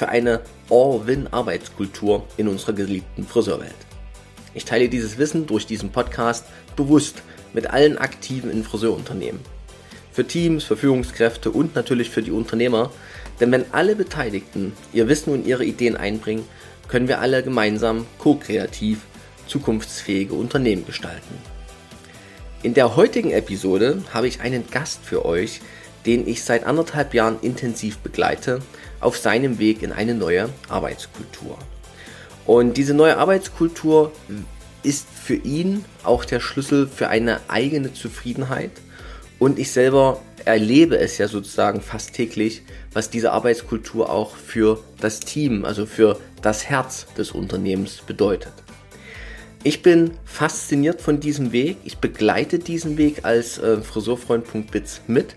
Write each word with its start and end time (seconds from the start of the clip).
für 0.00 0.08
eine 0.08 0.40
All-Win-Arbeitskultur 0.70 2.26
in 2.38 2.48
unserer 2.48 2.72
geliebten 2.72 3.26
Friseurwelt. 3.26 3.74
Ich 4.54 4.64
teile 4.64 4.88
dieses 4.88 5.18
Wissen 5.18 5.46
durch 5.46 5.66
diesen 5.66 5.90
Podcast 5.90 6.46
bewusst 6.74 7.22
mit 7.52 7.66
allen 7.68 7.98
Aktiven 7.98 8.50
in 8.50 8.64
Friseurunternehmen. 8.64 9.42
Für 10.10 10.26
Teams, 10.26 10.64
für 10.64 10.78
Führungskräfte 10.78 11.50
und 11.50 11.74
natürlich 11.74 12.08
für 12.08 12.22
die 12.22 12.30
Unternehmer, 12.30 12.90
denn 13.40 13.52
wenn 13.52 13.66
alle 13.72 13.94
Beteiligten 13.94 14.72
ihr 14.94 15.06
Wissen 15.06 15.34
und 15.34 15.46
ihre 15.46 15.66
Ideen 15.66 15.98
einbringen, 15.98 16.48
können 16.88 17.06
wir 17.06 17.20
alle 17.20 17.42
gemeinsam 17.42 18.06
ko-kreativ 18.16 19.00
zukunftsfähige 19.48 20.32
Unternehmen 20.32 20.86
gestalten. 20.86 21.34
In 22.62 22.72
der 22.72 22.96
heutigen 22.96 23.32
Episode 23.32 24.02
habe 24.14 24.28
ich 24.28 24.40
einen 24.40 24.66
Gast 24.70 25.00
für 25.04 25.26
euch, 25.26 25.60
den 26.06 26.26
ich 26.26 26.42
seit 26.42 26.64
anderthalb 26.64 27.12
Jahren 27.12 27.38
intensiv 27.42 27.98
begleite 27.98 28.60
auf 29.00 29.16
seinem 29.16 29.58
Weg 29.58 29.82
in 29.82 29.92
eine 29.92 30.14
neue 30.14 30.48
Arbeitskultur. 30.68 31.58
Und 32.46 32.76
diese 32.76 32.94
neue 32.94 33.16
Arbeitskultur 33.16 34.12
ist 34.82 35.06
für 35.08 35.34
ihn 35.34 35.84
auch 36.04 36.24
der 36.24 36.40
Schlüssel 36.40 36.86
für 36.86 37.08
eine 37.08 37.40
eigene 37.48 37.92
Zufriedenheit. 37.92 38.70
Und 39.38 39.58
ich 39.58 39.70
selber 39.72 40.20
erlebe 40.44 40.98
es 40.98 41.18
ja 41.18 41.28
sozusagen 41.28 41.80
fast 41.80 42.14
täglich, 42.14 42.62
was 42.92 43.10
diese 43.10 43.32
Arbeitskultur 43.32 44.10
auch 44.10 44.36
für 44.36 44.82
das 45.00 45.20
Team, 45.20 45.64
also 45.64 45.86
für 45.86 46.18
das 46.42 46.68
Herz 46.68 47.06
des 47.16 47.32
Unternehmens 47.32 48.02
bedeutet. 48.06 48.52
Ich 49.62 49.82
bin 49.82 50.12
fasziniert 50.24 51.02
von 51.02 51.20
diesem 51.20 51.52
Weg. 51.52 51.76
Ich 51.84 51.98
begleite 51.98 52.58
diesen 52.58 52.96
Weg 52.96 53.26
als 53.26 53.58
äh, 53.58 53.76
Friseurfreund.biz 53.82 55.02
mit 55.06 55.34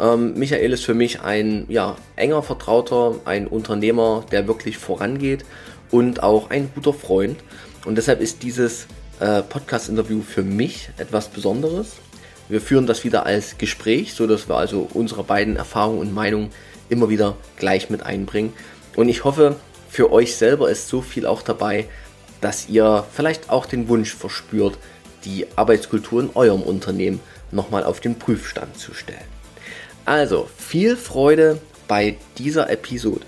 ähm, 0.00 0.34
Michael 0.34 0.72
ist 0.72 0.84
für 0.84 0.94
mich 0.94 1.20
ein 1.22 1.66
ja, 1.68 1.96
enger 2.16 2.42
Vertrauter, 2.42 3.16
ein 3.24 3.46
Unternehmer, 3.46 4.24
der 4.30 4.46
wirklich 4.46 4.78
vorangeht 4.78 5.44
und 5.90 6.22
auch 6.22 6.50
ein 6.50 6.70
guter 6.74 6.92
Freund. 6.92 7.38
Und 7.84 7.96
deshalb 7.96 8.20
ist 8.20 8.42
dieses 8.42 8.86
äh, 9.20 9.42
Podcast-Interview 9.42 10.22
für 10.22 10.42
mich 10.42 10.90
etwas 10.98 11.28
Besonderes. 11.28 11.96
Wir 12.48 12.60
führen 12.60 12.86
das 12.86 13.04
wieder 13.04 13.26
als 13.26 13.58
Gespräch, 13.58 14.14
so 14.14 14.26
dass 14.26 14.48
wir 14.48 14.56
also 14.56 14.88
unsere 14.92 15.24
beiden 15.24 15.56
Erfahrungen 15.56 16.00
und 16.00 16.14
Meinungen 16.14 16.50
immer 16.88 17.08
wieder 17.08 17.36
gleich 17.56 17.90
mit 17.90 18.02
einbringen. 18.02 18.52
Und 18.94 19.08
ich 19.08 19.24
hoffe, 19.24 19.56
für 19.88 20.12
euch 20.12 20.36
selber 20.36 20.70
ist 20.70 20.88
so 20.88 21.00
viel 21.00 21.26
auch 21.26 21.42
dabei, 21.42 21.86
dass 22.40 22.68
ihr 22.68 23.04
vielleicht 23.12 23.50
auch 23.50 23.66
den 23.66 23.88
Wunsch 23.88 24.14
verspürt, 24.14 24.78
die 25.24 25.46
Arbeitskultur 25.56 26.22
in 26.22 26.30
eurem 26.34 26.62
Unternehmen 26.62 27.20
nochmal 27.50 27.84
auf 27.84 28.00
den 28.00 28.18
Prüfstand 28.18 28.78
zu 28.78 28.94
stellen. 28.94 29.35
Also, 30.06 30.48
viel 30.56 30.96
Freude 30.96 31.58
bei 31.88 32.16
dieser 32.38 32.70
Episode. 32.70 33.26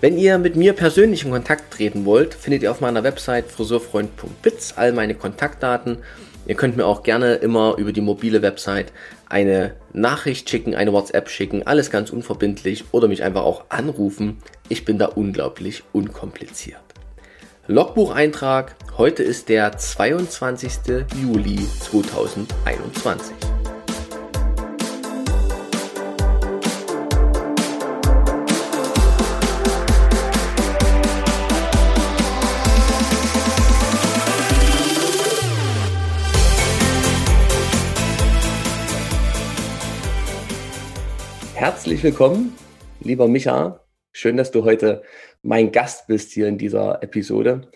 Wenn 0.00 0.16
ihr 0.16 0.38
mit 0.38 0.54
mir 0.54 0.74
persönlich 0.74 1.24
in 1.24 1.32
Kontakt 1.32 1.74
treten 1.74 2.04
wollt, 2.04 2.34
findet 2.34 2.62
ihr 2.62 2.70
auf 2.70 2.80
meiner 2.80 3.02
Website 3.02 3.50
friseurfreund.biz 3.50 4.74
all 4.76 4.92
meine 4.92 5.16
Kontaktdaten. 5.16 5.98
Ihr 6.46 6.54
könnt 6.54 6.76
mir 6.76 6.86
auch 6.86 7.02
gerne 7.02 7.34
immer 7.34 7.76
über 7.78 7.92
die 7.92 8.00
mobile 8.00 8.42
Website 8.42 8.92
eine 9.28 9.74
Nachricht 9.92 10.48
schicken, 10.48 10.76
eine 10.76 10.92
WhatsApp 10.92 11.28
schicken, 11.28 11.66
alles 11.66 11.90
ganz 11.90 12.10
unverbindlich 12.10 12.84
oder 12.92 13.08
mich 13.08 13.24
einfach 13.24 13.42
auch 13.42 13.64
anrufen. 13.68 14.38
Ich 14.68 14.84
bin 14.84 14.98
da 14.98 15.06
unglaublich 15.06 15.82
unkompliziert. 15.92 16.78
Logbucheintrag, 17.66 18.76
heute 18.96 19.24
ist 19.24 19.48
der 19.48 19.76
22. 19.76 21.06
Juli 21.20 21.58
2021. 21.80 23.55
Herzlich 41.86 42.02
willkommen, 42.02 42.52
lieber 42.98 43.28
Micha. 43.28 43.78
Schön, 44.10 44.36
dass 44.36 44.50
du 44.50 44.64
heute 44.64 45.04
mein 45.42 45.70
Gast 45.70 46.08
bist 46.08 46.32
hier 46.32 46.48
in 46.48 46.58
dieser 46.58 47.00
Episode. 47.00 47.70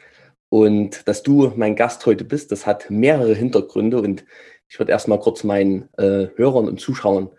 Und 0.49 1.07
dass 1.07 1.23
du 1.23 1.53
mein 1.55 1.77
Gast 1.77 2.05
heute 2.07 2.25
bist, 2.25 2.51
das 2.51 2.67
hat 2.67 2.91
mehrere 2.91 3.35
Hintergründe. 3.35 4.01
Und 4.03 4.25
ich 4.67 4.81
würde 4.81 4.91
erstmal 4.91 5.21
kurz 5.21 5.45
meinen 5.45 5.89
äh, 5.97 6.27
Hörern 6.35 6.67
und 6.67 6.81
Zuschauern 6.81 7.31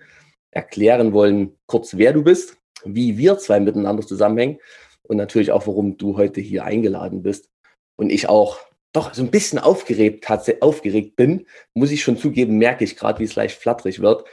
erklären 0.51 1.11
wollen, 1.11 1.57
kurz 1.65 1.97
wer 1.97 2.13
du 2.13 2.23
bist, 2.23 2.55
wie 2.85 3.17
wir 3.17 3.37
zwei 3.37 3.59
miteinander 3.59 4.07
zusammenhängen 4.07 4.59
und 5.03 5.17
natürlich 5.17 5.51
auch, 5.51 5.67
warum 5.67 5.97
du 5.97 6.15
heute 6.15 6.39
hier 6.39 6.63
eingeladen 6.63 7.21
bist. 7.21 7.49
Und 7.97 8.11
ich 8.11 8.29
auch 8.29 8.59
doch 8.93 9.13
so 9.13 9.23
ein 9.23 9.31
bisschen 9.31 9.59
aufgeregt, 9.59 10.25
aufgeregt 10.61 11.17
bin, 11.17 11.47
muss 11.73 11.91
ich 11.91 12.01
schon 12.01 12.15
zugeben, 12.15 12.57
merke 12.57 12.85
ich 12.85 12.95
gerade, 12.95 13.19
wie 13.19 13.25
es 13.25 13.35
leicht 13.35 13.59
flatterig 13.59 13.99
wird 13.99 14.23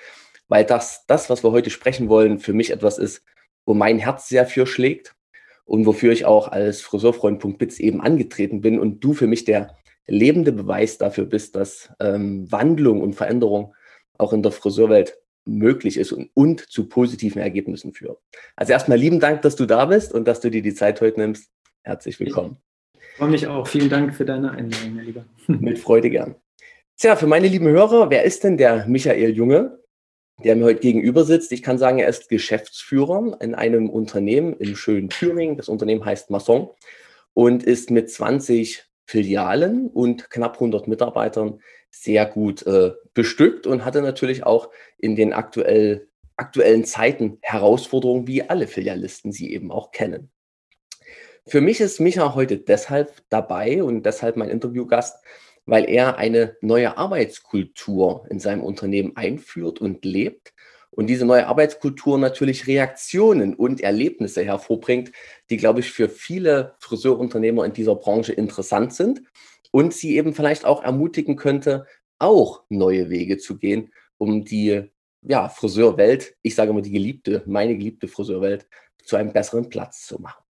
weil 0.48 0.64
das, 0.64 1.04
das, 1.06 1.30
was 1.30 1.44
wir 1.44 1.52
heute 1.52 1.70
sprechen 1.70 2.08
wollen, 2.08 2.38
für 2.38 2.52
mich 2.52 2.70
etwas 2.70 2.98
ist, 2.98 3.22
wo 3.66 3.74
mein 3.74 3.98
Herz 3.98 4.28
sehr 4.28 4.46
für 4.46 4.66
schlägt 4.66 5.14
und 5.64 5.86
wofür 5.86 6.12
ich 6.12 6.24
auch 6.24 6.48
als 6.48 6.80
Friseurfreund.biz 6.80 7.78
eben 7.78 8.00
angetreten 8.00 8.60
bin 8.60 8.80
und 8.80 9.04
du 9.04 9.12
für 9.12 9.26
mich 9.26 9.44
der 9.44 9.76
lebende 10.06 10.52
Beweis 10.52 10.96
dafür 10.96 11.26
bist, 11.26 11.54
dass 11.54 11.90
ähm, 12.00 12.50
Wandlung 12.50 13.02
und 13.02 13.14
Veränderung 13.14 13.74
auch 14.16 14.32
in 14.32 14.42
der 14.42 14.52
Friseurwelt 14.52 15.18
möglich 15.44 15.98
ist 15.98 16.12
und, 16.12 16.30
und 16.34 16.60
zu 16.60 16.88
positiven 16.88 17.40
Ergebnissen 17.40 17.92
führt. 17.92 18.18
Also 18.56 18.72
erstmal 18.72 18.98
lieben 18.98 19.20
Dank, 19.20 19.42
dass 19.42 19.56
du 19.56 19.66
da 19.66 19.84
bist 19.86 20.12
und 20.12 20.26
dass 20.26 20.40
du 20.40 20.50
dir 20.50 20.62
die 20.62 20.74
Zeit 20.74 21.00
heute 21.00 21.20
nimmst. 21.20 21.50
Herzlich 21.82 22.18
willkommen. 22.20 22.56
Ich 22.94 23.16
freue 23.16 23.28
mich 23.28 23.46
auch. 23.46 23.66
Vielen 23.66 23.90
Dank 23.90 24.14
für 24.14 24.24
deine 24.24 24.50
Einladung, 24.52 24.94
mein 24.94 25.04
Lieber. 25.04 25.24
Mit 25.46 25.78
Freude 25.78 26.10
gern. 26.10 26.36
Tja, 26.96 27.16
für 27.16 27.26
meine 27.26 27.48
lieben 27.48 27.68
Hörer, 27.68 28.10
wer 28.10 28.24
ist 28.24 28.44
denn 28.44 28.56
der 28.56 28.86
Michael 28.86 29.30
Junge? 29.30 29.78
Der 30.44 30.56
mir 30.56 30.64
heute 30.64 30.80
gegenüber 30.80 31.24
sitzt. 31.24 31.52
Ich 31.52 31.62
kann 31.62 31.78
sagen, 31.78 31.98
er 31.98 32.08
ist 32.08 32.28
Geschäftsführer 32.28 33.38
in 33.40 33.54
einem 33.54 33.90
Unternehmen 33.90 34.54
in 34.54 34.76
schönen 34.76 35.08
Thüringen. 35.08 35.56
Das 35.56 35.68
Unternehmen 35.68 36.04
heißt 36.04 36.30
Masson 36.30 36.70
und 37.34 37.62
ist 37.62 37.90
mit 37.90 38.10
20 38.10 38.84
Filialen 39.04 39.88
und 39.88 40.30
knapp 40.30 40.54
100 40.54 40.86
Mitarbeitern 40.86 41.60
sehr 41.90 42.26
gut 42.26 42.66
äh, 42.66 42.92
bestückt 43.14 43.66
und 43.66 43.84
hatte 43.84 44.02
natürlich 44.02 44.44
auch 44.44 44.70
in 44.98 45.16
den 45.16 45.32
aktuell, 45.32 46.08
aktuellen 46.36 46.84
Zeiten 46.84 47.38
Herausforderungen, 47.40 48.26
wie 48.26 48.42
alle 48.42 48.66
Filialisten 48.66 49.32
sie 49.32 49.52
eben 49.52 49.72
auch 49.72 49.90
kennen. 49.90 50.30
Für 51.46 51.62
mich 51.62 51.80
ist 51.80 51.98
Micha 51.98 52.34
heute 52.34 52.58
deshalb 52.58 53.22
dabei 53.30 53.82
und 53.82 54.04
deshalb 54.04 54.36
mein 54.36 54.50
Interviewgast, 54.50 55.24
weil 55.68 55.88
er 55.88 56.16
eine 56.16 56.56
neue 56.62 56.96
Arbeitskultur 56.96 58.26
in 58.30 58.40
seinem 58.40 58.62
Unternehmen 58.62 59.16
einführt 59.16 59.82
und 59.82 60.02
lebt. 60.02 60.54
Und 60.90 61.08
diese 61.08 61.26
neue 61.26 61.46
Arbeitskultur 61.46 62.16
natürlich 62.16 62.66
Reaktionen 62.66 63.54
und 63.54 63.82
Erlebnisse 63.82 64.42
hervorbringt, 64.42 65.12
die, 65.50 65.58
glaube 65.58 65.80
ich, 65.80 65.92
für 65.92 66.08
viele 66.08 66.74
Friseurunternehmer 66.78 67.66
in 67.66 67.74
dieser 67.74 67.96
Branche 67.96 68.32
interessant 68.32 68.94
sind 68.94 69.22
und 69.70 69.92
sie 69.92 70.16
eben 70.16 70.32
vielleicht 70.32 70.64
auch 70.64 70.82
ermutigen 70.82 71.36
könnte, 71.36 71.84
auch 72.18 72.62
neue 72.70 73.10
Wege 73.10 73.36
zu 73.36 73.58
gehen, 73.58 73.92
um 74.16 74.46
die 74.46 74.90
ja, 75.20 75.50
Friseurwelt, 75.50 76.34
ich 76.40 76.54
sage 76.54 76.72
mal 76.72 76.80
die 76.80 76.92
geliebte, 76.92 77.42
meine 77.44 77.76
geliebte 77.76 78.08
Friseurwelt, 78.08 78.66
zu 79.04 79.16
einem 79.16 79.34
besseren 79.34 79.68
Platz 79.68 80.06
zu 80.06 80.18
machen. 80.18 80.47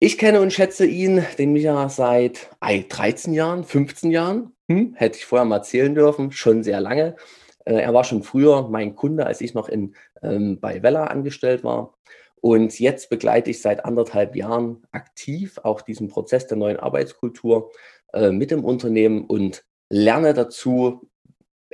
Ich 0.00 0.16
kenne 0.16 0.40
und 0.40 0.52
schätze 0.52 0.86
ihn, 0.86 1.26
den 1.38 1.52
Micha, 1.52 1.88
seit 1.88 2.50
13 2.60 3.34
Jahren, 3.34 3.64
15 3.64 4.12
Jahren. 4.12 4.52
Hm, 4.68 4.94
hätte 4.94 5.18
ich 5.18 5.24
vorher 5.24 5.44
mal 5.44 5.56
erzählen 5.56 5.92
dürfen, 5.92 6.30
schon 6.30 6.62
sehr 6.62 6.80
lange. 6.80 7.16
Äh, 7.64 7.80
er 7.80 7.92
war 7.92 8.04
schon 8.04 8.22
früher 8.22 8.68
mein 8.68 8.94
Kunde, 8.94 9.26
als 9.26 9.40
ich 9.40 9.54
noch 9.54 9.68
in, 9.68 9.96
ähm, 10.22 10.60
bei 10.60 10.84
Vella 10.84 11.06
angestellt 11.06 11.64
war. 11.64 11.98
Und 12.40 12.78
jetzt 12.78 13.10
begleite 13.10 13.50
ich 13.50 13.60
seit 13.60 13.84
anderthalb 13.84 14.36
Jahren 14.36 14.86
aktiv 14.92 15.58
auch 15.64 15.80
diesen 15.80 16.06
Prozess 16.06 16.46
der 16.46 16.58
neuen 16.58 16.76
Arbeitskultur 16.76 17.72
äh, 18.12 18.30
mit 18.30 18.52
dem 18.52 18.64
Unternehmen 18.64 19.24
und 19.24 19.64
lerne 19.90 20.32
dazu 20.32 21.10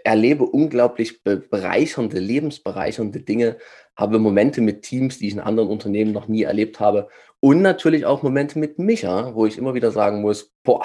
erlebe 0.03 0.44
unglaublich 0.44 1.23
bereichernde, 1.25 2.21
lebensbereichernde 2.21 3.21
Dinge, 3.21 3.59
habe 3.97 4.19
Momente 4.19 4.61
mit 4.61 4.82
Teams, 4.82 5.19
die 5.19 5.29
ich 5.29 5.35
in 5.35 5.41
anderen 5.41 5.69
Unternehmen 5.69 6.12
noch 6.12 6.29
nie 6.29 6.43
erlebt 6.43 6.81
habe 6.81 7.09
und 7.44 7.61
natürlich 7.61 8.06
auch 8.06 8.23
Momente 8.23 8.58
mit 8.58 8.79
Micha, 8.79 9.35
wo 9.35 9.44
ich 9.44 9.58
immer 9.58 9.75
wieder 9.75 9.91
sagen 9.91 10.23
muss, 10.23 10.55
boah, 10.62 10.82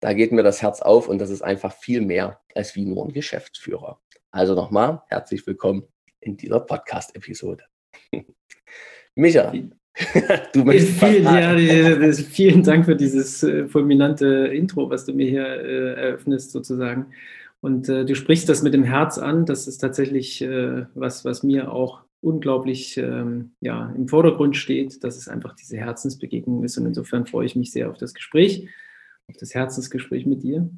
da 0.00 0.14
geht 0.14 0.32
mir 0.32 0.42
das 0.42 0.62
Herz 0.62 0.80
auf 0.80 1.08
und 1.08 1.18
das 1.18 1.28
ist 1.28 1.42
einfach 1.42 1.74
viel 1.74 2.00
mehr 2.00 2.40
als 2.54 2.74
wie 2.74 2.86
nur 2.86 3.04
ein 3.04 3.12
Geschäftsführer. 3.12 4.00
Also 4.30 4.54
nochmal, 4.54 5.02
herzlich 5.08 5.46
willkommen 5.46 5.82
in 6.20 6.38
dieser 6.38 6.60
Podcast-Episode. 6.60 7.64
Micha, 9.14 9.52
du 10.54 10.64
möchtest 10.64 11.00
vielen, 11.00 11.24
ja, 11.24 12.12
vielen 12.14 12.62
Dank 12.62 12.86
für 12.86 12.96
dieses 12.96 13.42
äh, 13.42 13.68
fulminante 13.68 14.26
Intro, 14.54 14.88
was 14.88 15.04
du 15.04 15.12
mir 15.12 15.28
hier 15.28 15.44
äh, 15.44 16.00
eröffnest 16.00 16.52
sozusagen. 16.52 17.08
Und 17.60 17.90
äh, 17.90 18.06
du 18.06 18.14
sprichst 18.14 18.48
das 18.48 18.62
mit 18.62 18.72
dem 18.72 18.84
Herz 18.84 19.18
an. 19.18 19.44
Das 19.44 19.68
ist 19.68 19.76
tatsächlich 19.76 20.40
äh, 20.40 20.86
was, 20.94 21.26
was 21.26 21.42
mir 21.42 21.70
auch 21.70 22.00
unglaublich 22.20 22.96
ähm, 22.98 23.52
ja, 23.60 23.92
im 23.96 24.08
Vordergrund 24.08 24.56
steht, 24.56 25.02
dass 25.04 25.16
es 25.16 25.28
einfach 25.28 25.54
diese 25.54 25.76
Herzensbegegnung 25.76 26.64
ist. 26.64 26.76
Und 26.78 26.86
insofern 26.86 27.26
freue 27.26 27.46
ich 27.46 27.56
mich 27.56 27.72
sehr 27.72 27.90
auf 27.90 27.96
das 27.96 28.14
Gespräch, 28.14 28.68
auf 29.28 29.36
das 29.38 29.54
Herzensgespräch 29.54 30.26
mit 30.26 30.42
dir. 30.42 30.70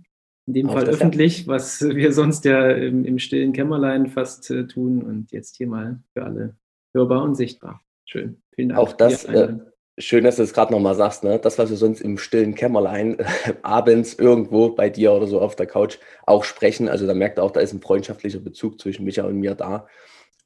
In 0.46 0.54
dem 0.54 0.68
auf 0.68 0.74
Fall 0.74 0.88
öffentlich, 0.88 1.46
was 1.46 1.82
wir 1.82 2.12
sonst 2.12 2.44
ja 2.44 2.70
im, 2.70 3.04
im 3.04 3.18
stillen 3.18 3.52
Kämmerlein 3.52 4.08
fast 4.08 4.50
äh, 4.50 4.66
tun 4.66 5.02
und 5.02 5.30
jetzt 5.30 5.56
hier 5.56 5.68
mal 5.68 6.00
für 6.12 6.24
alle 6.24 6.56
hörbar 6.94 7.22
und 7.22 7.36
sichtbar. 7.36 7.80
Schön. 8.04 8.42
Vielen 8.54 8.70
Dank. 8.70 8.80
Auch 8.80 8.92
das, 8.92 9.24
äh, 9.24 9.54
schön, 9.98 10.24
dass 10.24 10.36
du 10.36 10.42
es 10.42 10.52
gerade 10.52 10.72
nochmal 10.72 10.94
sagst, 10.94 11.22
ne? 11.22 11.38
Das, 11.38 11.58
was 11.58 11.70
wir 11.70 11.76
sonst 11.76 12.00
im 12.00 12.18
stillen 12.18 12.54
Kämmerlein 12.54 13.18
äh, 13.18 13.24
abends 13.62 14.14
irgendwo 14.14 14.70
bei 14.70 14.90
dir 14.90 15.12
oder 15.12 15.26
so 15.26 15.40
auf 15.40 15.56
der 15.56 15.66
Couch 15.66 15.98
auch 16.26 16.44
sprechen. 16.44 16.88
Also 16.88 17.06
da 17.06 17.14
merkt 17.14 17.38
auch, 17.38 17.52
da 17.52 17.60
ist 17.60 17.72
ein 17.72 17.80
freundschaftlicher 17.80 18.40
Bezug 18.40 18.80
zwischen 18.80 19.04
Micha 19.04 19.24
und 19.24 19.38
mir 19.38 19.54
da. 19.54 19.86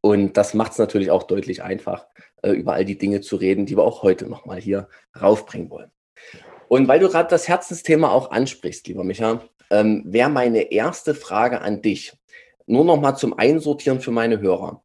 Und 0.06 0.36
das 0.36 0.54
macht 0.54 0.70
es 0.70 0.78
natürlich 0.78 1.10
auch 1.10 1.24
deutlich 1.24 1.64
einfach, 1.64 2.06
äh, 2.42 2.52
über 2.52 2.74
all 2.74 2.84
die 2.84 2.96
Dinge 2.96 3.22
zu 3.22 3.34
reden, 3.34 3.66
die 3.66 3.76
wir 3.76 3.82
auch 3.82 4.04
heute 4.04 4.28
nochmal 4.28 4.60
hier 4.60 4.88
raufbringen 5.20 5.68
wollen. 5.68 5.90
Und 6.68 6.86
weil 6.86 7.00
du 7.00 7.08
gerade 7.08 7.28
das 7.28 7.48
Herzensthema 7.48 8.10
auch 8.10 8.30
ansprichst, 8.30 8.86
lieber 8.86 9.02
Micha, 9.02 9.42
ähm, 9.68 10.04
wäre 10.06 10.30
meine 10.30 10.70
erste 10.70 11.12
Frage 11.16 11.60
an 11.60 11.82
dich. 11.82 12.16
Nur 12.66 12.84
nochmal 12.84 13.16
zum 13.16 13.36
Einsortieren 13.36 14.00
für 14.00 14.12
meine 14.12 14.40
Hörer. 14.40 14.84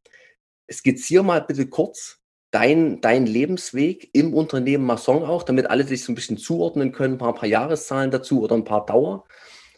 Skizziere 0.70 1.22
mal 1.22 1.40
bitte 1.40 1.68
kurz, 1.68 2.18
dein, 2.50 3.00
dein 3.00 3.24
Lebensweg 3.24 4.10
im 4.12 4.34
Unternehmen 4.34 4.84
Masson 4.84 5.22
auch, 5.22 5.44
damit 5.44 5.70
alle 5.70 5.84
sich 5.84 6.02
so 6.02 6.10
ein 6.10 6.16
bisschen 6.16 6.36
zuordnen 6.36 6.90
können, 6.90 7.14
ein 7.14 7.18
paar, 7.18 7.28
ein 7.28 7.38
paar 7.38 7.48
Jahreszahlen 7.48 8.10
dazu 8.10 8.42
oder 8.42 8.56
ein 8.56 8.64
paar 8.64 8.86
Dauer. 8.86 9.24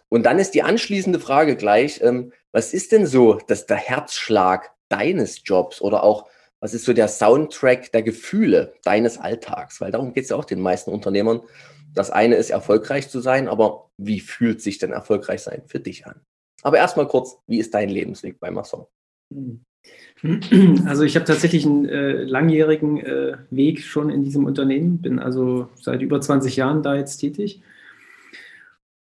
Und 0.09 0.25
dann 0.25 0.39
ist 0.39 0.53
die 0.53 0.63
anschließende 0.63 1.21
Frage 1.21 1.55
gleich, 1.57 2.01
ähm, 2.03 2.33
was 2.51 2.73
ist 2.73 2.93
denn 2.93 3.05
so 3.05 3.35
dass 3.47 3.67
der 3.67 3.77
Herzschlag 3.77 4.74
deines 4.95 5.43
Jobs 5.45 5.81
oder 5.81 6.03
auch, 6.05 6.29
was 6.61 6.73
ist 6.73 6.85
so 6.85 6.93
der 6.93 7.09
Soundtrack 7.09 7.93
der 7.93 8.03
Gefühle 8.03 8.75
deines 8.85 9.19
Alltags? 9.19 9.81
Weil 9.81 9.91
darum 9.91 10.13
geht 10.13 10.25
es 10.25 10.31
ja 10.31 10.37
auch 10.37 10.45
den 10.45 10.61
meisten 10.61 10.91
Unternehmern. 10.91 11.43
Das 11.95 12.11
eine 12.11 12.37
ist, 12.37 12.51
erfolgreich 12.51 13.09
zu 13.09 13.21
sein, 13.21 13.49
aber 13.49 13.91
wie 13.99 14.21
fühlt 14.21 14.63
sich 14.63 14.79
denn 14.79 14.93
erfolgreich 14.93 15.43
sein 15.43 15.63
für 15.67 15.81
dich 15.81 16.07
an? 16.07 16.21
Aber 16.63 16.79
erstmal 16.79 17.07
kurz, 17.07 17.37
wie 17.47 17.59
ist 17.59 17.75
dein 17.75 17.89
Lebensweg 17.89 18.41
bei 18.41 18.51
Masson? 18.51 18.87
Also 20.87 21.03
ich 21.03 21.17
habe 21.17 21.27
tatsächlich 21.27 21.67
einen 21.67 21.87
äh, 21.87 22.23
langjährigen 22.23 22.99
äh, 22.99 23.37
Weg 23.51 23.83
schon 23.83 24.09
in 24.09 24.25
diesem 24.25 24.47
Unternehmen, 24.47 25.03
bin 25.03 25.19
also 25.19 25.69
seit 25.79 26.01
über 26.01 26.21
20 26.21 26.57
Jahren 26.57 26.83
da 26.83 26.95
jetzt 26.95 27.19
tätig. 27.19 27.61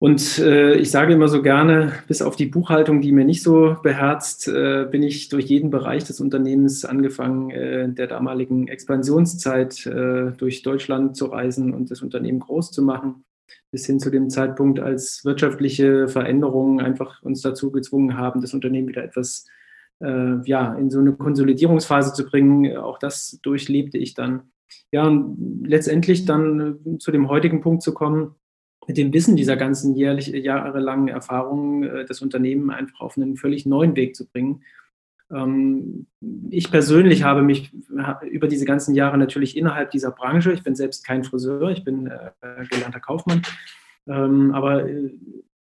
Und 0.03 0.38
äh, 0.39 0.75
ich 0.75 0.91
sage 0.91 1.13
immer 1.13 1.29
so 1.29 1.41
gerne, 1.41 1.94
bis 2.09 2.21
auf 2.21 2.35
die 2.35 2.47
Buchhaltung, 2.47 3.00
die 3.00 3.13
mir 3.13 3.23
nicht 3.23 3.41
so 3.41 3.77
beherzt, 3.81 4.50
äh, 4.50 4.85
bin 4.91 5.01
ich 5.01 5.29
durch 5.29 5.45
jeden 5.45 5.69
Bereich 5.69 6.03
des 6.03 6.19
Unternehmens 6.19 6.83
angefangen, 6.83 7.51
äh, 7.51 7.88
der 7.88 8.07
damaligen 8.07 8.67
Expansionszeit 8.67 9.85
äh, 9.85 10.31
durch 10.31 10.61
Deutschland 10.61 11.15
zu 11.15 11.27
reisen 11.27 11.73
und 11.73 11.89
das 11.89 12.01
Unternehmen 12.01 12.41
groß 12.41 12.71
zu 12.71 12.81
machen, 12.81 13.23
bis 13.71 13.85
hin 13.85 14.01
zu 14.01 14.09
dem 14.09 14.29
Zeitpunkt, 14.29 14.81
als 14.81 15.23
wirtschaftliche 15.23 16.09
Veränderungen 16.09 16.81
einfach 16.81 17.23
uns 17.23 17.39
dazu 17.39 17.71
gezwungen 17.71 18.17
haben, 18.17 18.41
das 18.41 18.53
Unternehmen 18.53 18.89
wieder 18.89 19.06
etwas 19.06 19.45
äh, 20.01 20.35
ja, 20.44 20.73
in 20.73 20.89
so 20.89 20.99
eine 20.99 21.13
Konsolidierungsphase 21.13 22.11
zu 22.11 22.25
bringen. 22.25 22.75
Auch 22.75 22.99
das 22.99 23.39
durchlebte 23.41 23.97
ich 23.97 24.15
dann. 24.15 24.51
Ja, 24.91 25.07
und 25.07 25.63
letztendlich 25.65 26.25
dann 26.25 26.77
äh, 26.85 26.97
zu 26.97 27.09
dem 27.13 27.29
heutigen 27.29 27.61
Punkt 27.61 27.83
zu 27.83 27.94
kommen, 27.94 28.35
mit 28.88 28.97
dem 28.97 29.13
Wissen 29.13 29.35
dieser 29.35 29.57
ganzen 29.57 29.95
jährlich, 29.95 30.27
jahrelangen 30.27 31.07
Erfahrungen 31.07 31.83
äh, 31.83 32.06
das 32.06 32.21
Unternehmen 32.21 32.69
einfach 32.69 33.01
auf 33.01 33.18
einen 33.18 33.38
völlig 33.38 33.65
neuen 33.65 33.95
Weg 33.95 34.15
zu 34.15 34.27
bringen. 34.27 34.63
Ähm, 35.31 36.07
ich 36.50 36.69
persönlich 36.69 37.24
habe 37.24 37.41
mich 37.41 37.71
über 38.30 38.47
diese 38.47 38.65
ganzen 38.65 38.95
Jahre 38.95 39.18
natürlich 39.18 39.57
innerhalb 39.57 39.91
dieser 39.91 40.12
Branche, 40.12 40.51
ich 40.51 40.63
bin 40.63 40.75
selbst 40.75 41.06
kein 41.06 41.24
Friseur, 41.24 41.69
ich 41.71 41.83
bin 41.83 42.07
äh, 42.07 42.31
gelernter 42.69 43.00
Kaufmann, 43.00 43.41
ähm, 44.07 44.51
aber 44.53 44.88
äh, 44.88 45.12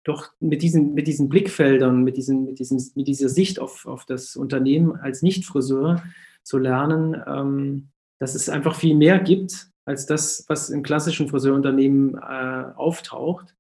doch 0.05 0.31
mit 0.38 0.62
diesen, 0.62 0.94
mit 0.94 1.08
diesen 1.08 1.29
Blickfeldern, 1.29 2.05
mit, 2.05 2.17
diesen, 2.17 2.44
mit, 2.44 2.58
diesen, 2.58 2.81
mit 2.94 3.08
dieser 3.08 3.29
Sicht 3.29 3.58
auf, 3.58 3.87
auf 3.87 4.05
das 4.05 4.37
Unternehmen 4.37 4.94
als 4.94 5.23
Nicht-Friseur 5.23 6.03
zu 6.44 6.58
lernen, 6.58 7.20
ähm, 7.26 7.88
dass 8.19 8.35
es 8.35 8.49
einfach 8.49 8.76
viel 8.76 8.94
mehr 8.94 9.19
gibt 9.19 9.69
als 9.87 10.05
das, 10.05 10.44
was 10.49 10.69
im 10.69 10.83
klassischen 10.83 11.29
Friseurunternehmen 11.29 12.15
äh, 12.17 12.65
auftaucht. 12.75 13.55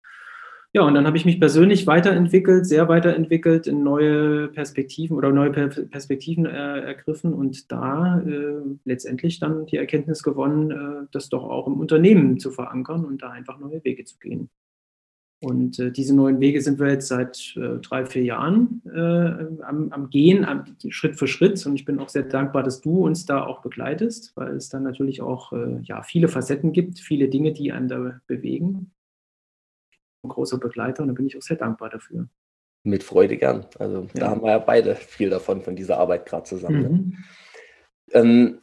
Ja, 0.72 0.82
und 0.82 0.92
dann 0.92 1.06
habe 1.06 1.16
ich 1.16 1.24
mich 1.24 1.40
persönlich 1.40 1.86
weiterentwickelt, 1.86 2.66
sehr 2.66 2.86
weiterentwickelt, 2.88 3.66
in 3.66 3.82
neue 3.82 4.48
Perspektiven 4.48 5.16
oder 5.16 5.30
neue 5.32 5.50
per 5.50 5.68
Perspektiven 5.68 6.44
äh, 6.44 6.80
ergriffen 6.80 7.32
und 7.32 7.72
da 7.72 8.20
äh, 8.20 8.60
letztendlich 8.84 9.38
dann 9.40 9.64
die 9.64 9.78
Erkenntnis 9.78 10.22
gewonnen, 10.22 10.70
äh, 10.70 11.06
das 11.12 11.30
doch 11.30 11.44
auch 11.44 11.66
im 11.66 11.80
Unternehmen 11.80 12.38
zu 12.38 12.50
verankern 12.50 13.06
und 13.06 13.22
da 13.22 13.30
einfach 13.30 13.58
neue 13.58 13.82
Wege 13.84 14.04
zu 14.04 14.18
gehen. 14.18 14.50
Und 15.40 15.78
äh, 15.78 15.92
diese 15.92 16.16
neuen 16.16 16.40
Wege 16.40 16.62
sind 16.62 16.78
wir 16.78 16.88
jetzt 16.88 17.08
seit 17.08 17.54
äh, 17.56 17.78
drei, 17.78 18.06
vier 18.06 18.22
Jahren 18.22 18.80
äh, 18.86 19.62
am, 19.64 19.92
am, 19.92 20.08
Gehen, 20.08 20.46
am, 20.46 20.64
Schritt 20.88 21.16
für 21.16 21.28
Schritt. 21.28 21.64
Und 21.66 21.74
ich 21.74 21.84
bin 21.84 21.98
auch 21.98 22.08
sehr 22.08 22.22
dankbar, 22.22 22.62
dass 22.62 22.80
du 22.80 23.04
uns 23.04 23.26
da 23.26 23.44
auch 23.44 23.60
begleitest, 23.60 24.34
weil 24.34 24.56
es 24.56 24.70
dann 24.70 24.82
natürlich 24.82 25.20
auch 25.20 25.52
äh, 25.52 25.80
ja, 25.82 26.02
viele 26.02 26.28
Facetten 26.28 26.72
gibt, 26.72 27.00
viele 27.00 27.28
Dinge, 27.28 27.52
die 27.52 27.70
einen 27.70 27.88
da 27.88 28.18
bewegen. 28.26 28.92
Ein 30.22 30.30
großer 30.30 30.58
Begleiter 30.58 31.02
und 31.02 31.08
da 31.08 31.14
bin 31.14 31.26
ich 31.26 31.36
auch 31.36 31.42
sehr 31.42 31.58
dankbar 31.58 31.90
dafür. 31.90 32.28
Mit 32.82 33.02
Freude 33.02 33.36
gern. 33.36 33.66
Also 33.78 34.02
ja. 34.02 34.20
da 34.20 34.30
haben 34.30 34.42
wir 34.42 34.52
ja 34.52 34.58
beide 34.58 34.94
viel 34.94 35.28
davon, 35.28 35.60
von 35.60 35.76
dieser 35.76 35.98
Arbeit 35.98 36.24
gerade 36.24 36.44
zusammen. 36.44 36.82
Ne? 36.82 36.88
Mhm. 36.88 37.24
Ähm, 38.12 38.58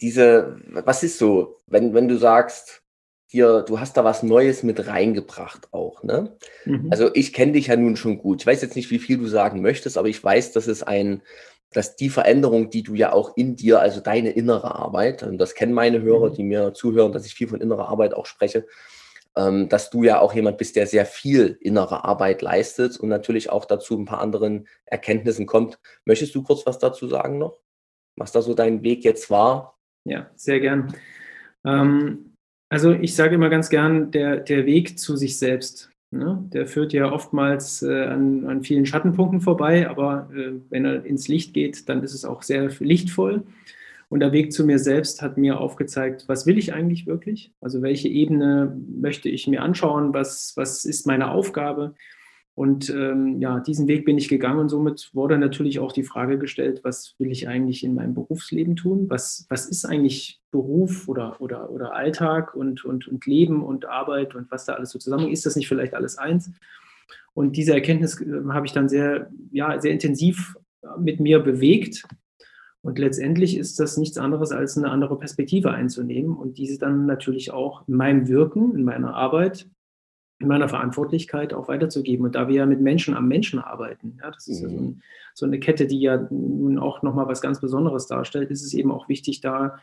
diese, 0.00 0.60
was 0.68 1.02
ist 1.02 1.18
so, 1.18 1.58
wenn, 1.66 1.92
wenn 1.92 2.08
du 2.08 2.16
sagst, 2.16 2.82
hier, 3.30 3.62
du 3.62 3.78
hast 3.78 3.96
da 3.96 4.04
was 4.04 4.22
Neues 4.22 4.62
mit 4.62 4.86
reingebracht 4.86 5.68
auch, 5.72 6.02
ne? 6.02 6.36
Mhm. 6.64 6.88
Also 6.90 7.10
ich 7.12 7.34
kenne 7.34 7.52
dich 7.52 7.66
ja 7.66 7.76
nun 7.76 7.96
schon 7.96 8.18
gut. 8.18 8.40
Ich 8.40 8.46
weiß 8.46 8.62
jetzt 8.62 8.74
nicht, 8.74 8.90
wie 8.90 8.98
viel 8.98 9.18
du 9.18 9.26
sagen 9.26 9.60
möchtest, 9.60 9.98
aber 9.98 10.08
ich 10.08 10.22
weiß, 10.22 10.52
dass 10.52 10.66
es 10.66 10.82
ein, 10.82 11.22
dass 11.70 11.94
die 11.94 12.08
Veränderung, 12.08 12.70
die 12.70 12.82
du 12.82 12.94
ja 12.94 13.12
auch 13.12 13.36
in 13.36 13.54
dir, 13.54 13.80
also 13.80 14.00
deine 14.00 14.30
innere 14.30 14.74
Arbeit, 14.74 15.22
und 15.22 15.36
das 15.36 15.54
kennen 15.54 15.74
meine 15.74 16.00
Hörer, 16.00 16.30
mhm. 16.30 16.34
die 16.34 16.42
mir 16.42 16.72
zuhören, 16.72 17.12
dass 17.12 17.26
ich 17.26 17.34
viel 17.34 17.48
von 17.48 17.60
innerer 17.60 17.90
Arbeit 17.90 18.14
auch 18.14 18.24
spreche, 18.24 18.66
ähm, 19.36 19.68
dass 19.68 19.90
du 19.90 20.04
ja 20.04 20.20
auch 20.20 20.32
jemand 20.32 20.56
bist, 20.56 20.76
der 20.76 20.86
sehr 20.86 21.04
viel 21.04 21.58
innere 21.60 22.04
Arbeit 22.04 22.40
leistet 22.40 22.98
und 22.98 23.10
natürlich 23.10 23.50
auch 23.50 23.66
dazu 23.66 23.98
ein 23.98 24.06
paar 24.06 24.20
anderen 24.20 24.66
Erkenntnissen 24.86 25.44
kommt. 25.44 25.78
Möchtest 26.06 26.34
du 26.34 26.42
kurz 26.42 26.64
was 26.64 26.78
dazu 26.78 27.06
sagen 27.06 27.36
noch? 27.36 27.60
Was 28.16 28.32
da 28.32 28.40
so 28.40 28.54
dein 28.54 28.82
Weg 28.82 29.04
jetzt 29.04 29.28
war? 29.28 29.78
Ja, 30.04 30.30
sehr 30.34 30.60
gern. 30.60 30.94
Ähm, 31.64 32.36
also 32.68 32.92
ich 32.92 33.14
sage 33.14 33.34
immer 33.34 33.48
ganz 33.48 33.70
gern, 33.70 34.10
der, 34.10 34.36
der 34.36 34.66
Weg 34.66 34.98
zu 34.98 35.16
sich 35.16 35.38
selbst, 35.38 35.90
ne, 36.10 36.44
der 36.52 36.66
führt 36.66 36.92
ja 36.92 37.10
oftmals 37.10 37.82
äh, 37.82 38.04
an, 38.04 38.46
an 38.46 38.62
vielen 38.62 38.86
Schattenpunkten 38.86 39.40
vorbei, 39.40 39.88
aber 39.88 40.28
äh, 40.34 40.52
wenn 40.70 40.84
er 40.84 41.04
ins 41.04 41.28
Licht 41.28 41.54
geht, 41.54 41.88
dann 41.88 42.02
ist 42.02 42.14
es 42.14 42.24
auch 42.24 42.42
sehr 42.42 42.70
lichtvoll. 42.80 43.44
Und 44.10 44.20
der 44.20 44.32
Weg 44.32 44.52
zu 44.52 44.64
mir 44.64 44.78
selbst 44.78 45.20
hat 45.20 45.36
mir 45.36 45.60
aufgezeigt, 45.60 46.24
was 46.28 46.46
will 46.46 46.56
ich 46.56 46.72
eigentlich 46.72 47.06
wirklich? 47.06 47.52
Also 47.60 47.82
welche 47.82 48.08
Ebene 48.08 48.74
möchte 48.88 49.28
ich 49.28 49.46
mir 49.46 49.62
anschauen? 49.62 50.14
Was, 50.14 50.54
was 50.56 50.86
ist 50.86 51.06
meine 51.06 51.30
Aufgabe? 51.30 51.94
Und 52.58 52.90
ähm, 52.90 53.40
ja, 53.40 53.60
diesen 53.60 53.86
Weg 53.86 54.04
bin 54.04 54.18
ich 54.18 54.28
gegangen 54.28 54.58
und 54.58 54.68
somit 54.68 55.10
wurde 55.12 55.38
natürlich 55.38 55.78
auch 55.78 55.92
die 55.92 56.02
Frage 56.02 56.40
gestellt, 56.40 56.80
was 56.82 57.14
will 57.18 57.30
ich 57.30 57.46
eigentlich 57.46 57.84
in 57.84 57.94
meinem 57.94 58.14
Berufsleben 58.14 58.74
tun? 58.74 59.08
Was, 59.08 59.46
was 59.48 59.66
ist 59.66 59.84
eigentlich 59.84 60.40
Beruf 60.50 61.06
oder, 61.06 61.40
oder, 61.40 61.70
oder 61.70 61.94
Alltag 61.94 62.56
und, 62.56 62.84
und, 62.84 63.06
und 63.06 63.24
Leben 63.26 63.62
und 63.62 63.86
Arbeit 63.86 64.34
und 64.34 64.50
was 64.50 64.64
da 64.64 64.72
alles 64.72 64.90
so 64.90 64.98
zusammen 64.98 65.28
ist? 65.28 65.46
das 65.46 65.54
nicht 65.54 65.68
vielleicht 65.68 65.94
alles 65.94 66.18
eins? 66.18 66.50
Und 67.32 67.56
diese 67.56 67.74
Erkenntnis 67.74 68.20
äh, 68.20 68.42
habe 68.48 68.66
ich 68.66 68.72
dann 68.72 68.88
sehr, 68.88 69.30
ja, 69.52 69.80
sehr 69.80 69.92
intensiv 69.92 70.56
mit 70.98 71.20
mir 71.20 71.38
bewegt. 71.38 72.08
Und 72.82 72.98
letztendlich 72.98 73.56
ist 73.56 73.78
das 73.78 73.96
nichts 73.98 74.18
anderes 74.18 74.50
als 74.50 74.76
eine 74.76 74.90
andere 74.90 75.16
Perspektive 75.16 75.70
einzunehmen 75.70 76.36
und 76.36 76.58
diese 76.58 76.76
dann 76.76 77.06
natürlich 77.06 77.52
auch 77.52 77.86
in 77.86 77.94
meinem 77.94 78.26
Wirken, 78.26 78.74
in 78.74 78.82
meiner 78.82 79.14
Arbeit 79.14 79.68
in 80.40 80.48
meiner 80.48 80.68
Verantwortlichkeit 80.68 81.52
auch 81.52 81.68
weiterzugeben. 81.68 82.26
Und 82.26 82.34
da 82.34 82.48
wir 82.48 82.56
ja 82.56 82.66
mit 82.66 82.80
Menschen 82.80 83.14
am 83.14 83.28
Menschen 83.28 83.58
arbeiten, 83.58 84.18
ja, 84.22 84.30
das 84.30 84.46
ist 84.46 84.62
mhm. 84.62 84.68
ja 84.68 84.76
so, 84.76 84.82
ein, 84.82 85.02
so, 85.34 85.46
eine 85.46 85.58
Kette, 85.58 85.86
die 85.86 86.00
ja 86.00 86.28
nun 86.30 86.78
auch 86.78 87.02
nochmal 87.02 87.26
was 87.26 87.40
ganz 87.40 87.60
Besonderes 87.60 88.06
darstellt, 88.06 88.50
ist 88.50 88.64
es 88.64 88.74
eben 88.74 88.92
auch 88.92 89.08
wichtig, 89.08 89.40
da 89.40 89.78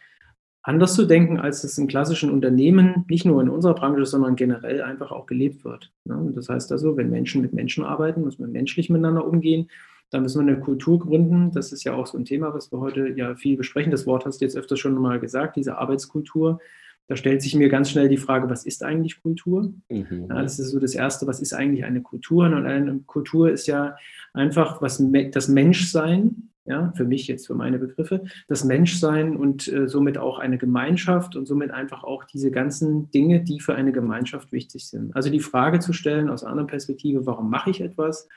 anders 0.66 0.96
zu 0.96 1.06
denken, 1.06 1.40
als 1.40 1.64
es 1.64 1.78
in 1.78 1.88
klassischen 1.88 2.32
Unternehmen, 2.32 3.06
nicht 3.08 3.26
nur 3.26 3.42
in 3.42 3.50
unserer 3.50 3.76
Branche, 3.76 4.06
sondern 4.06 4.36
generell 4.36 4.82
einfach 4.82 5.12
auch 5.12 5.28
gelebt 5.28 5.64
wird. 5.64 5.92
Ne? 6.06 6.32
Das 6.34 6.50
heißt 6.50 6.72
also, 6.72 6.98
wenn 6.98 7.12
Menschen 7.12 7.42
mit 7.42 7.54
Menschen 7.54 7.84
arbeiten, 7.84 8.22
muss 8.22 8.40
man 8.40 8.52
menschlich 8.52 8.90
miteinander 8.90 9.28
umgehen. 9.28 9.70
Da 10.10 10.20
müssen 10.20 10.46
wir 10.46 10.52
eine 10.52 10.62
Kultur 10.62 11.00
gründen. 11.00 11.52
Das 11.52 11.72
ist 11.72 11.84
ja 11.84 11.94
auch 11.94 12.08
so 12.08 12.18
ein 12.18 12.26
Thema, 12.26 12.54
was 12.54 12.72
wir 12.72 12.80
heute 12.80 13.10
ja 13.10 13.36
viel 13.36 13.58
besprechen. 13.58 13.92
Das 13.92 14.08
Wort 14.08 14.26
hast 14.26 14.42
du 14.42 14.46
jetzt 14.46 14.58
öfters 14.58 14.80
schon 14.80 14.96
mal 14.96 15.20
gesagt, 15.20 15.56
diese 15.56 15.78
Arbeitskultur. 15.78 16.60
Da 17.08 17.16
stellt 17.16 17.42
sich 17.42 17.56
mir 17.56 17.70
ganz 17.70 17.92
schnell 17.92 18.10
die 18.10 18.18
Frage, 18.18 18.50
was 18.50 18.66
ist 18.66 18.84
eigentlich 18.84 19.22
Kultur? 19.22 19.74
Mhm. 19.90 20.28
Ja, 20.30 20.42
das 20.42 20.58
ist 20.60 20.72
so 20.72 20.80
das 20.80 20.96
Erste, 20.96 21.28
was 21.28 21.40
ist 21.40 21.54
eigentlich 21.54 21.86
eine 21.86 22.02
Kultur? 22.02 22.46
Und 22.46 22.66
eine 22.66 23.00
Kultur 23.06 23.52
ist 23.52 23.68
ja 23.68 23.96
einfach 24.34 24.82
was, 24.82 25.04
das 25.32 25.48
Menschsein, 25.48 26.50
ja, 26.66 26.92
für 26.96 27.06
mich 27.06 27.28
jetzt, 27.28 27.46
für 27.46 27.54
meine 27.54 27.78
Begriffe, 27.78 28.24
das 28.48 28.64
Menschsein 28.64 29.36
und 29.36 29.68
äh, 29.68 29.88
somit 29.88 30.18
auch 30.18 30.40
eine 30.40 30.58
Gemeinschaft 30.58 31.36
und 31.36 31.46
somit 31.46 31.70
einfach 31.70 32.04
auch 32.04 32.24
diese 32.24 32.50
ganzen 32.50 33.12
Dinge, 33.12 33.44
die 33.44 33.60
für 33.60 33.76
eine 33.76 33.92
Gemeinschaft 33.92 34.52
wichtig 34.52 34.88
sind. 34.88 35.16
Also 35.16 35.30
die 35.30 35.40
Frage 35.40 35.80
zu 35.80 35.94
stellen 35.94 36.28
aus 36.28 36.44
einer 36.44 36.64
Perspektive, 36.64 37.28
warum 37.28 37.52
mache 37.52 37.70
ich 37.70 37.82
etwas? 37.82 38.28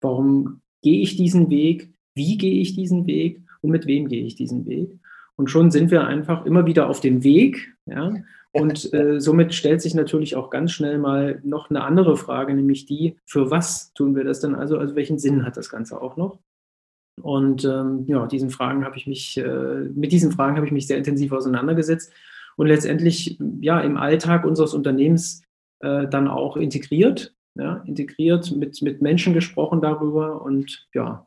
Warum 0.00 0.60
gehe 0.82 1.00
ich 1.00 1.16
diesen 1.16 1.50
Weg? 1.50 1.92
Wie 2.14 2.38
gehe 2.38 2.60
ich 2.60 2.76
diesen 2.76 3.06
Weg? 3.06 3.42
Und 3.60 3.70
mit 3.70 3.86
wem 3.86 4.06
gehe 4.06 4.24
ich 4.24 4.36
diesen 4.36 4.66
Weg? 4.66 5.00
Und 5.36 5.50
schon 5.50 5.72
sind 5.72 5.90
wir 5.90 6.06
einfach 6.06 6.46
immer 6.46 6.66
wieder 6.66 6.88
auf 6.88 7.00
dem 7.00 7.24
Weg. 7.24 7.73
Ja? 7.86 8.14
Und 8.52 8.92
äh, 8.94 9.20
somit 9.20 9.52
stellt 9.54 9.82
sich 9.82 9.94
natürlich 9.94 10.36
auch 10.36 10.48
ganz 10.48 10.72
schnell 10.72 10.98
mal 10.98 11.40
noch 11.42 11.70
eine 11.70 11.82
andere 11.82 12.16
Frage, 12.16 12.54
nämlich 12.54 12.86
die, 12.86 13.16
für 13.26 13.50
was 13.50 13.92
tun 13.94 14.14
wir 14.14 14.24
das 14.24 14.40
denn 14.40 14.54
also? 14.54 14.78
Also 14.78 14.94
welchen 14.94 15.18
Sinn 15.18 15.44
hat 15.44 15.56
das 15.56 15.68
Ganze 15.70 16.00
auch 16.00 16.16
noch? 16.16 16.38
Und 17.20 17.64
ähm, 17.64 18.04
ja, 18.06 18.26
diesen 18.26 18.50
Fragen 18.50 18.84
habe 18.84 18.96
ich 18.96 19.06
mich, 19.06 19.36
äh, 19.38 19.88
mit 19.94 20.12
diesen 20.12 20.32
Fragen 20.32 20.56
habe 20.56 20.66
ich 20.66 20.72
mich 20.72 20.86
sehr 20.86 20.98
intensiv 20.98 21.32
auseinandergesetzt 21.32 22.12
und 22.56 22.66
letztendlich 22.66 23.38
ja 23.60 23.80
im 23.80 23.96
Alltag 23.96 24.44
unseres 24.44 24.74
Unternehmens 24.74 25.42
äh, 25.80 26.08
dann 26.08 26.28
auch 26.28 26.56
integriert, 26.56 27.34
ja, 27.56 27.82
integriert, 27.86 28.54
mit, 28.56 28.82
mit 28.82 29.02
Menschen 29.02 29.32
gesprochen 29.32 29.80
darüber 29.80 30.42
und 30.42 30.88
ja, 30.92 31.26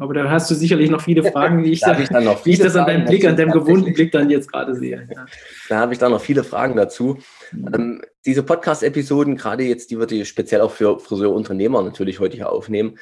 aber 0.00 0.14
da 0.14 0.30
hast 0.30 0.50
du 0.50 0.54
sicherlich 0.54 0.90
noch 0.90 1.00
viele 1.00 1.22
Fragen, 1.32 1.64
wie 1.64 1.72
ich, 1.72 1.80
da, 1.80 1.98
ich, 1.98 2.10
wie 2.10 2.50
ich 2.50 2.58
das 2.58 2.76
an 2.76 2.86
deinem 2.86 3.04
Blick, 3.04 3.24
an 3.24 3.36
deinem 3.36 3.52
gewohnten 3.52 3.92
Blick 3.92 4.12
dann 4.12 4.30
jetzt 4.30 4.50
gerade 4.50 4.74
sehe. 4.74 5.08
Ja. 5.14 5.26
Da 5.68 5.78
habe 5.78 5.92
ich 5.92 5.98
dann 5.98 6.12
noch 6.12 6.20
viele 6.20 6.44
Fragen 6.44 6.76
dazu. 6.76 7.18
Mhm. 7.52 7.74
Ähm, 7.74 8.02
diese 8.24 8.42
Podcast-Episoden, 8.42 9.36
gerade 9.36 9.64
jetzt, 9.64 9.90
die 9.90 9.98
wir 9.98 10.24
speziell 10.24 10.60
auch 10.60 10.72
für 10.72 10.98
Friseurunternehmer 10.98 11.82
natürlich 11.82 12.20
heute 12.20 12.36
hier 12.36 12.50
aufnehmen, 12.50 12.98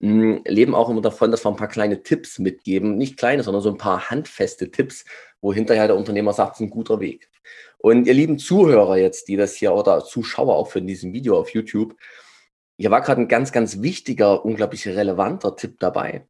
mh, 0.00 0.40
leben 0.46 0.74
auch 0.74 0.88
immer 0.90 1.02
davon, 1.02 1.30
dass 1.30 1.44
wir 1.44 1.50
ein 1.50 1.56
paar 1.56 1.68
kleine 1.68 2.02
Tipps 2.02 2.38
mitgeben. 2.38 2.96
Nicht 2.96 3.16
kleine, 3.16 3.42
sondern 3.42 3.62
so 3.62 3.70
ein 3.70 3.78
paar 3.78 4.10
handfeste 4.10 4.70
Tipps, 4.70 5.04
wo 5.40 5.52
hinterher 5.52 5.86
der 5.86 5.96
Unternehmer 5.96 6.32
sagt, 6.32 6.54
es 6.54 6.60
ist 6.60 6.66
ein 6.66 6.70
guter 6.70 7.00
Weg. 7.00 7.28
Und 7.78 8.06
ihr 8.06 8.14
lieben 8.14 8.38
Zuhörer 8.38 8.98
jetzt, 8.98 9.28
die 9.28 9.36
das 9.36 9.54
hier 9.54 9.72
oder 9.72 10.04
Zuschauer 10.04 10.54
auch 10.54 10.68
für 10.68 10.82
diesem 10.82 11.12
Video 11.12 11.38
auf 11.38 11.50
YouTube, 11.50 11.94
hier 12.80 12.90
war 12.90 13.02
gerade 13.02 13.20
ein 13.20 13.28
ganz, 13.28 13.52
ganz 13.52 13.82
wichtiger, 13.82 14.42
unglaublich 14.42 14.88
relevanter 14.88 15.54
Tipp 15.54 15.76
dabei. 15.80 16.26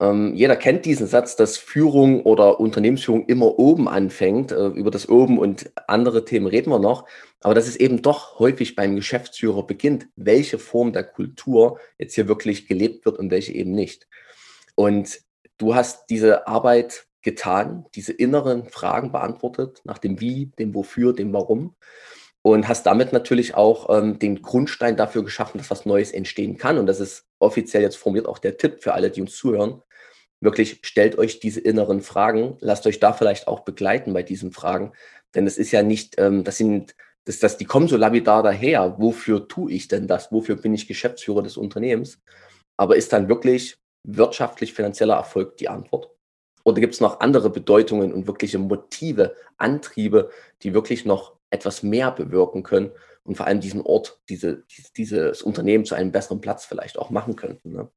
Ähm, 0.00 0.34
jeder 0.34 0.56
kennt 0.56 0.86
diesen 0.86 1.06
Satz, 1.06 1.36
dass 1.36 1.58
Führung 1.58 2.22
oder 2.22 2.60
Unternehmensführung 2.60 3.26
immer 3.26 3.58
oben 3.58 3.86
anfängt. 3.86 4.52
Äh, 4.52 4.68
über 4.68 4.90
das 4.90 5.06
Oben 5.06 5.38
und 5.38 5.70
andere 5.86 6.24
Themen 6.24 6.46
reden 6.46 6.70
wir 6.70 6.78
noch. 6.78 7.06
Aber 7.42 7.54
dass 7.54 7.68
es 7.68 7.76
eben 7.76 8.00
doch 8.00 8.38
häufig 8.38 8.74
beim 8.74 8.96
Geschäftsführer 8.96 9.66
beginnt, 9.66 10.08
welche 10.16 10.58
Form 10.58 10.94
der 10.94 11.04
Kultur 11.04 11.78
jetzt 11.98 12.14
hier 12.14 12.26
wirklich 12.26 12.66
gelebt 12.66 13.04
wird 13.04 13.18
und 13.18 13.30
welche 13.30 13.52
eben 13.52 13.72
nicht. 13.72 14.08
Und 14.76 15.20
du 15.58 15.74
hast 15.74 16.08
diese 16.08 16.46
Arbeit 16.48 17.06
getan, 17.20 17.84
diese 17.94 18.14
inneren 18.14 18.70
Fragen 18.70 19.12
beantwortet, 19.12 19.82
nach 19.84 19.98
dem 19.98 20.20
Wie, 20.22 20.52
dem 20.58 20.74
Wofür, 20.74 21.12
dem 21.12 21.34
Warum 21.34 21.76
und 22.46 22.68
hast 22.68 22.86
damit 22.86 23.12
natürlich 23.12 23.56
auch 23.56 23.90
ähm, 23.90 24.20
den 24.20 24.40
Grundstein 24.40 24.96
dafür 24.96 25.24
geschaffen, 25.24 25.58
dass 25.58 25.68
was 25.68 25.84
Neues 25.84 26.12
entstehen 26.12 26.56
kann. 26.56 26.78
Und 26.78 26.86
das 26.86 27.00
ist 27.00 27.24
offiziell 27.40 27.82
jetzt 27.82 27.96
formuliert 27.96 28.28
auch 28.28 28.38
der 28.38 28.56
Tipp 28.56 28.84
für 28.84 28.94
alle, 28.94 29.10
die 29.10 29.20
uns 29.20 29.34
zuhören. 29.34 29.82
Wirklich 30.40 30.78
stellt 30.84 31.18
euch 31.18 31.40
diese 31.40 31.58
inneren 31.58 32.02
Fragen, 32.02 32.56
lasst 32.60 32.86
euch 32.86 33.00
da 33.00 33.12
vielleicht 33.12 33.48
auch 33.48 33.64
begleiten 33.64 34.12
bei 34.12 34.22
diesen 34.22 34.52
Fragen, 34.52 34.92
denn 35.34 35.44
es 35.48 35.58
ist 35.58 35.72
ja 35.72 35.82
nicht, 35.82 36.20
ähm, 36.20 36.44
das 36.44 36.56
sind, 36.58 36.94
das, 37.24 37.40
das, 37.40 37.58
die 37.58 37.64
kommen 37.64 37.88
so 37.88 37.96
lapidar 37.96 38.44
daher. 38.44 38.94
Wofür 39.00 39.48
tue 39.48 39.72
ich 39.72 39.88
denn 39.88 40.06
das? 40.06 40.30
Wofür 40.30 40.54
bin 40.54 40.72
ich 40.72 40.86
Geschäftsführer 40.86 41.42
des 41.42 41.56
Unternehmens? 41.56 42.20
Aber 42.76 42.94
ist 42.94 43.12
dann 43.12 43.28
wirklich 43.28 43.76
wirtschaftlich 44.04 44.72
finanzieller 44.72 45.16
Erfolg 45.16 45.56
die 45.56 45.68
Antwort? 45.68 46.15
Oder 46.66 46.80
gibt 46.80 46.94
es 46.94 47.00
noch 47.00 47.20
andere 47.20 47.48
Bedeutungen 47.48 48.12
und 48.12 48.26
wirkliche 48.26 48.58
Motive, 48.58 49.36
Antriebe, 49.56 50.30
die 50.64 50.74
wirklich 50.74 51.04
noch 51.04 51.36
etwas 51.48 51.84
mehr 51.84 52.10
bewirken 52.10 52.64
können 52.64 52.90
und 53.22 53.36
vor 53.36 53.46
allem 53.46 53.60
diesen 53.60 53.82
Ort, 53.82 54.18
diese, 54.28 54.64
dieses 54.96 55.42
Unternehmen 55.42 55.84
zu 55.84 55.94
einem 55.94 56.10
besseren 56.10 56.40
Platz 56.40 56.64
vielleicht 56.64 56.98
auch 56.98 57.10
machen 57.10 57.36
könnten. 57.36 57.70
Ne? 57.70 57.88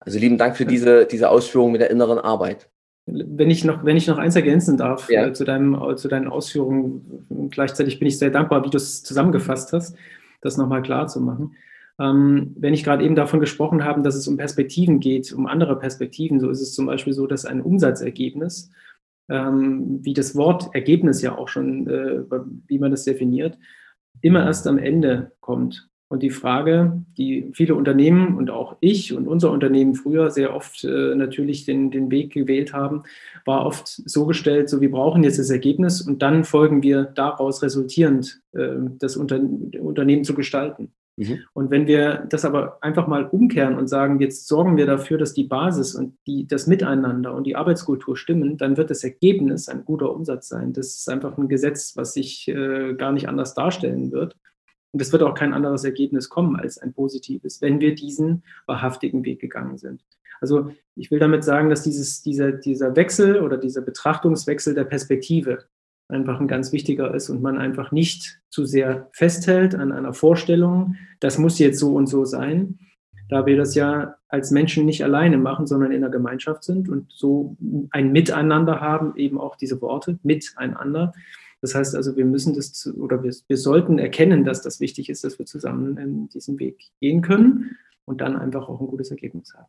Also 0.00 0.18
lieben 0.18 0.38
Dank 0.38 0.56
für 0.56 0.66
diese, 0.66 1.06
diese 1.06 1.30
Ausführung 1.30 1.70
mit 1.70 1.82
der 1.82 1.90
inneren 1.90 2.18
Arbeit. 2.18 2.68
Wenn 3.06 3.48
ich 3.48 3.64
noch, 3.64 3.84
wenn 3.84 3.96
ich 3.96 4.08
noch 4.08 4.18
eins 4.18 4.34
ergänzen 4.34 4.76
darf 4.76 5.08
ja. 5.08 5.28
äh, 5.28 5.32
zu, 5.32 5.44
deinem, 5.44 5.80
äh, 5.80 5.94
zu 5.94 6.08
deinen 6.08 6.26
Ausführungen, 6.26 7.48
gleichzeitig 7.52 8.00
bin 8.00 8.08
ich 8.08 8.18
sehr 8.18 8.30
dankbar, 8.30 8.64
wie 8.64 8.70
du 8.70 8.76
es 8.76 9.04
zusammengefasst 9.04 9.72
hast, 9.72 9.94
das 10.40 10.56
nochmal 10.56 10.82
klar 10.82 11.06
zu 11.06 11.20
machen. 11.20 11.54
Ähm, 12.00 12.54
wenn 12.58 12.74
ich 12.74 12.84
gerade 12.84 13.04
eben 13.04 13.14
davon 13.14 13.40
gesprochen 13.40 13.84
habe, 13.84 14.02
dass 14.02 14.14
es 14.14 14.26
um 14.26 14.36
Perspektiven 14.36 15.00
geht, 15.00 15.32
um 15.32 15.46
andere 15.46 15.78
Perspektiven, 15.78 16.40
so 16.40 16.50
ist 16.50 16.60
es 16.60 16.74
zum 16.74 16.86
Beispiel 16.86 17.12
so, 17.12 17.26
dass 17.26 17.44
ein 17.44 17.62
Umsatzergebnis 17.62 18.70
ähm, 19.28 20.00
wie 20.02 20.14
das 20.14 20.36
Wort 20.36 20.74
Ergebnis 20.74 21.22
ja 21.22 21.36
auch 21.36 21.48
schon, 21.48 21.88
äh, 21.88 22.22
wie 22.66 22.78
man 22.78 22.90
das 22.90 23.04
definiert, 23.04 23.58
immer 24.20 24.44
erst 24.44 24.66
am 24.66 24.78
Ende 24.78 25.32
kommt. 25.40 25.88
Und 26.08 26.22
die 26.22 26.30
Frage, 26.30 27.02
die 27.16 27.50
viele 27.54 27.74
Unternehmen 27.74 28.36
und 28.36 28.50
auch 28.50 28.76
ich 28.80 29.14
und 29.14 29.26
unser 29.26 29.50
Unternehmen 29.50 29.94
früher 29.94 30.30
sehr 30.30 30.54
oft 30.54 30.84
äh, 30.84 31.14
natürlich 31.14 31.64
den, 31.64 31.90
den 31.90 32.10
Weg 32.10 32.32
gewählt 32.32 32.72
haben, 32.72 33.02
war 33.44 33.66
oft 33.66 33.88
so 33.88 34.26
gestellt, 34.26 34.68
so 34.68 34.80
wir 34.80 34.90
brauchen 34.90 35.24
jetzt 35.24 35.38
das 35.38 35.50
Ergebnis 35.50 36.02
und 36.02 36.22
dann 36.22 36.44
folgen 36.44 36.82
wir 36.82 37.04
daraus 37.04 37.62
resultierend, 37.62 38.42
äh, 38.52 38.76
das 38.98 39.16
Unter 39.16 39.40
Unternehmen 39.80 40.24
zu 40.24 40.34
gestalten. 40.34 40.92
Mhm. 41.16 41.40
Und 41.52 41.70
wenn 41.70 41.86
wir 41.86 42.26
das 42.28 42.44
aber 42.44 42.82
einfach 42.82 43.06
mal 43.06 43.26
umkehren 43.26 43.76
und 43.76 43.88
sagen, 43.88 44.20
jetzt 44.20 44.48
sorgen 44.48 44.76
wir 44.76 44.86
dafür, 44.86 45.18
dass 45.18 45.32
die 45.32 45.44
Basis 45.44 45.94
und 45.94 46.16
die, 46.26 46.46
das 46.46 46.66
Miteinander 46.66 47.34
und 47.34 47.44
die 47.44 47.56
Arbeitskultur 47.56 48.16
stimmen, 48.16 48.56
dann 48.56 48.76
wird 48.76 48.90
das 48.90 49.04
Ergebnis 49.04 49.68
ein 49.68 49.84
guter 49.84 50.12
Umsatz 50.12 50.48
sein. 50.48 50.72
Das 50.72 50.88
ist 50.88 51.08
einfach 51.08 51.38
ein 51.38 51.48
Gesetz, 51.48 51.96
was 51.96 52.14
sich 52.14 52.48
äh, 52.48 52.94
gar 52.94 53.12
nicht 53.12 53.28
anders 53.28 53.54
darstellen 53.54 54.10
wird. 54.12 54.36
Und 54.92 55.02
es 55.02 55.12
wird 55.12 55.22
auch 55.22 55.34
kein 55.34 55.52
anderes 55.52 55.84
Ergebnis 55.84 56.28
kommen 56.28 56.56
als 56.56 56.78
ein 56.78 56.92
positives, 56.92 57.60
wenn 57.60 57.80
wir 57.80 57.94
diesen 57.94 58.44
wahrhaftigen 58.66 59.24
Weg 59.24 59.40
gegangen 59.40 59.76
sind. 59.76 60.04
Also 60.40 60.70
ich 60.94 61.10
will 61.10 61.18
damit 61.18 61.42
sagen, 61.42 61.70
dass 61.70 61.82
dieses, 61.82 62.22
dieser, 62.22 62.52
dieser 62.52 62.94
Wechsel 62.96 63.40
oder 63.40 63.56
dieser 63.56 63.80
Betrachtungswechsel 63.82 64.74
der 64.74 64.84
Perspektive 64.84 65.64
einfach 66.08 66.40
ein 66.40 66.48
ganz 66.48 66.72
wichtiger 66.72 67.14
ist 67.14 67.30
und 67.30 67.42
man 67.42 67.58
einfach 67.58 67.92
nicht 67.92 68.40
zu 68.50 68.64
sehr 68.64 69.08
festhält 69.12 69.74
an 69.74 69.92
einer 69.92 70.12
Vorstellung, 70.12 70.96
das 71.20 71.38
muss 71.38 71.58
jetzt 71.58 71.78
so 71.78 71.94
und 71.94 72.06
so 72.06 72.24
sein, 72.24 72.78
da 73.28 73.46
wir 73.46 73.56
das 73.56 73.74
ja 73.74 74.16
als 74.28 74.50
Menschen 74.50 74.84
nicht 74.84 75.02
alleine 75.02 75.38
machen, 75.38 75.66
sondern 75.66 75.92
in 75.92 76.02
der 76.02 76.10
Gemeinschaft 76.10 76.64
sind 76.64 76.88
und 76.88 77.10
so 77.10 77.56
ein 77.90 78.12
Miteinander 78.12 78.80
haben, 78.80 79.16
eben 79.16 79.38
auch 79.38 79.56
diese 79.56 79.80
Worte, 79.80 80.18
miteinander. 80.22 81.12
Das 81.62 81.74
heißt 81.74 81.96
also, 81.96 82.16
wir 82.16 82.26
müssen 82.26 82.54
das 82.54 82.86
oder 82.98 83.22
wir, 83.22 83.34
wir 83.48 83.56
sollten 83.56 83.98
erkennen, 83.98 84.44
dass 84.44 84.60
das 84.60 84.80
wichtig 84.80 85.08
ist, 85.08 85.24
dass 85.24 85.38
wir 85.38 85.46
zusammen 85.46 85.96
in 85.96 86.28
diesen 86.28 86.58
Weg 86.58 86.90
gehen 87.00 87.22
können 87.22 87.78
und 88.04 88.20
dann 88.20 88.36
einfach 88.36 88.68
auch 88.68 88.80
ein 88.80 88.86
gutes 88.86 89.10
Ergebnis 89.10 89.54
haben. 89.54 89.68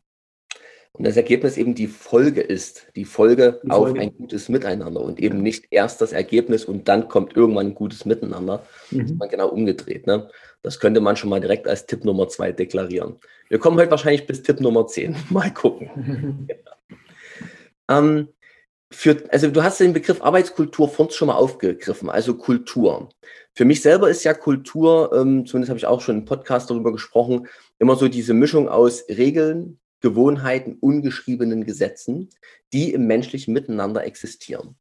Und 0.96 1.06
das 1.06 1.16
Ergebnis 1.16 1.58
eben 1.58 1.74
die 1.74 1.88
Folge 1.88 2.40
ist, 2.40 2.86
die 2.96 3.04
Folge, 3.04 3.60
die 3.62 3.68
Folge. 3.68 3.92
auf 3.92 3.98
ein 3.98 4.16
gutes 4.16 4.48
Miteinander 4.48 5.02
und 5.02 5.20
eben 5.20 5.42
nicht 5.42 5.66
erst 5.70 6.00
das 6.00 6.12
Ergebnis 6.12 6.64
und 6.64 6.88
dann 6.88 7.08
kommt 7.08 7.36
irgendwann 7.36 7.66
ein 7.66 7.74
gutes 7.74 8.06
Miteinander. 8.06 8.64
Mhm. 8.90 8.98
Das 9.00 9.10
ist 9.10 9.18
man 9.18 9.28
genau 9.28 9.48
umgedreht. 9.48 10.06
Ne? 10.06 10.30
Das 10.62 10.80
könnte 10.80 11.00
man 11.02 11.16
schon 11.16 11.28
mal 11.28 11.40
direkt 11.40 11.68
als 11.68 11.84
Tipp 11.84 12.04
Nummer 12.04 12.28
zwei 12.28 12.50
deklarieren. 12.52 13.16
Wir 13.48 13.58
kommen 13.58 13.76
heute 13.76 13.90
wahrscheinlich 13.90 14.26
bis 14.26 14.42
Tipp 14.42 14.60
Nummer 14.60 14.86
zehn. 14.86 15.14
Mal 15.30 15.52
gucken. 15.52 16.48
ja. 17.88 17.98
ähm, 17.98 18.28
für, 18.90 19.22
also 19.30 19.50
du 19.50 19.62
hast 19.62 19.80
den 19.80 19.92
Begriff 19.92 20.22
Arbeitskultur 20.22 20.88
von 20.88 21.10
schon 21.10 21.28
mal 21.28 21.34
aufgegriffen, 21.34 22.08
also 22.08 22.36
Kultur. 22.36 23.10
Für 23.52 23.64
mich 23.64 23.82
selber 23.82 24.08
ist 24.08 24.24
ja 24.24 24.32
Kultur, 24.32 25.12
ähm, 25.12 25.44
zumindest 25.44 25.70
habe 25.70 25.78
ich 25.78 25.86
auch 25.86 26.00
schon 26.00 26.18
im 26.18 26.24
Podcast 26.24 26.70
darüber 26.70 26.92
gesprochen, 26.92 27.48
immer 27.78 27.96
so 27.96 28.08
diese 28.08 28.32
Mischung 28.32 28.68
aus 28.68 29.04
Regeln, 29.08 29.78
Gewohnheiten, 30.00 30.76
ungeschriebenen 30.80 31.64
Gesetzen, 31.64 32.28
die 32.72 32.92
im 32.92 33.06
menschlichen 33.06 33.54
Miteinander 33.54 34.04
existieren. 34.04 34.76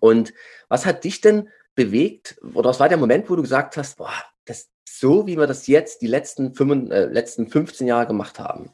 Und 0.00 0.32
was 0.68 0.86
hat 0.86 1.04
dich 1.04 1.20
denn 1.20 1.48
bewegt, 1.74 2.38
oder 2.54 2.70
was 2.70 2.80
war 2.80 2.88
der 2.88 2.98
Moment, 2.98 3.30
wo 3.30 3.36
du 3.36 3.42
gesagt 3.42 3.76
hast, 3.76 3.96
boah, 3.96 4.12
das, 4.44 4.70
so 4.88 5.26
wie 5.26 5.38
wir 5.38 5.46
das 5.46 5.66
jetzt 5.66 6.02
die 6.02 6.06
letzten, 6.06 6.54
5, 6.54 6.90
äh, 6.90 7.04
letzten 7.06 7.48
15 7.48 7.86
Jahre 7.86 8.06
gemacht 8.06 8.38
haben, 8.38 8.70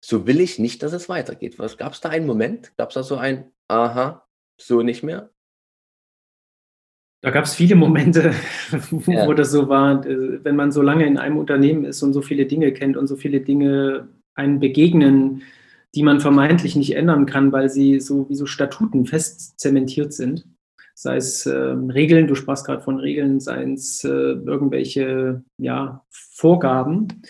so 0.00 0.26
will 0.26 0.40
ich 0.40 0.58
nicht, 0.58 0.82
dass 0.82 0.92
es 0.92 1.08
weitergeht. 1.08 1.56
Gab 1.78 1.92
es 1.92 2.00
da 2.00 2.08
einen 2.08 2.26
Moment? 2.26 2.76
Gab 2.76 2.90
es 2.90 2.94
da 2.94 3.02
so 3.02 3.16
ein, 3.16 3.52
aha, 3.68 4.26
so 4.60 4.82
nicht 4.82 5.02
mehr? 5.02 5.30
Da 7.20 7.30
gab 7.30 7.44
es 7.44 7.54
viele 7.54 7.74
Momente, 7.74 8.32
wo 8.90 9.10
ja. 9.10 9.34
das 9.34 9.50
so 9.50 9.68
war. 9.68 10.04
Wenn 10.04 10.54
man 10.54 10.70
so 10.70 10.82
lange 10.82 11.04
in 11.04 11.18
einem 11.18 11.36
Unternehmen 11.36 11.84
ist 11.84 12.02
und 12.02 12.12
so 12.12 12.22
viele 12.22 12.46
Dinge 12.46 12.72
kennt 12.72 12.96
und 12.96 13.08
so 13.08 13.16
viele 13.16 13.40
Dinge 13.40 14.08
einen 14.38 14.60
begegnen, 14.60 15.42
die 15.94 16.02
man 16.02 16.20
vermeintlich 16.20 16.76
nicht 16.76 16.94
ändern 16.94 17.26
kann, 17.26 17.52
weil 17.52 17.68
sie 17.68 18.00
so 18.00 18.28
wie 18.28 18.34
so 18.34 18.46
Statuten 18.46 19.06
fest 19.06 19.58
zementiert 19.58 20.12
sind. 20.12 20.46
Sei 20.94 21.16
es 21.16 21.46
äh, 21.46 21.52
Regeln, 21.52 22.26
du 22.26 22.34
sprachst 22.34 22.66
gerade 22.66 22.82
von 22.82 22.98
Regeln, 22.98 23.40
seien 23.40 23.74
es 23.74 24.02
äh, 24.04 24.08
irgendwelche 24.08 25.42
ja, 25.56 26.04
Vorgaben, 26.10 27.22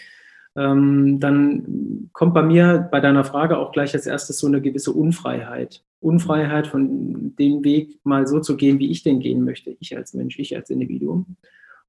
ähm, 0.58 1.20
dann 1.20 2.10
kommt 2.12 2.34
bei 2.34 2.42
mir 2.42 2.88
bei 2.90 2.98
deiner 2.98 3.22
Frage 3.22 3.58
auch 3.58 3.70
gleich 3.70 3.94
als 3.94 4.06
erstes 4.06 4.38
so 4.40 4.48
eine 4.48 4.60
gewisse 4.60 4.92
Unfreiheit. 4.92 5.84
Unfreiheit 6.00 6.66
von 6.66 7.36
dem 7.36 7.62
Weg 7.62 8.00
mal 8.04 8.26
so 8.26 8.40
zu 8.40 8.56
gehen, 8.56 8.80
wie 8.80 8.90
ich 8.90 9.04
den 9.04 9.20
gehen 9.20 9.44
möchte, 9.44 9.76
ich 9.78 9.96
als 9.96 10.14
Mensch, 10.14 10.38
ich 10.38 10.56
als 10.56 10.70
Individuum. 10.70 11.36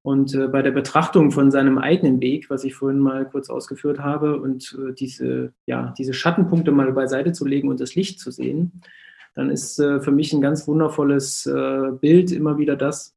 Und 0.01 0.33
äh, 0.33 0.47
bei 0.47 0.61
der 0.61 0.71
Betrachtung 0.71 1.31
von 1.31 1.51
seinem 1.51 1.77
eigenen 1.77 2.21
Weg, 2.21 2.49
was 2.49 2.63
ich 2.63 2.75
vorhin 2.75 2.99
mal 2.99 3.25
kurz 3.25 3.49
ausgeführt 3.49 3.99
habe, 3.99 4.39
und 4.39 4.77
äh, 4.79 4.93
diese, 4.93 5.53
ja, 5.65 5.93
diese 5.97 6.13
Schattenpunkte 6.13 6.71
mal 6.71 6.91
beiseite 6.93 7.33
zu 7.33 7.45
legen 7.45 7.67
und 7.67 7.79
das 7.79 7.95
Licht 7.95 8.19
zu 8.19 8.31
sehen, 8.31 8.81
dann 9.35 9.49
ist 9.49 9.79
äh, 9.79 9.99
für 9.99 10.11
mich 10.11 10.33
ein 10.33 10.41
ganz 10.41 10.67
wundervolles 10.67 11.45
äh, 11.45 11.91
Bild 11.99 12.31
immer 12.31 12.57
wieder 12.57 12.75
das, 12.75 13.15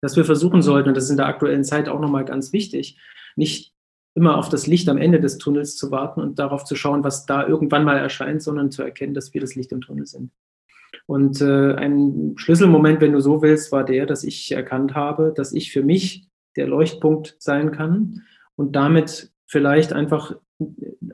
dass 0.00 0.16
wir 0.16 0.24
versuchen 0.24 0.62
sollten, 0.62 0.88
und 0.88 0.96
das 0.96 1.04
ist 1.04 1.10
in 1.10 1.16
der 1.16 1.26
aktuellen 1.26 1.64
Zeit 1.64 1.88
auch 1.88 2.00
nochmal 2.00 2.24
ganz 2.24 2.52
wichtig, 2.52 2.98
nicht 3.36 3.72
immer 4.14 4.36
auf 4.36 4.48
das 4.48 4.66
Licht 4.66 4.88
am 4.88 4.98
Ende 4.98 5.20
des 5.20 5.38
Tunnels 5.38 5.76
zu 5.76 5.90
warten 5.92 6.20
und 6.20 6.38
darauf 6.40 6.64
zu 6.64 6.74
schauen, 6.74 7.04
was 7.04 7.26
da 7.26 7.46
irgendwann 7.46 7.84
mal 7.84 7.96
erscheint, 7.96 8.42
sondern 8.42 8.72
zu 8.72 8.82
erkennen, 8.82 9.14
dass 9.14 9.32
wir 9.32 9.40
das 9.40 9.54
Licht 9.54 9.70
im 9.70 9.80
Tunnel 9.80 10.06
sind. 10.06 10.32
Und 11.06 11.40
äh, 11.40 11.74
ein 11.74 12.34
Schlüsselmoment, 12.36 13.00
wenn 13.00 13.12
du 13.12 13.20
so 13.20 13.42
willst, 13.42 13.72
war 13.72 13.84
der, 13.84 14.06
dass 14.06 14.24
ich 14.24 14.52
erkannt 14.52 14.94
habe, 14.94 15.32
dass 15.34 15.52
ich 15.52 15.72
für 15.72 15.82
mich 15.82 16.28
der 16.56 16.66
Leuchtpunkt 16.66 17.36
sein 17.38 17.72
kann 17.72 18.22
und 18.56 18.76
damit 18.76 19.30
vielleicht 19.46 19.92
einfach 19.92 20.34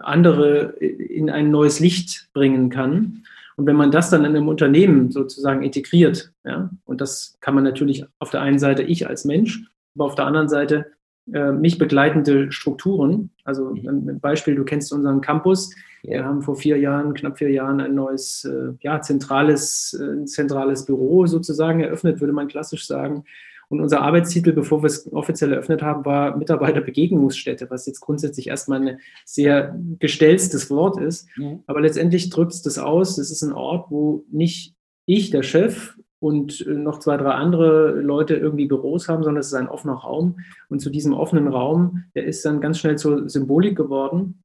andere 0.01 0.75
in 0.79 1.31
ein 1.31 1.51
neues 1.51 1.81
Licht 1.81 2.29
bringen 2.33 2.71
kann. 2.71 3.25
Und 3.57 3.67
wenn 3.67 3.77
man 3.77 3.93
das 3.93 4.11
dann 4.11 4.25
in 4.25 4.35
einem 4.35 4.49
Unternehmen 4.49 5.11
sozusagen 5.13 5.63
integriert, 5.63 6.33
ja, 6.45 6.71
und 6.85 7.01
das 7.01 7.37
kann 7.41 7.55
man 7.55 7.63
natürlich 7.63 8.05
auf 8.19 8.31
der 8.31 8.41
einen 8.41 8.59
Seite 8.59 8.83
ich 8.83 9.07
als 9.07 9.25
Mensch, 9.25 9.65
aber 9.95 10.07
auf 10.07 10.17
der 10.17 10.27
anderen 10.27 10.49
Seite 10.49 10.87
äh, 11.33 11.53
mich 11.53 11.79
begleitende 11.79 12.53
Strukturen. 12.53 13.31
Also 13.45 13.71
mhm. 13.71 14.09
ein 14.09 14.21
Beispiel, 14.21 14.55
du 14.55 14.65
kennst 14.65 14.93
unseren 14.93 15.21
Campus. 15.21 15.75
Ja. 16.03 16.11
Wir 16.11 16.25
haben 16.25 16.43
vor 16.43 16.57
vier 16.57 16.77
Jahren, 16.79 17.15
knapp 17.15 17.39
vier 17.39 17.51
Jahren, 17.51 17.81
ein 17.81 17.95
neues, 17.95 18.45
äh, 18.45 18.73
ja, 18.81 19.01
zentrales, 19.01 19.99
äh, 19.99 20.25
zentrales 20.27 20.85
Büro 20.85 21.27
sozusagen 21.27 21.81
eröffnet, 21.81 22.21
würde 22.21 22.33
man 22.35 22.49
klassisch 22.49 22.87
sagen. 22.87 23.25
Und 23.69 23.81
unser 23.81 24.03
Arbeitstitel, 24.03 24.53
bevor 24.53 24.83
wir 24.83 24.87
es 24.87 25.11
offiziell 25.13 25.53
eröffnet 25.53 25.83
haben, 25.83 26.05
war 26.05 26.37
Mitarbeiterbegegnungsstätte, 26.37 27.71
was 27.71 27.87
jetzt 27.87 28.01
grundsätzlich 28.01 28.49
erstmal 28.49 28.87
ein 28.87 28.99
sehr 29.25 29.75
gestellstes 29.99 30.71
Wort 30.71 31.01
ist. 31.01 31.27
Mhm. 31.37 31.61
Aber 31.67 31.81
letztendlich 31.81 32.31
drückt 32.31 32.53
es 32.53 32.63
das 32.63 32.79
aus. 32.79 33.19
Es 33.19 33.31
ist 33.31 33.43
ein 33.43 33.53
Ort, 33.53 33.91
wo 33.91 34.25
nicht 34.31 34.75
ich, 35.07 35.31
der 35.31 35.43
Chef, 35.43 35.97
und 36.25 36.65
noch 36.67 37.01
zwei, 37.01 37.19
drei 37.19 37.33
andere 37.33 38.01
Leute 38.01 38.35
irgendwie 38.35 38.65
Büros 38.65 39.11
haben, 39.11 39.23
sondern 39.23 39.43
es 39.43 39.49
ist 39.49 39.55
ein 39.55 39.69
offener 39.69 39.93
Raum. 39.93 40.39
Und 40.71 40.81
zu 40.81 40.89
diesem 40.89 41.13
offenen 41.13 41.49
Raum, 41.49 42.05
der 42.15 42.25
ist 42.25 42.43
dann 42.47 42.63
ganz 42.63 42.79
schnell 42.79 42.97
zur 42.97 43.29
Symbolik 43.29 43.77
geworden, 43.77 44.43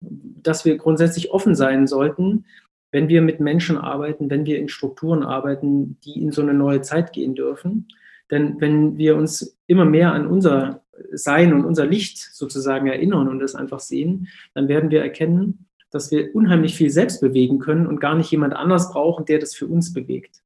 dass 0.00 0.64
wir 0.64 0.76
grundsätzlich 0.76 1.32
offen 1.32 1.56
sein 1.56 1.88
sollten, 1.88 2.44
wenn 2.92 3.08
wir 3.08 3.22
mit 3.22 3.40
Menschen 3.40 3.76
arbeiten, 3.76 4.30
wenn 4.30 4.46
wir 4.46 4.60
in 4.60 4.68
Strukturen 4.68 5.24
arbeiten, 5.24 5.98
die 6.04 6.22
in 6.22 6.30
so 6.30 6.42
eine 6.42 6.54
neue 6.54 6.82
Zeit 6.82 7.12
gehen 7.12 7.34
dürfen. 7.34 7.88
Denn 8.30 8.60
wenn 8.60 8.96
wir 8.96 9.16
uns 9.16 9.58
immer 9.66 9.84
mehr 9.84 10.12
an 10.12 10.28
unser 10.28 10.84
Sein 11.10 11.52
und 11.52 11.64
unser 11.64 11.86
Licht 11.86 12.18
sozusagen 12.18 12.86
erinnern 12.86 13.26
und 13.26 13.40
das 13.40 13.56
einfach 13.56 13.80
sehen, 13.80 14.28
dann 14.54 14.68
werden 14.68 14.90
wir 14.90 15.02
erkennen, 15.02 15.66
dass 15.90 16.12
wir 16.12 16.36
unheimlich 16.36 16.76
viel 16.76 16.90
selbst 16.90 17.20
bewegen 17.20 17.58
können 17.58 17.88
und 17.88 18.00
gar 18.00 18.14
nicht 18.14 18.30
jemand 18.30 18.54
anders 18.54 18.92
brauchen, 18.92 19.24
der 19.24 19.40
das 19.40 19.56
für 19.56 19.66
uns 19.66 19.92
bewegt. 19.92 20.42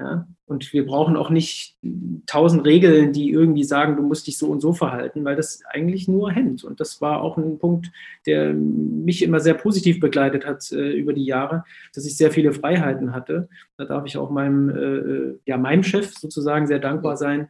Ja? 0.00 0.26
Und 0.46 0.72
wir 0.72 0.86
brauchen 0.86 1.16
auch 1.16 1.28
nicht 1.30 1.76
tausend 2.26 2.64
Regeln, 2.64 3.12
die 3.12 3.30
irgendwie 3.30 3.64
sagen, 3.64 3.96
du 3.96 4.02
musst 4.02 4.26
dich 4.26 4.38
so 4.38 4.48
und 4.48 4.60
so 4.60 4.72
verhalten, 4.72 5.24
weil 5.24 5.36
das 5.36 5.62
eigentlich 5.70 6.08
nur 6.08 6.32
hemmt. 6.32 6.64
Und 6.64 6.80
das 6.80 7.00
war 7.00 7.20
auch 7.20 7.36
ein 7.36 7.58
Punkt, 7.58 7.92
der 8.26 8.54
mich 8.54 9.22
immer 9.22 9.40
sehr 9.40 9.54
positiv 9.54 10.00
begleitet 10.00 10.46
hat 10.46 10.72
äh, 10.72 10.92
über 10.92 11.12
die 11.12 11.26
Jahre, 11.26 11.64
dass 11.94 12.06
ich 12.06 12.16
sehr 12.16 12.30
viele 12.30 12.52
Freiheiten 12.52 13.12
hatte. 13.14 13.48
Da 13.76 13.84
darf 13.84 14.06
ich 14.06 14.16
auch 14.16 14.30
meinem, 14.30 14.70
äh, 14.70 14.96
äh 14.96 15.38
ja, 15.44 15.58
meinem 15.58 15.82
Chef 15.82 16.14
sozusagen 16.16 16.66
sehr 16.66 16.80
dankbar 16.80 17.16
sein. 17.16 17.48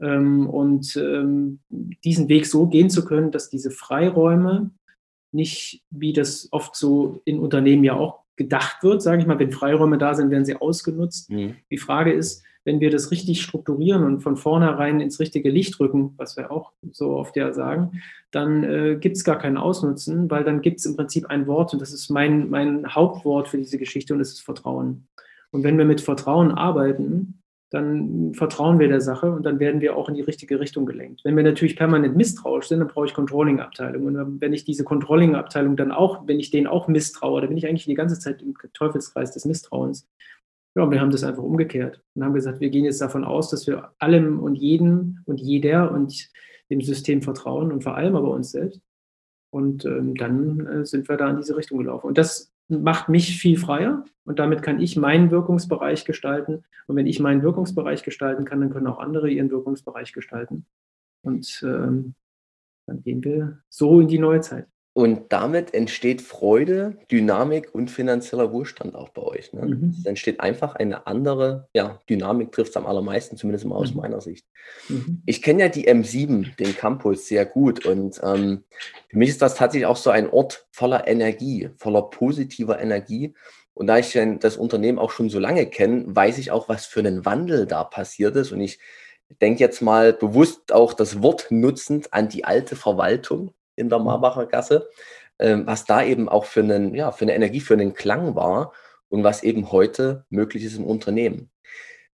Ähm, 0.00 0.48
und 0.48 0.96
ähm, 0.96 1.60
diesen 1.70 2.28
Weg 2.28 2.46
so 2.46 2.66
gehen 2.66 2.90
zu 2.90 3.04
können, 3.04 3.30
dass 3.30 3.48
diese 3.48 3.70
Freiräume 3.70 4.70
nicht, 5.32 5.82
wie 5.90 6.12
das 6.12 6.48
oft 6.50 6.74
so 6.74 7.22
in 7.24 7.38
Unternehmen 7.38 7.84
ja 7.84 7.94
auch 7.94 8.23
gedacht 8.36 8.82
wird, 8.82 9.02
sage 9.02 9.20
ich 9.20 9.26
mal, 9.26 9.38
wenn 9.38 9.52
Freiräume 9.52 9.98
da 9.98 10.14
sind, 10.14 10.30
werden 10.30 10.44
sie 10.44 10.56
ausgenutzt. 10.56 11.30
Mhm. 11.30 11.56
Die 11.70 11.78
Frage 11.78 12.12
ist, 12.12 12.42
wenn 12.64 12.80
wir 12.80 12.90
das 12.90 13.10
richtig 13.10 13.42
strukturieren 13.42 14.04
und 14.04 14.20
von 14.20 14.36
vornherein 14.36 15.00
ins 15.00 15.20
richtige 15.20 15.50
Licht 15.50 15.78
rücken, 15.80 16.14
was 16.16 16.36
wir 16.36 16.50
auch 16.50 16.72
so 16.92 17.10
oft 17.10 17.36
ja 17.36 17.52
sagen, 17.52 18.02
dann 18.30 18.64
äh, 18.64 18.96
gibt 18.98 19.16
es 19.16 19.24
gar 19.24 19.38
kein 19.38 19.56
Ausnutzen, 19.56 20.30
weil 20.30 20.44
dann 20.44 20.62
gibt 20.62 20.80
es 20.80 20.86
im 20.86 20.96
Prinzip 20.96 21.26
ein 21.26 21.46
Wort 21.46 21.72
und 21.74 21.82
das 21.82 21.92
ist 21.92 22.08
mein, 22.08 22.48
mein 22.48 22.94
Hauptwort 22.94 23.48
für 23.48 23.58
diese 23.58 23.78
Geschichte 23.78 24.14
und 24.14 24.18
das 24.18 24.30
ist 24.30 24.40
Vertrauen. 24.40 25.06
Und 25.50 25.62
wenn 25.62 25.78
wir 25.78 25.84
mit 25.84 26.00
Vertrauen 26.00 26.50
arbeiten, 26.50 27.42
dann 27.74 28.34
vertrauen 28.34 28.78
wir 28.78 28.86
der 28.86 29.00
Sache 29.00 29.32
und 29.32 29.42
dann 29.42 29.58
werden 29.58 29.80
wir 29.80 29.96
auch 29.96 30.08
in 30.08 30.14
die 30.14 30.20
richtige 30.20 30.60
Richtung 30.60 30.86
gelenkt. 30.86 31.22
Wenn 31.24 31.36
wir 31.36 31.42
natürlich 31.42 31.74
permanent 31.74 32.16
misstrauisch 32.16 32.68
sind, 32.68 32.78
dann 32.78 32.86
brauche 32.86 33.06
ich 33.06 33.14
Controlling-Abteilung. 33.14 34.06
Und 34.06 34.40
wenn 34.40 34.52
ich 34.52 34.64
diese 34.64 34.84
Controlling-Abteilung 34.84 35.76
dann 35.76 35.90
auch, 35.90 36.28
wenn 36.28 36.38
ich 36.38 36.52
denen 36.52 36.68
auch 36.68 36.86
misstraue, 36.86 37.40
dann 37.40 37.48
bin 37.48 37.58
ich 37.58 37.66
eigentlich 37.66 37.86
die 37.86 37.94
ganze 37.94 38.16
Zeit 38.20 38.42
im 38.42 38.54
Teufelskreis 38.74 39.32
des 39.32 39.44
Misstrauens. 39.44 40.08
Ja, 40.76 40.84
und 40.84 40.92
wir 40.92 41.00
haben 41.00 41.10
das 41.10 41.24
einfach 41.24 41.42
umgekehrt 41.42 42.00
und 42.14 42.22
haben 42.22 42.34
gesagt, 42.34 42.60
wir 42.60 42.70
gehen 42.70 42.84
jetzt 42.84 43.00
davon 43.00 43.24
aus, 43.24 43.50
dass 43.50 43.66
wir 43.66 43.92
allem 43.98 44.38
und 44.38 44.54
jedem 44.54 45.18
und 45.24 45.40
jeder 45.40 45.90
und 45.90 46.30
dem 46.70 46.80
System 46.80 47.22
vertrauen 47.22 47.72
und 47.72 47.82
vor 47.82 47.96
allem 47.96 48.14
aber 48.14 48.30
uns 48.30 48.52
selbst. 48.52 48.80
Und 49.52 49.84
ähm, 49.84 50.14
dann 50.14 50.66
äh, 50.66 50.86
sind 50.86 51.08
wir 51.08 51.16
da 51.16 51.28
in 51.28 51.38
diese 51.38 51.56
Richtung 51.56 51.78
gelaufen. 51.78 52.06
Und 52.06 52.18
das 52.18 52.53
macht 52.68 53.08
mich 53.08 53.38
viel 53.38 53.58
freier 53.58 54.04
und 54.24 54.38
damit 54.38 54.62
kann 54.62 54.80
ich 54.80 54.96
meinen 54.96 55.30
Wirkungsbereich 55.30 56.04
gestalten. 56.04 56.64
Und 56.86 56.96
wenn 56.96 57.06
ich 57.06 57.20
meinen 57.20 57.42
Wirkungsbereich 57.42 58.02
gestalten 58.02 58.44
kann, 58.44 58.60
dann 58.60 58.70
können 58.70 58.86
auch 58.86 58.98
andere 58.98 59.30
ihren 59.30 59.50
Wirkungsbereich 59.50 60.12
gestalten. 60.12 60.66
Und 61.22 61.62
ähm, 61.64 62.14
dann 62.86 63.02
gehen 63.02 63.24
wir 63.24 63.62
so 63.68 64.00
in 64.00 64.08
die 64.08 64.18
neue 64.18 64.40
Zeit. 64.40 64.66
Und 64.96 65.32
damit 65.32 65.74
entsteht 65.74 66.22
Freude, 66.22 66.98
Dynamik 67.10 67.74
und 67.74 67.90
finanzieller 67.90 68.52
Wohlstand 68.52 68.94
auch 68.94 69.08
bei 69.08 69.22
euch. 69.22 69.52
Ne? 69.52 69.66
Mhm. 69.66 69.96
Es 69.98 70.06
entsteht 70.06 70.38
einfach 70.38 70.76
eine 70.76 71.08
andere, 71.08 71.68
ja, 71.74 72.00
Dynamik 72.08 72.52
trifft 72.52 72.70
es 72.70 72.76
am 72.76 72.86
allermeisten, 72.86 73.36
zumindest 73.36 73.64
mal 73.64 73.74
aus 73.74 73.92
mhm. 73.92 74.02
meiner 74.02 74.20
Sicht. 74.20 74.46
Mhm. 74.88 75.20
Ich 75.26 75.42
kenne 75.42 75.62
ja 75.62 75.68
die 75.68 75.88
M7, 75.88 76.54
den 76.54 76.76
Campus, 76.76 77.26
sehr 77.26 77.44
gut. 77.44 77.84
Und 77.84 78.20
ähm, 78.22 78.62
für 79.08 79.18
mich 79.18 79.30
ist 79.30 79.42
das 79.42 79.56
tatsächlich 79.56 79.86
auch 79.86 79.96
so 79.96 80.10
ein 80.10 80.30
Ort 80.30 80.68
voller 80.70 81.08
Energie, 81.08 81.70
voller 81.76 82.02
positiver 82.02 82.80
Energie. 82.80 83.34
Und 83.74 83.88
da 83.88 83.98
ich 83.98 84.16
das 84.38 84.56
Unternehmen 84.56 85.00
auch 85.00 85.10
schon 85.10 85.28
so 85.28 85.40
lange 85.40 85.66
kenne, 85.66 86.04
weiß 86.06 86.38
ich 86.38 86.52
auch, 86.52 86.68
was 86.68 86.86
für 86.86 87.00
einen 87.00 87.24
Wandel 87.24 87.66
da 87.66 87.82
passiert 87.82 88.36
ist. 88.36 88.52
Und 88.52 88.60
ich 88.60 88.78
denke 89.42 89.58
jetzt 89.58 89.82
mal 89.82 90.12
bewusst 90.12 90.72
auch 90.72 90.92
das 90.92 91.20
Wort 91.20 91.46
nutzend 91.50 92.12
an 92.12 92.28
die 92.28 92.44
alte 92.44 92.76
Verwaltung 92.76 93.52
in 93.76 93.88
der. 93.88 93.98
Marbacher 93.98 94.46
Gasse, 94.46 94.88
ähm, 95.38 95.66
was 95.66 95.84
da 95.84 96.02
eben 96.02 96.28
auch 96.28 96.44
für, 96.44 96.60
einen, 96.60 96.94
ja, 96.94 97.12
für 97.12 97.24
eine 97.24 97.34
Energie, 97.34 97.60
für 97.60 97.74
einen 97.74 97.94
Klang 97.94 98.34
war 98.34 98.72
und 99.08 99.24
was 99.24 99.42
eben 99.42 99.72
heute 99.72 100.24
möglich 100.30 100.64
ist 100.64 100.76
im 100.76 100.84
Unternehmen. 100.84 101.50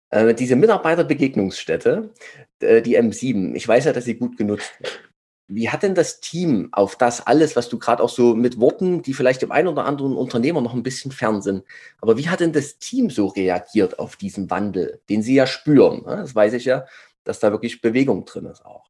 Äh, 0.09 0.33
diese 0.33 0.55
Mitarbeiterbegegnungsstätte, 0.55 2.13
äh, 2.59 2.81
die 2.81 2.97
M7, 2.97 3.55
ich 3.55 3.67
weiß 3.67 3.85
ja, 3.85 3.93
dass 3.93 4.05
sie 4.05 4.15
gut 4.15 4.37
genutzt 4.37 4.71
wird. 4.79 5.11
Wie 5.47 5.69
hat 5.69 5.83
denn 5.83 5.93
das 5.93 6.21
Team 6.21 6.69
auf 6.71 6.95
das 6.95 7.27
alles, 7.27 7.55
was 7.55 7.69
du 7.69 7.77
gerade 7.77 8.01
auch 8.01 8.09
so 8.09 8.33
mit 8.33 8.59
Worten, 8.59 9.03
die 9.03 9.13
vielleicht 9.13 9.43
dem 9.43 9.51
einen 9.51 9.67
oder 9.67 9.85
anderen 9.85 10.17
Unternehmer 10.17 10.59
noch 10.61 10.73
ein 10.73 10.81
bisschen 10.81 11.11
fern 11.11 11.43
sind, 11.43 11.63
aber 12.01 12.17
wie 12.17 12.29
hat 12.29 12.39
denn 12.39 12.51
das 12.51 12.79
Team 12.79 13.11
so 13.11 13.27
reagiert 13.27 13.99
auf 13.99 14.15
diesen 14.15 14.49
Wandel, 14.49 15.01
den 15.07 15.21
sie 15.21 15.35
ja 15.35 15.45
spüren? 15.45 16.03
Ne? 16.03 16.15
Das 16.17 16.33
weiß 16.33 16.53
ich 16.53 16.65
ja, 16.65 16.85
dass 17.23 17.39
da 17.39 17.51
wirklich 17.51 17.81
Bewegung 17.81 18.25
drin 18.25 18.45
ist 18.45 18.65
auch. 18.65 18.89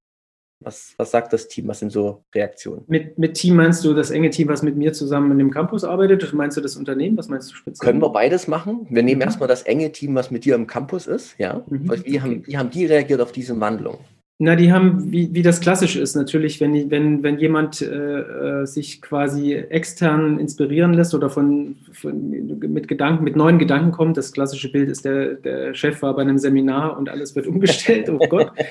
Was, 0.65 0.95
was 0.97 1.12
sagt 1.12 1.32
das 1.32 1.47
Team? 1.47 1.67
Was 1.67 1.80
sind 1.80 1.91
so 1.91 2.23
Reaktionen? 2.34 2.84
Mit, 2.88 3.19
mit 3.19 3.36
Team 3.36 3.56
meinst 3.56 3.86
du 3.86 3.93
das 3.93 4.10
enge 4.10 4.32
Team, 4.32 4.47
was 4.47 4.63
mit 4.63 4.75
mir 4.75 4.93
zusammen 4.93 5.32
in 5.32 5.38
dem 5.38 5.51
Campus 5.51 5.84
arbeitet? 5.84 6.34
Meinst 6.34 6.58
du 6.58 6.62
das 6.62 6.75
Unternehmen? 6.75 7.15
Was 7.17 7.30
meinst 7.30 7.51
du 7.51 7.56
speziell? 7.56 7.86
Können 7.88 8.01
wir 8.01 8.10
beides 8.10 8.47
machen? 8.47 8.88
Wir 8.89 9.04
nehmen 9.04 9.19
mhm. 9.19 9.25
erstmal 9.25 9.47
das 9.47 9.62
enge 9.62 9.91
Team, 9.91 10.15
was 10.15 10.32
mit 10.32 10.43
dir 10.43 10.56
im 10.56 10.65
Campus 10.65 11.06
ist. 11.06 11.38
Ja? 11.38 11.62
Mhm. 11.67 11.91
Wie, 12.04 12.19
haben, 12.19 12.47
wie 12.47 12.58
haben 12.58 12.71
die 12.71 12.88
reagiert 12.88 13.21
auf 13.21 13.32
diese 13.32 13.60
Wandlung? 13.60 13.99
Na, 14.38 14.58
die 14.58 14.73
haben, 14.73 15.13
wie, 15.13 15.34
wie 15.34 15.43
das 15.43 15.62
klassisch 15.62 15.95
ist, 15.95 16.15
natürlich, 16.15 16.60
wenn, 16.60 16.91
wenn, 16.91 17.23
wenn 17.23 17.39
jemand 17.39 17.82
äh, 17.82 18.63
äh, 18.63 18.65
sich 18.65 19.01
quasi 19.01 19.54
extern 19.54 20.39
inspirieren 20.39 20.93
lässt 20.93 21.13
oder 21.13 21.30
von, 21.30 21.78
von, 21.93 22.32
mit 22.60 22.89
Gedanken, 22.89 23.23
mit 23.23 23.38
neuen 23.38 23.60
Gedanken 23.60 23.91
kommt, 23.91 24.17
das 24.17 24.34
klassische 24.34 24.69
Bild 24.69 24.89
ist, 24.89 25.06
der, 25.06 25.36
der 25.36 25.73
Chef 25.73 26.01
war 26.01 26.15
bei 26.15 26.23
einem 26.23 26.38
Seminar 26.38 26.97
und 26.97 27.08
alles 27.08 27.34
wird 27.36 27.47
umgestellt, 27.47 28.10
oh 28.10 28.17
Gott. 28.17 28.51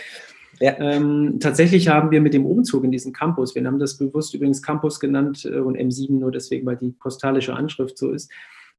Ja. 0.61 0.79
Ähm, 0.79 1.39
tatsächlich 1.41 1.89
haben 1.89 2.11
wir 2.11 2.21
mit 2.21 2.35
dem 2.35 2.47
Umzug 2.47 2.85
in 2.85 2.93
diesen 2.93 3.13
Campus, 3.13 3.55
wir 3.55 3.65
haben 3.65 3.79
das 3.79 3.99
bewusst 3.99 4.35
übrigens 4.35 4.63
Campus 4.63 5.01
genannt 5.01 5.45
äh, 5.45 5.59
und 5.59 5.77
M7 5.77 6.19
nur 6.19 6.31
deswegen, 6.31 6.67
weil 6.67 6.77
die 6.77 6.91
postalische 6.91 7.55
Anschrift 7.55 7.99
so 7.99 8.11
ist, 8.11 8.31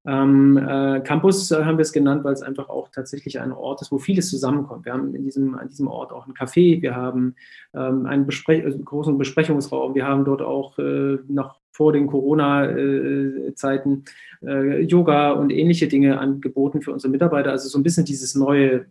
ähm, 0.08 0.58
äh, 0.58 1.02
Campus 1.02 1.50
äh, 1.50 1.64
haben 1.64 1.78
wir 1.78 1.82
es 1.82 1.92
genannt, 1.92 2.24
weil 2.24 2.34
es 2.34 2.44
einfach 2.44 2.70
auch 2.70 2.90
tatsächlich 2.90 3.40
ein 3.40 3.52
Ort 3.52 3.82
ist, 3.82 3.92
wo 3.92 3.98
vieles 3.98 4.30
zusammenkommt. 4.30 4.86
Wir 4.86 4.94
haben 4.94 5.16
in 5.16 5.24
diesem, 5.24 5.56
an 5.56 5.68
diesem 5.68 5.88
Ort 5.88 6.12
auch 6.12 6.28
ein 6.28 6.34
Café, 6.34 6.80
wir 6.82 6.96
haben 6.96 7.36
ähm, 7.74 8.06
einen 8.06 8.28
Besprech 8.28 8.64
also 8.64 8.78
großen 8.78 9.18
Besprechungsraum, 9.18 9.96
wir 9.96 10.06
haben 10.06 10.24
dort 10.24 10.44
auch 10.44 10.78
äh, 10.78 11.18
noch 11.28 11.60
vor 11.72 11.92
den 11.92 12.06
Corona-Zeiten 12.08 14.06
äh, 14.44 14.82
Yoga 14.82 15.32
und 15.32 15.52
ähnliche 15.52 15.88
Dinge 15.88 16.20
angeboten 16.20 16.82
für 16.82 16.94
unsere 16.94 17.12
Mitarbeiter. 17.12 17.52
Also 17.52 17.68
so 17.68 17.80
ein 17.80 17.84
bisschen 17.84 18.06
dieses 18.06 18.36
neue, 18.36 18.86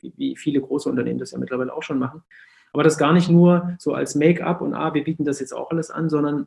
wie, 0.00 0.36
viele 0.36 0.60
große 0.60 0.88
Unternehmen 0.88 1.18
das 1.18 1.32
ja 1.32 1.38
mittlerweile 1.38 1.74
auch 1.74 1.82
schon 1.82 1.98
machen. 1.98 2.22
Aber 2.72 2.82
das 2.82 2.98
gar 2.98 3.12
nicht 3.12 3.30
nur 3.30 3.74
so 3.78 3.94
als 3.94 4.14
Make-up 4.14 4.60
und 4.60 4.74
ah, 4.74 4.92
wir 4.92 5.04
bieten 5.04 5.24
das 5.24 5.40
jetzt 5.40 5.52
auch 5.52 5.70
alles 5.70 5.90
an, 5.90 6.08
sondern 6.08 6.46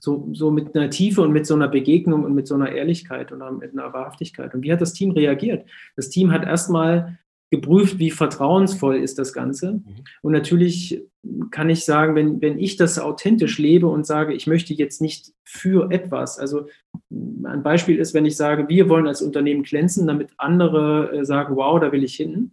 so, 0.00 0.28
so 0.32 0.50
mit 0.50 0.76
einer 0.76 0.90
Tiefe 0.90 1.22
und 1.22 1.32
mit 1.32 1.46
so 1.46 1.54
einer 1.54 1.68
Begegnung 1.68 2.24
und 2.24 2.34
mit 2.34 2.46
so 2.46 2.54
einer 2.54 2.70
Ehrlichkeit 2.70 3.32
und 3.32 3.58
mit 3.58 3.72
einer 3.72 3.92
Wahrhaftigkeit. 3.92 4.54
Und 4.54 4.62
wie 4.62 4.72
hat 4.72 4.80
das 4.80 4.92
Team 4.92 5.10
reagiert? 5.10 5.68
Das 5.96 6.08
Team 6.08 6.30
hat 6.32 6.44
erstmal 6.44 7.18
geprüft, 7.50 7.98
wie 7.98 8.10
vertrauensvoll 8.10 8.96
ist 8.96 9.18
das 9.18 9.32
Ganze. 9.32 9.72
Mhm. 9.72 9.84
Und 10.22 10.32
natürlich 10.32 11.02
kann 11.50 11.70
ich 11.70 11.84
sagen, 11.84 12.14
wenn, 12.14 12.40
wenn 12.40 12.58
ich 12.58 12.76
das 12.76 12.98
authentisch 12.98 13.58
lebe 13.58 13.86
und 13.86 14.06
sage, 14.06 14.34
ich 14.34 14.46
möchte 14.46 14.74
jetzt 14.74 15.00
nicht 15.00 15.32
für 15.44 15.90
etwas, 15.90 16.38
also 16.38 16.66
ein 17.10 17.62
Beispiel 17.62 17.98
ist, 17.98 18.14
wenn 18.14 18.26
ich 18.26 18.36
sage, 18.36 18.68
wir 18.68 18.88
wollen 18.88 19.06
als 19.06 19.22
Unternehmen 19.22 19.62
glänzen, 19.62 20.06
damit 20.06 20.30
andere 20.36 21.12
äh, 21.12 21.24
sagen, 21.24 21.56
wow, 21.56 21.80
da 21.80 21.90
will 21.92 22.04
ich 22.04 22.16
hin, 22.16 22.52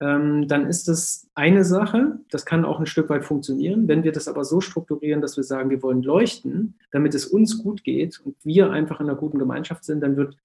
ähm, 0.00 0.48
dann 0.48 0.66
ist 0.66 0.88
das 0.88 1.28
eine 1.34 1.64
Sache. 1.64 2.20
Das 2.30 2.46
kann 2.46 2.64
auch 2.64 2.80
ein 2.80 2.86
Stück 2.86 3.10
weit 3.10 3.24
funktionieren. 3.24 3.86
Wenn 3.86 4.02
wir 4.02 4.12
das 4.12 4.28
aber 4.28 4.44
so 4.44 4.60
strukturieren, 4.60 5.20
dass 5.20 5.36
wir 5.36 5.44
sagen, 5.44 5.70
wir 5.70 5.82
wollen 5.82 6.02
leuchten, 6.02 6.78
damit 6.90 7.14
es 7.14 7.26
uns 7.26 7.62
gut 7.62 7.84
geht 7.84 8.20
und 8.24 8.36
wir 8.42 8.70
einfach 8.70 9.00
in 9.00 9.08
einer 9.08 9.18
guten 9.18 9.38
Gemeinschaft 9.38 9.84
sind, 9.84 10.00
dann 10.00 10.16
wird 10.16 10.36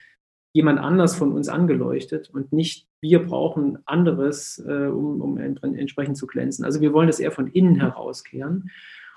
jemand 0.56 0.80
anders 0.80 1.14
von 1.14 1.32
uns 1.32 1.48
angeleuchtet 1.48 2.30
und 2.32 2.52
nicht 2.52 2.88
wir 3.02 3.22
brauchen 3.22 3.78
anderes, 3.84 4.58
äh, 4.66 4.86
um, 4.86 5.20
um 5.20 5.36
entsprechend 5.38 6.16
zu 6.16 6.26
glänzen. 6.26 6.64
Also 6.64 6.80
wir 6.80 6.94
wollen 6.94 7.08
das 7.08 7.20
eher 7.20 7.30
von 7.30 7.46
innen 7.46 7.76
herauskehren. 7.76 8.70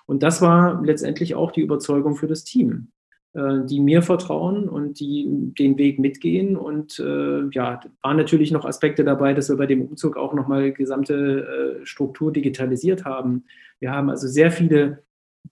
Und 0.05 0.21
das 0.21 0.41
war 0.41 0.83
letztendlich 0.83 1.35
auch 1.35 1.51
die 1.51 1.61
Überzeugung 1.61 2.15
für 2.15 2.27
das 2.27 2.43
Team. 2.43 2.89
Äh, 3.33 3.65
die 3.65 3.79
mir 3.79 4.01
vertrauen 4.01 4.67
und 4.67 4.99
die 4.99 5.27
den 5.29 5.77
Weg 5.77 5.99
mitgehen. 5.99 6.57
Und 6.57 6.97
äh, 6.97 7.47
ja, 7.51 7.79
waren 8.01 8.17
natürlich 8.17 8.51
noch 8.51 8.65
Aspekte 8.65 9.03
dabei, 9.03 9.35
dass 9.35 9.49
wir 9.49 9.55
bei 9.55 9.67
dem 9.67 9.83
Umzug 9.83 10.17
auch 10.17 10.33
nochmal 10.33 10.71
gesamte 10.71 11.79
äh, 11.83 11.85
Struktur 11.85 12.33
digitalisiert 12.33 13.05
haben. 13.05 13.45
Wir 13.79 13.91
haben 13.91 14.09
also 14.09 14.27
sehr 14.27 14.51
viele 14.51 15.03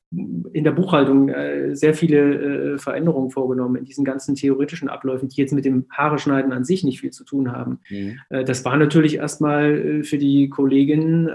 in 0.09 0.63
der 0.63 0.71
Buchhaltung 0.71 1.29
äh, 1.29 1.75
sehr 1.75 1.93
viele 1.93 2.75
äh, 2.75 2.77
Veränderungen 2.77 3.29
vorgenommen 3.29 3.75
in 3.75 3.83
diesen 3.83 4.05
ganzen 4.05 4.35
theoretischen 4.35 4.87
Abläufen, 4.87 5.27
die 5.27 5.41
jetzt 5.41 5.53
mit 5.53 5.65
dem 5.65 5.85
Haare 5.91 6.17
schneiden 6.17 6.53
an 6.53 6.63
sich 6.63 6.83
nicht 6.83 7.01
viel 7.01 7.11
zu 7.11 7.25
tun 7.25 7.51
haben. 7.51 7.79
Mhm. 7.89 8.19
Äh, 8.29 8.45
das 8.45 8.63
war 8.63 8.77
natürlich 8.77 9.17
erstmal 9.17 10.03
für 10.03 10.17
die 10.17 10.49
Kolleginnen 10.49 11.29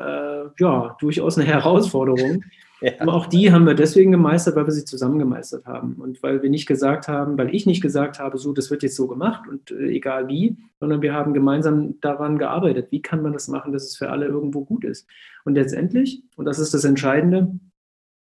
ja 0.58 0.96
durchaus 1.00 1.38
eine 1.38 1.46
Herausforderung. 1.46 2.44
Ja. 2.82 2.94
Aber 2.98 3.14
auch 3.14 3.26
die 3.26 3.52
haben 3.52 3.64
wir 3.64 3.74
deswegen 3.74 4.10
gemeistert, 4.10 4.56
weil 4.56 4.66
wir 4.66 4.72
sie 4.72 4.84
zusammen 4.84 5.20
gemeistert 5.20 5.66
haben 5.66 5.94
und 5.94 6.20
weil 6.20 6.42
wir 6.42 6.50
nicht 6.50 6.66
gesagt 6.66 7.06
haben, 7.06 7.38
weil 7.38 7.54
ich 7.54 7.64
nicht 7.64 7.80
gesagt 7.80 8.18
habe, 8.18 8.38
so, 8.38 8.52
das 8.52 8.72
wird 8.72 8.82
jetzt 8.82 8.96
so 8.96 9.06
gemacht 9.06 9.48
und 9.48 9.70
äh, 9.70 9.90
egal 9.90 10.26
wie, 10.26 10.56
sondern 10.80 11.00
wir 11.00 11.14
haben 11.14 11.32
gemeinsam 11.32 12.00
daran 12.00 12.38
gearbeitet, 12.38 12.88
wie 12.90 13.00
kann 13.00 13.22
man 13.22 13.32
das 13.32 13.46
machen, 13.46 13.72
dass 13.72 13.84
es 13.84 13.96
für 13.96 14.10
alle 14.10 14.26
irgendwo 14.26 14.64
gut 14.64 14.82
ist. 14.82 15.06
Und 15.44 15.54
letztendlich, 15.54 16.24
und 16.34 16.44
das 16.44 16.58
ist 16.58 16.74
das 16.74 16.82
Entscheidende, 16.82 17.54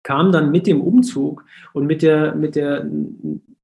kam 0.02 0.32
dann 0.32 0.50
mit 0.50 0.66
dem 0.66 0.80
Umzug 0.80 1.44
und 1.72 1.86
mit 1.86 2.02
der, 2.02 2.34
mit 2.34 2.56
der 2.56 2.86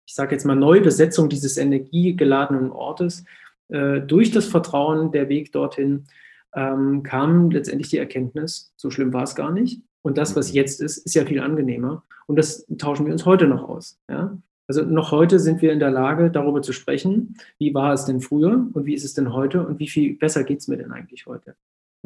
ich 0.07 0.15
sage 0.15 0.33
jetzt 0.35 0.45
mal, 0.45 0.55
Neubesetzung 0.55 1.29
dieses 1.29 1.57
energiegeladenen 1.57 2.71
Ortes 2.71 3.25
äh, 3.69 4.01
durch 4.01 4.31
das 4.31 4.47
Vertrauen, 4.47 5.11
der 5.11 5.29
Weg 5.29 5.53
dorthin, 5.53 6.05
ähm, 6.55 7.03
kam 7.03 7.51
letztendlich 7.51 7.91
die 7.91 7.99
Erkenntnis, 7.99 8.73
so 8.77 8.91
schlimm 8.91 9.13
war 9.13 9.25
es 9.25 9.35
gar 9.35 9.51
nicht. 9.51 9.83
Und 10.03 10.17
das, 10.17 10.37
was 10.37 10.51
mhm. 10.51 10.57
jetzt 10.57 10.81
ist, 10.81 10.99
ist 10.99 11.15
ja 11.15 11.25
viel 11.25 11.41
angenehmer. 11.41 12.05
Und 12.27 12.37
das 12.37 12.67
tauschen 12.79 13.07
wir 13.07 13.13
uns 13.13 13.27
heute 13.27 13.49
noch 13.49 13.69
aus. 13.69 13.99
Ja? 14.09 14.39
Also 14.69 14.83
noch 14.83 15.11
heute 15.11 15.39
sind 15.39 15.63
wir 15.63 15.73
in 15.73 15.81
der 15.81 15.91
Lage, 15.91 16.31
darüber 16.31 16.63
zu 16.63 16.73
sprechen, 16.73 17.37
wie 17.59 17.75
war 17.75 17.93
es 17.93 18.05
denn 18.05 18.21
früher 18.21 18.69
und 18.73 18.87
wie 18.87 18.95
ist 18.95 19.05
es 19.05 19.15
denn 19.15 19.33
heute 19.33 19.67
und 19.67 19.79
wie 19.79 19.89
viel 19.89 20.17
besser 20.17 20.45
geht 20.45 20.61
es 20.61 20.69
mir 20.69 20.77
denn 20.77 20.93
eigentlich 20.93 21.27
heute. 21.27 21.57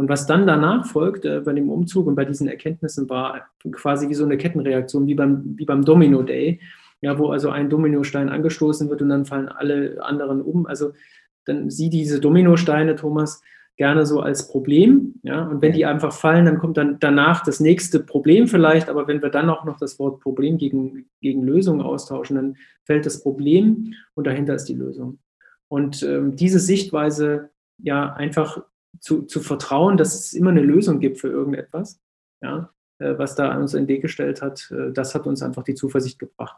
Und 0.01 0.09
was 0.09 0.27
dann 0.27 0.47
danach 0.47 0.87
folgt 0.87 1.27
äh, 1.27 1.41
bei 1.41 1.53
dem 1.53 1.69
Umzug 1.69 2.07
und 2.07 2.15
bei 2.15 2.25
diesen 2.25 2.49
Erkenntnissen 2.49 3.11
war 3.11 3.43
quasi 3.71 4.09
wie 4.09 4.15
so 4.15 4.25
eine 4.25 4.39
Kettenreaktion, 4.39 5.07
wie 5.07 5.15
beim, 5.15 5.59
wie 5.59 5.67
beim 5.67 5.85
Domino 5.85 6.23
Day, 6.23 6.59
ja, 7.03 7.19
wo 7.19 7.29
also 7.29 7.51
ein 7.51 7.69
Dominostein 7.69 8.31
angestoßen 8.31 8.89
wird 8.89 9.03
und 9.03 9.11
dann 9.11 9.27
fallen 9.27 9.51
alle 9.51 10.03
anderen 10.03 10.41
um. 10.41 10.65
Also 10.65 10.93
dann 11.45 11.69
sieh 11.69 11.91
diese 11.91 12.19
Dominosteine, 12.19 12.97
Thomas, 12.97 13.43
gerne 13.77 14.07
so 14.07 14.21
als 14.21 14.49
Problem. 14.49 15.17
Ja? 15.23 15.43
Und 15.43 15.61
wenn 15.61 15.75
die 15.75 15.85
einfach 15.85 16.15
fallen, 16.15 16.47
dann 16.47 16.57
kommt 16.57 16.79
dann 16.79 16.97
danach 16.99 17.45
das 17.45 17.61
nächste 17.61 18.01
Problem 18.01 18.49
vielleicht. 18.49 18.89
Aber 18.89 19.07
wenn 19.07 19.21
wir 19.21 19.29
dann 19.29 19.51
auch 19.51 19.67
noch 19.67 19.77
das 19.77 19.99
Wort 19.99 20.21
Problem 20.21 20.57
gegen, 20.57 21.11
gegen 21.21 21.43
Lösung 21.43 21.83
austauschen, 21.83 22.37
dann 22.37 22.57
fällt 22.85 23.05
das 23.05 23.23
Problem 23.23 23.93
und 24.15 24.27
dahinter 24.27 24.55
ist 24.55 24.65
die 24.65 24.75
Lösung. 24.75 25.19
Und 25.69 26.03
ähm, 26.03 26.37
diese 26.37 26.59
Sichtweise, 26.59 27.51
ja, 27.77 28.15
einfach 28.15 28.63
zu, 28.99 29.23
zu 29.23 29.41
vertrauen, 29.41 29.97
dass 29.97 30.15
es 30.15 30.33
immer 30.33 30.51
eine 30.51 30.63
Lösung 30.63 31.01
gibt 31.01 31.19
für 31.19 31.29
irgendetwas, 31.29 32.01
ja, 32.43 32.73
äh, 32.99 33.17
was 33.17 33.35
da 33.35 33.51
an 33.51 33.63
uns 33.63 33.75
in 33.75 33.89
Weg 33.89 34.03
gestellt 34.03 34.43
hat, 34.43 34.71
äh, 34.71 34.93
das 34.93 35.15
hat 35.15 35.27
uns 35.27 35.43
einfach 35.43 35.63
die 35.63 35.75
Zuversicht 35.75 36.19
gebracht. 36.19 36.57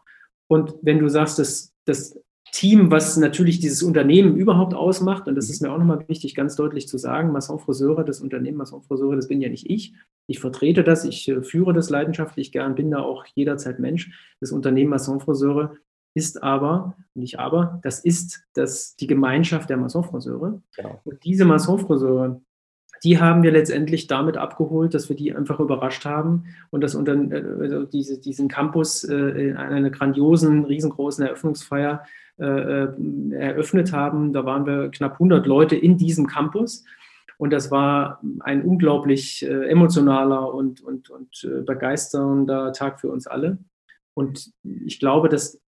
Und 0.48 0.74
wenn 0.82 0.98
du 0.98 1.08
sagst, 1.08 1.38
dass 1.38 1.72
das 1.84 2.18
Team, 2.52 2.90
was 2.90 3.16
natürlich 3.16 3.60
dieses 3.60 3.82
Unternehmen 3.82 4.36
überhaupt 4.36 4.74
ausmacht. 4.74 5.26
Und 5.26 5.36
das 5.36 5.48
ist 5.48 5.62
mir 5.62 5.72
auch 5.72 5.78
nochmal 5.78 6.06
wichtig, 6.06 6.34
ganz 6.34 6.54
deutlich 6.54 6.86
zu 6.86 6.98
sagen. 6.98 7.32
Masson 7.32 7.58
Friseure, 7.58 8.04
das 8.04 8.20
Unternehmen 8.20 8.58
Masson 8.58 8.82
Friseure, 8.82 9.16
das 9.16 9.28
bin 9.28 9.40
ja 9.40 9.48
nicht 9.48 9.70
ich. 9.70 9.94
Ich 10.26 10.38
vertrete 10.38 10.84
das, 10.84 11.04
ich 11.04 11.26
äh, 11.28 11.42
führe 11.42 11.72
das 11.72 11.88
leidenschaftlich 11.88 12.52
gern, 12.52 12.74
bin 12.74 12.90
da 12.90 13.00
auch 13.00 13.24
jederzeit 13.34 13.78
Mensch. 13.78 14.34
Das 14.40 14.52
Unternehmen 14.52 14.90
Masson 14.90 15.20
Friseure 15.20 15.76
ist 16.14 16.42
aber, 16.42 16.96
nicht 17.14 17.38
aber, 17.38 17.80
das 17.82 18.00
ist 18.00 18.44
das, 18.54 18.96
die 18.96 19.06
Gemeinschaft 19.06 19.70
der 19.70 19.76
Masson 19.76 20.04
Friseure. 20.04 20.60
Genau. 20.76 21.00
Und 21.04 21.24
diese 21.24 21.44
Masson 21.44 21.78
Friseure, 21.78 22.40
die 23.04 23.18
haben 23.20 23.42
wir 23.42 23.50
letztendlich 23.50 24.06
damit 24.06 24.36
abgeholt, 24.36 24.94
dass 24.94 25.08
wir 25.08 25.16
die 25.16 25.34
einfach 25.34 25.58
überrascht 25.58 26.04
haben 26.04 26.44
und 26.70 26.82
das 26.82 26.94
unter 26.94 27.14
äh, 27.14 27.44
also 27.60 27.84
diese, 27.84 28.20
diesen 28.20 28.48
Campus 28.48 29.04
äh, 29.04 29.14
in 29.14 29.56
einer 29.56 29.90
grandiosen, 29.90 30.64
riesengroßen 30.64 31.24
Eröffnungsfeier 31.24 32.04
äh, 32.38 32.44
äh, 32.44 33.34
eröffnet 33.34 33.92
haben. 33.92 34.32
Da 34.32 34.44
waren 34.44 34.66
wir 34.66 34.90
knapp 34.90 35.12
100 35.14 35.46
Leute 35.46 35.76
in 35.76 35.98
diesem 35.98 36.26
Campus. 36.26 36.84
Und 37.38 37.52
das 37.52 37.70
war 37.70 38.20
ein 38.40 38.62
unglaublich 38.62 39.44
äh, 39.44 39.68
emotionaler 39.68 40.54
und, 40.54 40.80
und, 40.80 41.10
und 41.10 41.44
äh, 41.44 41.62
begeisternder 41.62 42.72
Tag 42.72 43.00
für 43.00 43.10
uns 43.10 43.26
alle. 43.26 43.58
Und 44.14 44.52
ich 44.62 44.98
glaube, 44.98 45.28
dass 45.28 45.60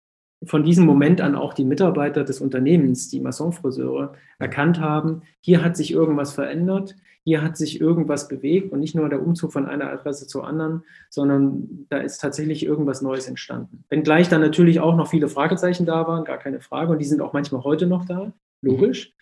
von 0.45 0.63
diesem 0.63 0.85
Moment 0.85 1.21
an 1.21 1.35
auch 1.35 1.53
die 1.53 1.65
Mitarbeiter 1.65 2.23
des 2.23 2.41
Unternehmens, 2.41 3.09
die 3.09 3.19
Massonfriseure, 3.19 4.13
erkannt 4.39 4.79
haben, 4.79 5.21
hier 5.41 5.63
hat 5.63 5.77
sich 5.77 5.91
irgendwas 5.91 6.33
verändert, 6.33 6.95
hier 7.23 7.41
hat 7.41 7.55
sich 7.55 7.79
irgendwas 7.79 8.27
bewegt 8.27 8.71
und 8.71 8.79
nicht 8.79 8.95
nur 8.95 9.07
der 9.07 9.21
Umzug 9.21 9.53
von 9.53 9.65
einer 9.65 9.89
Adresse 9.89 10.27
zur 10.27 10.45
anderen, 10.45 10.83
sondern 11.09 11.85
da 11.89 11.99
ist 11.99 12.19
tatsächlich 12.19 12.65
irgendwas 12.65 13.01
Neues 13.01 13.27
entstanden. 13.27 13.85
Wenngleich 13.89 14.27
dann 14.27 14.41
natürlich 14.41 14.79
auch 14.79 14.95
noch 14.95 15.07
viele 15.07 15.29
Fragezeichen 15.29 15.85
da 15.85 16.05
waren, 16.07 16.25
gar 16.25 16.37
keine 16.37 16.59
Frage, 16.59 16.91
und 16.91 16.99
die 16.99 17.05
sind 17.05 17.21
auch 17.21 17.33
manchmal 17.33 17.63
heute 17.63 17.87
noch 17.87 18.05
da, 18.05 18.33
logisch. 18.61 19.13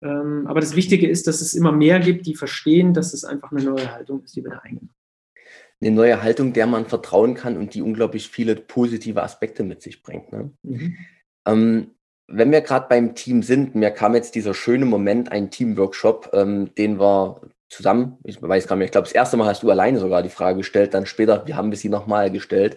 Mhm. 0.00 0.46
aber 0.46 0.60
das 0.60 0.76
Wichtige 0.76 1.08
ist, 1.08 1.26
dass 1.26 1.40
es 1.40 1.54
immer 1.54 1.72
mehr 1.72 1.98
gibt, 1.98 2.26
die 2.26 2.36
verstehen, 2.36 2.94
dass 2.94 3.14
es 3.14 3.24
einfach 3.24 3.50
eine 3.50 3.64
neue 3.64 3.92
Haltung 3.92 4.22
ist, 4.22 4.36
die 4.36 4.44
wir 4.44 4.52
da 4.52 4.58
eingenommen 4.58 4.94
eine 5.80 5.90
neue 5.92 6.22
Haltung, 6.22 6.52
der 6.52 6.66
man 6.66 6.86
vertrauen 6.86 7.34
kann 7.34 7.56
und 7.56 7.74
die 7.74 7.82
unglaublich 7.82 8.28
viele 8.28 8.56
positive 8.56 9.22
Aspekte 9.22 9.62
mit 9.62 9.82
sich 9.82 10.02
bringt. 10.02 10.32
Ne? 10.32 10.50
Mhm. 10.62 10.96
Ähm, 11.46 11.94
wenn 12.26 12.52
wir 12.52 12.60
gerade 12.60 12.86
beim 12.88 13.14
Team 13.14 13.42
sind, 13.42 13.74
mir 13.74 13.90
kam 13.90 14.14
jetzt 14.14 14.34
dieser 14.34 14.54
schöne 14.54 14.84
Moment, 14.84 15.32
ein 15.32 15.50
Teamworkshop, 15.50 16.30
ähm, 16.34 16.74
den 16.76 17.00
wir 17.00 17.40
zusammen, 17.70 18.18
ich 18.24 18.40
weiß 18.40 18.66
gar 18.66 18.76
nicht, 18.76 18.86
ich 18.86 18.92
glaube, 18.92 19.06
das 19.06 19.14
erste 19.14 19.36
Mal 19.36 19.46
hast 19.46 19.62
du 19.62 19.70
alleine 19.70 19.98
sogar 19.98 20.22
die 20.22 20.28
Frage 20.28 20.58
gestellt, 20.58 20.94
dann 20.94 21.06
später 21.06 21.46
wir 21.46 21.56
haben 21.56 21.70
wir 21.70 21.78
sie 21.78 21.88
nochmal 21.88 22.30
gestellt. 22.30 22.76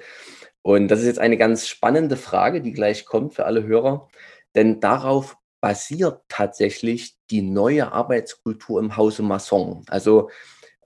Und 0.62 0.90
das 0.90 1.00
ist 1.00 1.08
jetzt 1.08 1.20
eine 1.20 1.38
ganz 1.38 1.68
spannende 1.68 2.18
Frage, 2.18 2.62
die 2.62 2.72
gleich 2.72 3.06
kommt 3.06 3.34
für 3.34 3.46
alle 3.46 3.64
Hörer, 3.64 4.10
denn 4.56 4.80
darauf 4.80 5.38
basiert 5.60 6.22
tatsächlich 6.28 7.16
die 7.30 7.42
neue 7.42 7.92
Arbeitskultur 7.92 8.80
im 8.80 8.98
Hause 8.98 9.24
Masson. 9.24 9.84
Also 9.88 10.30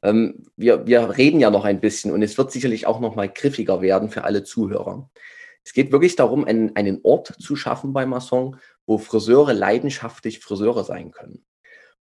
ähm, 0.05 0.45
wir, 0.55 0.85
wir 0.85 1.17
reden 1.17 1.39
ja 1.39 1.49
noch 1.49 1.65
ein 1.65 1.81
bisschen 1.81 2.11
und 2.11 2.21
es 2.21 2.37
wird 2.37 2.51
sicherlich 2.51 2.85
auch 2.85 2.99
noch 2.99 3.15
mal 3.15 3.27
griffiger 3.27 3.81
werden 3.81 4.09
für 4.09 4.23
alle 4.23 4.43
Zuhörer. 4.43 5.09
Es 5.63 5.73
geht 5.73 5.91
wirklich 5.91 6.15
darum, 6.15 6.45
einen, 6.45 6.75
einen 6.75 6.99
Ort 7.03 7.33
zu 7.39 7.55
schaffen 7.55 7.91
bei 7.91 8.05
Masson, 8.05 8.57
wo 8.85 8.99
Friseure 8.99 9.53
leidenschaftlich 9.53 10.39
Friseure 10.39 10.83
sein 10.83 11.09
können. 11.11 11.43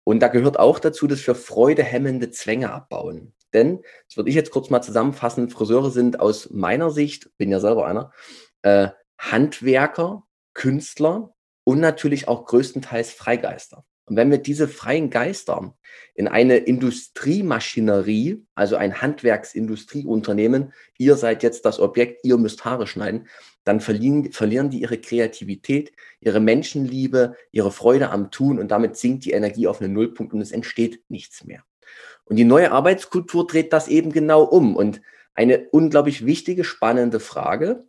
Und 0.03 0.19
da 0.19 0.27
gehört 0.27 0.59
auch 0.59 0.79
dazu, 0.79 1.07
dass 1.07 1.25
wir 1.25 1.33
freudehemmende 1.33 2.29
Zwänge 2.29 2.73
abbauen. 2.73 3.33
Denn, 3.53 3.81
das 4.07 4.17
würde 4.17 4.29
ich 4.29 4.35
jetzt 4.35 4.51
kurz 4.51 4.69
mal 4.69 4.81
zusammenfassen, 4.81 5.49
Friseure 5.49 5.91
sind 5.91 6.19
aus 6.19 6.49
meiner 6.49 6.91
Sicht, 6.91 7.29
bin 7.37 7.51
ja 7.51 7.61
selber 7.61 7.87
einer, 7.87 8.11
äh, 8.63 8.89
Handwerker, 9.17 10.23
Künstler 10.53 11.33
und 11.63 11.79
natürlich 11.79 12.27
auch 12.27 12.45
größtenteils 12.45 13.13
Freigeister. 13.13 13.85
Und 14.05 14.17
wenn 14.17 14.31
wir 14.31 14.37
diese 14.37 14.67
freien 14.67 15.09
Geister 15.09 15.75
in 16.13 16.27
eine 16.27 16.57
Industriemaschinerie, 16.57 18.45
also 18.53 18.75
ein 18.75 19.01
Handwerksindustrieunternehmen, 19.01 20.73
ihr 20.97 21.15
seid 21.15 21.41
jetzt 21.41 21.65
das 21.65 21.79
Objekt, 21.79 22.25
ihr 22.25 22.37
müsst 22.37 22.65
Haare 22.65 22.85
schneiden, 22.85 23.27
dann 23.63 23.79
verlieren, 23.79 24.31
verlieren 24.33 24.69
die 24.69 24.81
ihre 24.81 24.97
Kreativität, 24.97 25.93
ihre 26.19 26.41
Menschenliebe, 26.41 27.35
ihre 27.51 27.71
Freude 27.71 28.09
am 28.09 28.29
Tun 28.29 28.59
und 28.59 28.71
damit 28.71 28.97
sinkt 28.97 29.23
die 29.23 29.31
Energie 29.31 29.67
auf 29.67 29.81
einen 29.81 29.93
Nullpunkt 29.93 30.33
und 30.33 30.41
es 30.41 30.51
entsteht 30.51 31.01
nichts 31.07 31.45
mehr. 31.45 31.63
Und 32.25 32.35
die 32.35 32.45
neue 32.45 32.71
Arbeitskultur 32.71 33.47
dreht 33.47 33.73
das 33.73 33.87
eben 33.87 34.11
genau 34.11 34.43
um. 34.43 34.75
Und 34.75 35.01
eine 35.33 35.67
unglaublich 35.71 36.25
wichtige, 36.25 36.63
spannende 36.63 37.19
Frage, 37.19 37.85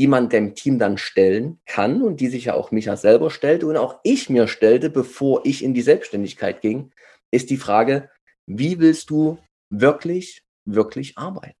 die 0.00 0.06
man 0.06 0.30
dem 0.30 0.54
Team 0.54 0.78
dann 0.78 0.96
stellen 0.96 1.60
kann 1.66 2.00
und 2.00 2.20
die 2.20 2.28
sich 2.28 2.46
ja 2.46 2.54
auch 2.54 2.70
Micha 2.70 2.96
selber 2.96 3.30
stellte 3.30 3.66
und 3.66 3.76
auch 3.76 4.00
ich 4.02 4.30
mir 4.30 4.48
stellte, 4.48 4.88
bevor 4.88 5.44
ich 5.44 5.62
in 5.62 5.74
die 5.74 5.82
Selbstständigkeit 5.82 6.62
ging, 6.62 6.90
ist 7.30 7.50
die 7.50 7.58
Frage, 7.58 8.08
wie 8.46 8.78
willst 8.78 9.10
du 9.10 9.36
wirklich, 9.68 10.42
wirklich 10.64 11.18
arbeiten? 11.18 11.58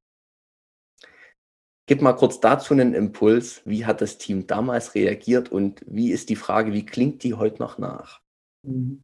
Gib 1.84 2.00
mal 2.00 2.14
kurz 2.14 2.40
dazu 2.40 2.72
einen 2.72 2.94
Impuls. 2.94 3.60
Wie 3.66 3.84
hat 3.84 4.00
das 4.00 4.16
Team 4.16 4.46
damals 4.46 4.94
reagiert 4.94 5.52
und 5.52 5.84
wie 5.86 6.10
ist 6.10 6.30
die 6.30 6.36
Frage, 6.36 6.72
wie 6.72 6.86
klingt 6.86 7.22
die 7.24 7.34
heute 7.34 7.58
noch 7.58 7.76
nach? 7.76 8.22
Mhm. 8.62 9.02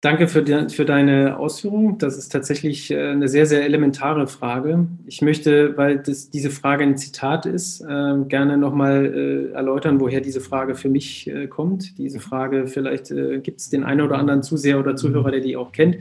Danke 0.00 0.28
für, 0.28 0.44
de, 0.44 0.68
für 0.68 0.84
deine 0.84 1.38
Ausführung. 1.38 1.98
Das 1.98 2.16
ist 2.16 2.28
tatsächlich 2.28 2.92
äh, 2.92 3.10
eine 3.10 3.26
sehr, 3.26 3.46
sehr 3.46 3.64
elementare 3.64 4.28
Frage. 4.28 4.86
Ich 5.06 5.22
möchte, 5.22 5.76
weil 5.76 5.98
das, 5.98 6.30
diese 6.30 6.50
Frage 6.50 6.84
ein 6.84 6.96
Zitat 6.96 7.46
ist, 7.46 7.80
äh, 7.80 8.14
gerne 8.28 8.58
nochmal 8.58 9.06
äh, 9.06 9.52
erläutern, 9.54 9.98
woher 9.98 10.20
diese 10.20 10.40
Frage 10.40 10.76
für 10.76 10.88
mich 10.88 11.28
äh, 11.28 11.48
kommt. 11.48 11.98
Diese 11.98 12.20
Frage, 12.20 12.68
vielleicht 12.68 13.10
äh, 13.10 13.40
gibt 13.40 13.58
es 13.58 13.70
den 13.70 13.82
einen 13.82 14.02
oder 14.02 14.18
anderen 14.18 14.44
Zuseher 14.44 14.78
oder 14.78 14.94
Zuhörer, 14.94 15.32
der 15.32 15.40
die 15.40 15.56
auch 15.56 15.72
kennt 15.72 15.98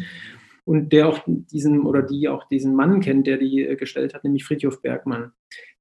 und 0.63 0.93
der 0.93 1.07
auch 1.07 1.21
diesen 1.25 1.81
oder 1.83 2.03
die 2.03 2.29
auch 2.29 2.47
diesen 2.49 2.75
Mann 2.75 2.99
kennt, 2.99 3.25
der 3.25 3.38
die 3.38 3.65
äh, 3.65 3.75
gestellt 3.77 4.13
hat, 4.13 4.23
nämlich 4.23 4.45
Friedhof 4.45 4.79
Bergmann. 4.83 5.31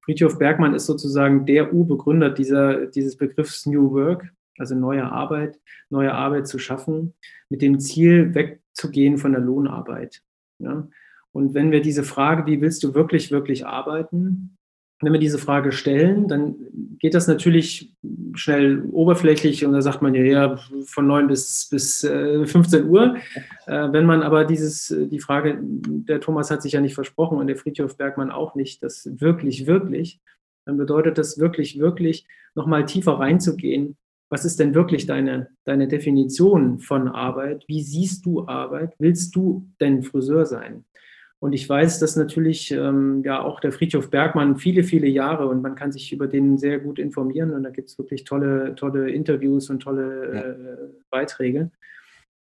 Friedhof 0.01 0.39
Bergmann 0.39 0.73
ist 0.73 0.87
sozusagen 0.87 1.45
der 1.45 1.75
Urbegründer 1.75 2.31
dieser, 2.31 2.87
dieses 2.87 3.17
Begriffs 3.17 3.67
New 3.67 3.91
Work 3.93 4.33
also 4.59 4.75
neue 4.75 5.11
Arbeit, 5.11 5.59
neue 5.91 6.13
Arbeit 6.13 6.49
zu 6.49 6.59
schaffen, 6.59 7.15
mit 7.49 7.63
dem 7.63 7.79
Ziel 7.79 8.35
wegzugehen 8.35 9.19
von 9.19 9.33
der 9.33 9.41
Lohnarbeit. 9.41 10.23
Ja? 10.59 10.89
Und 11.33 11.55
wenn 11.55 11.71
wir 11.71 11.83
diese 11.83 12.03
Frage, 12.03 12.47
wie 12.47 12.61
willst 12.61 12.83
du 12.83 12.95
wirklich, 12.95 13.31
wirklich 13.31 13.67
arbeiten, 13.67 14.57
wenn 15.03 15.13
wir 15.13 15.21
diese 15.21 15.39
Frage 15.39 15.73
stellen, 15.73 16.27
dann 16.27 16.55
geht 16.99 17.13
das 17.13 17.29
natürlich 17.29 17.95
schnell 18.35 18.83
oberflächlich 18.93 19.65
und 19.65 19.73
da 19.73 19.83
sagt 19.83 20.01
man 20.01 20.15
ja, 20.15 20.23
ja 20.23 20.57
von 20.87 21.07
9 21.07 21.27
bis, 21.29 21.69
bis 21.71 22.01
15 22.01 22.81
äh, 22.81 22.87
Uhr. 22.87 23.17
Äh, 23.67 23.93
wenn 23.93 24.07
man 24.07 24.23
aber 24.23 24.45
dieses, 24.47 24.95
die 25.11 25.21
Frage, 25.21 25.59
der 25.61 26.21
Thomas 26.21 26.51
hat 26.51 26.63
sich 26.63 26.73
ja 26.73 26.81
nicht 26.81 26.95
versprochen 26.95 27.37
und 27.37 27.47
der 27.47 27.57
Friedhof 27.57 27.99
Bergmann 27.99 28.31
auch 28.31 28.55
nicht, 28.55 28.83
das 28.83 29.07
wirklich, 29.21 29.67
wirklich, 29.67 30.21
dann 30.65 30.79
bedeutet 30.79 31.19
das 31.19 31.39
wirklich, 31.39 31.79
wirklich 31.79 32.27
nochmal 32.55 32.87
tiefer 32.87 33.19
reinzugehen 33.19 33.99
was 34.29 34.45
ist 34.45 34.59
denn 34.59 34.75
wirklich 34.75 35.07
deine, 35.07 35.49
deine 35.65 35.89
Definition 35.89 36.81
von 36.81 37.09
Arbeit? 37.09 37.65
Wie 37.69 37.83
siehst 37.83 38.27
du 38.27 38.47
Arbeit? 38.47 38.95
Willst 38.99 39.35
du 39.37 39.69
denn 39.81 40.03
Friseur 40.03 40.47
sein? 40.47 40.85
Und 41.39 41.53
ich 41.53 41.69
weiß, 41.69 41.99
dass 42.01 42.17
natürlich 42.17 42.71
ähm, 42.71 43.23
ja 43.25 43.43
auch 43.43 43.61
der 43.61 43.71
Friedhof 43.71 44.11
Bergmann 44.11 44.57
viele, 44.57 44.83
viele 44.83 45.07
Jahre 45.07 45.47
und 45.49 45.63
man 45.63 45.75
kann 45.75 45.93
sich 45.93 46.13
über 46.13 46.27
den 46.27 46.57
sehr 46.57 46.79
gut 46.79 46.99
informieren 46.99 47.53
und 47.53 47.63
da 47.63 47.71
gibt 47.71 47.91
es 47.91 47.99
wirklich 47.99 48.25
tolle, 48.25 48.75
tolle 48.75 49.11
Interviews 49.11 49.69
und 49.69 49.81
tolle 49.81 50.25
äh, 50.33 50.95
Beiträge 51.11 51.71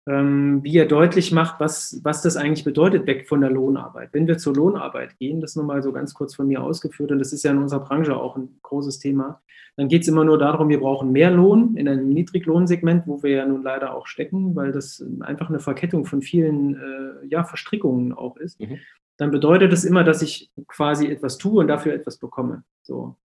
wie 0.06 0.76
er 0.76 0.84
deutlich 0.84 1.32
macht, 1.32 1.60
was, 1.60 1.98
was 2.04 2.20
das 2.20 2.36
eigentlich 2.36 2.64
bedeutet, 2.64 3.06
weg 3.06 3.26
von 3.26 3.40
der 3.40 3.48
Lohnarbeit. 3.48 4.10
Wenn 4.12 4.26
wir 4.26 4.36
zur 4.36 4.54
Lohnarbeit 4.54 5.16
gehen, 5.18 5.40
das 5.40 5.56
nur 5.56 5.64
mal 5.64 5.82
so 5.82 5.92
ganz 5.92 6.12
kurz 6.12 6.34
von 6.34 6.46
mir 6.46 6.62
ausgeführt, 6.62 7.10
und 7.10 7.18
das 7.18 7.32
ist 7.32 7.42
ja 7.42 7.52
in 7.52 7.58
unserer 7.58 7.80
Branche 7.80 8.14
auch 8.14 8.36
ein 8.36 8.58
großes 8.62 8.98
Thema, 8.98 9.40
dann 9.76 9.88
geht 9.88 10.02
es 10.02 10.08
immer 10.08 10.24
nur 10.24 10.38
darum, 10.38 10.68
wir 10.68 10.78
brauchen 10.78 11.10
mehr 11.10 11.30
Lohn 11.30 11.76
in 11.76 11.88
einem 11.88 12.08
Niedriglohnsegment, 12.10 13.06
wo 13.06 13.22
wir 13.22 13.30
ja 13.30 13.46
nun 13.46 13.62
leider 13.62 13.94
auch 13.94 14.06
stecken, 14.06 14.54
weil 14.54 14.72
das 14.72 15.04
einfach 15.20 15.48
eine 15.48 15.58
Verkettung 15.58 16.04
von 16.04 16.22
vielen 16.22 16.74
äh, 16.76 17.26
ja, 17.26 17.44
Verstrickungen 17.44 18.12
auch 18.12 18.36
ist. 18.36 18.60
Mhm. 18.60 18.78
Dann 19.16 19.30
bedeutet 19.30 19.72
das 19.72 19.84
immer, 19.84 20.04
dass 20.04 20.22
ich 20.22 20.50
quasi 20.68 21.06
etwas 21.06 21.38
tue 21.38 21.60
und 21.60 21.68
dafür 21.68 21.94
etwas 21.94 22.18
bekomme. 22.18 22.64
So. 22.82 23.16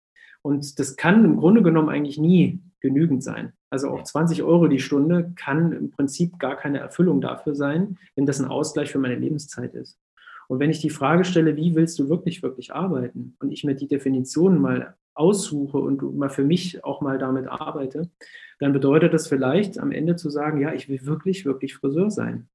Und 0.41 0.79
das 0.79 0.95
kann 0.95 1.25
im 1.25 1.37
Grunde 1.37 1.61
genommen 1.61 1.89
eigentlich 1.89 2.17
nie 2.17 2.61
genügend 2.79 3.23
sein. 3.23 3.53
Also 3.69 3.89
auch 3.89 4.03
20 4.03 4.43
Euro 4.43 4.67
die 4.67 4.79
Stunde 4.79 5.31
kann 5.35 5.71
im 5.71 5.91
Prinzip 5.91 6.39
gar 6.39 6.57
keine 6.57 6.79
Erfüllung 6.79 7.21
dafür 7.21 7.55
sein, 7.55 7.97
wenn 8.15 8.25
das 8.25 8.39
ein 8.39 8.47
Ausgleich 8.47 8.91
für 8.91 8.99
meine 8.99 9.15
Lebenszeit 9.15 9.75
ist. 9.75 9.99
Und 10.47 10.59
wenn 10.59 10.71
ich 10.71 10.81
die 10.81 10.89
Frage 10.89 11.25
stelle, 11.25 11.55
wie 11.55 11.75
willst 11.75 11.99
du 11.99 12.09
wirklich, 12.09 12.41
wirklich 12.41 12.73
arbeiten? 12.73 13.35
Und 13.39 13.51
ich 13.51 13.63
mir 13.63 13.75
die 13.75 13.87
Definition 13.87 14.59
mal 14.59 14.95
aussuche 15.13 15.77
und 15.77 16.17
mal 16.17 16.29
für 16.29 16.43
mich 16.43 16.83
auch 16.83 17.01
mal 17.01 17.19
damit 17.19 17.47
arbeite, 17.47 18.09
dann 18.57 18.73
bedeutet 18.73 19.13
das 19.13 19.27
vielleicht 19.27 19.77
am 19.79 19.91
Ende 19.91 20.15
zu 20.15 20.29
sagen, 20.31 20.59
ja, 20.59 20.73
ich 20.73 20.89
will 20.89 21.05
wirklich, 21.05 21.45
wirklich 21.45 21.75
Friseur 21.75 22.09
sein. 22.09 22.47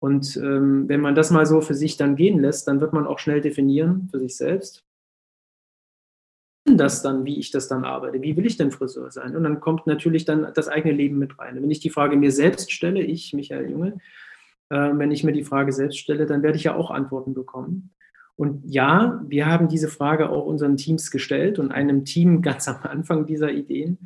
Und 0.00 0.36
ähm, 0.36 0.88
wenn 0.88 1.00
man 1.00 1.16
das 1.16 1.32
mal 1.32 1.44
so 1.44 1.60
für 1.60 1.74
sich 1.74 1.96
dann 1.96 2.14
gehen 2.14 2.40
lässt, 2.40 2.68
dann 2.68 2.80
wird 2.80 2.92
man 2.92 3.06
auch 3.06 3.18
schnell 3.18 3.40
definieren 3.40 4.08
für 4.12 4.20
sich 4.20 4.36
selbst, 4.36 4.84
das 6.76 7.02
dann, 7.02 7.24
wie 7.24 7.38
ich 7.38 7.50
das 7.50 7.68
dann 7.68 7.84
arbeite? 7.84 8.20
Wie 8.20 8.36
will 8.36 8.46
ich 8.46 8.56
denn 8.56 8.70
Friseur 8.70 9.10
sein? 9.10 9.36
Und 9.36 9.44
dann 9.44 9.60
kommt 9.60 9.86
natürlich 9.86 10.24
dann 10.24 10.52
das 10.54 10.68
eigene 10.68 10.94
Leben 10.94 11.18
mit 11.18 11.38
rein. 11.38 11.60
wenn 11.62 11.70
ich 11.70 11.80
die 11.80 11.90
Frage 11.90 12.16
mir 12.16 12.32
selbst 12.32 12.72
stelle, 12.72 13.00
ich, 13.00 13.32
Michael 13.32 13.70
Junge, 13.70 13.98
äh, 14.70 14.90
wenn 14.92 15.10
ich 15.10 15.24
mir 15.24 15.32
die 15.32 15.44
Frage 15.44 15.72
selbst 15.72 15.98
stelle, 15.98 16.26
dann 16.26 16.42
werde 16.42 16.56
ich 16.56 16.64
ja 16.64 16.74
auch 16.74 16.90
Antworten 16.90 17.34
bekommen. 17.34 17.90
Und 18.36 18.62
ja, 18.66 19.20
wir 19.26 19.46
haben 19.46 19.68
diese 19.68 19.88
Frage 19.88 20.30
auch 20.30 20.46
unseren 20.46 20.76
Teams 20.76 21.10
gestellt 21.10 21.58
und 21.58 21.72
einem 21.72 22.04
Team 22.04 22.42
ganz 22.42 22.68
am 22.68 22.82
Anfang 22.82 23.26
dieser 23.26 23.50
Ideen. 23.50 23.98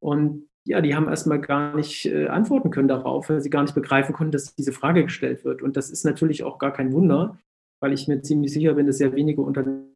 Und 0.00 0.48
ja, 0.64 0.80
die 0.82 0.94
haben 0.94 1.08
erstmal 1.08 1.40
gar 1.40 1.74
nicht 1.74 2.04
äh, 2.06 2.26
antworten 2.26 2.70
können 2.70 2.88
darauf, 2.88 3.30
weil 3.30 3.40
sie 3.40 3.50
gar 3.50 3.62
nicht 3.62 3.74
begreifen 3.74 4.12
konnten, 4.12 4.32
dass 4.32 4.54
diese 4.54 4.72
Frage 4.72 5.04
gestellt 5.04 5.44
wird. 5.44 5.62
Und 5.62 5.76
das 5.76 5.90
ist 5.90 6.04
natürlich 6.04 6.44
auch 6.44 6.58
gar 6.58 6.72
kein 6.72 6.92
Wunder, 6.92 7.38
weil 7.80 7.92
ich 7.92 8.08
mir 8.08 8.20
ziemlich 8.20 8.52
sicher 8.52 8.74
bin, 8.74 8.86
dass 8.86 8.98
sehr 8.98 9.14
wenige 9.14 9.40
Unternehmen 9.40 9.94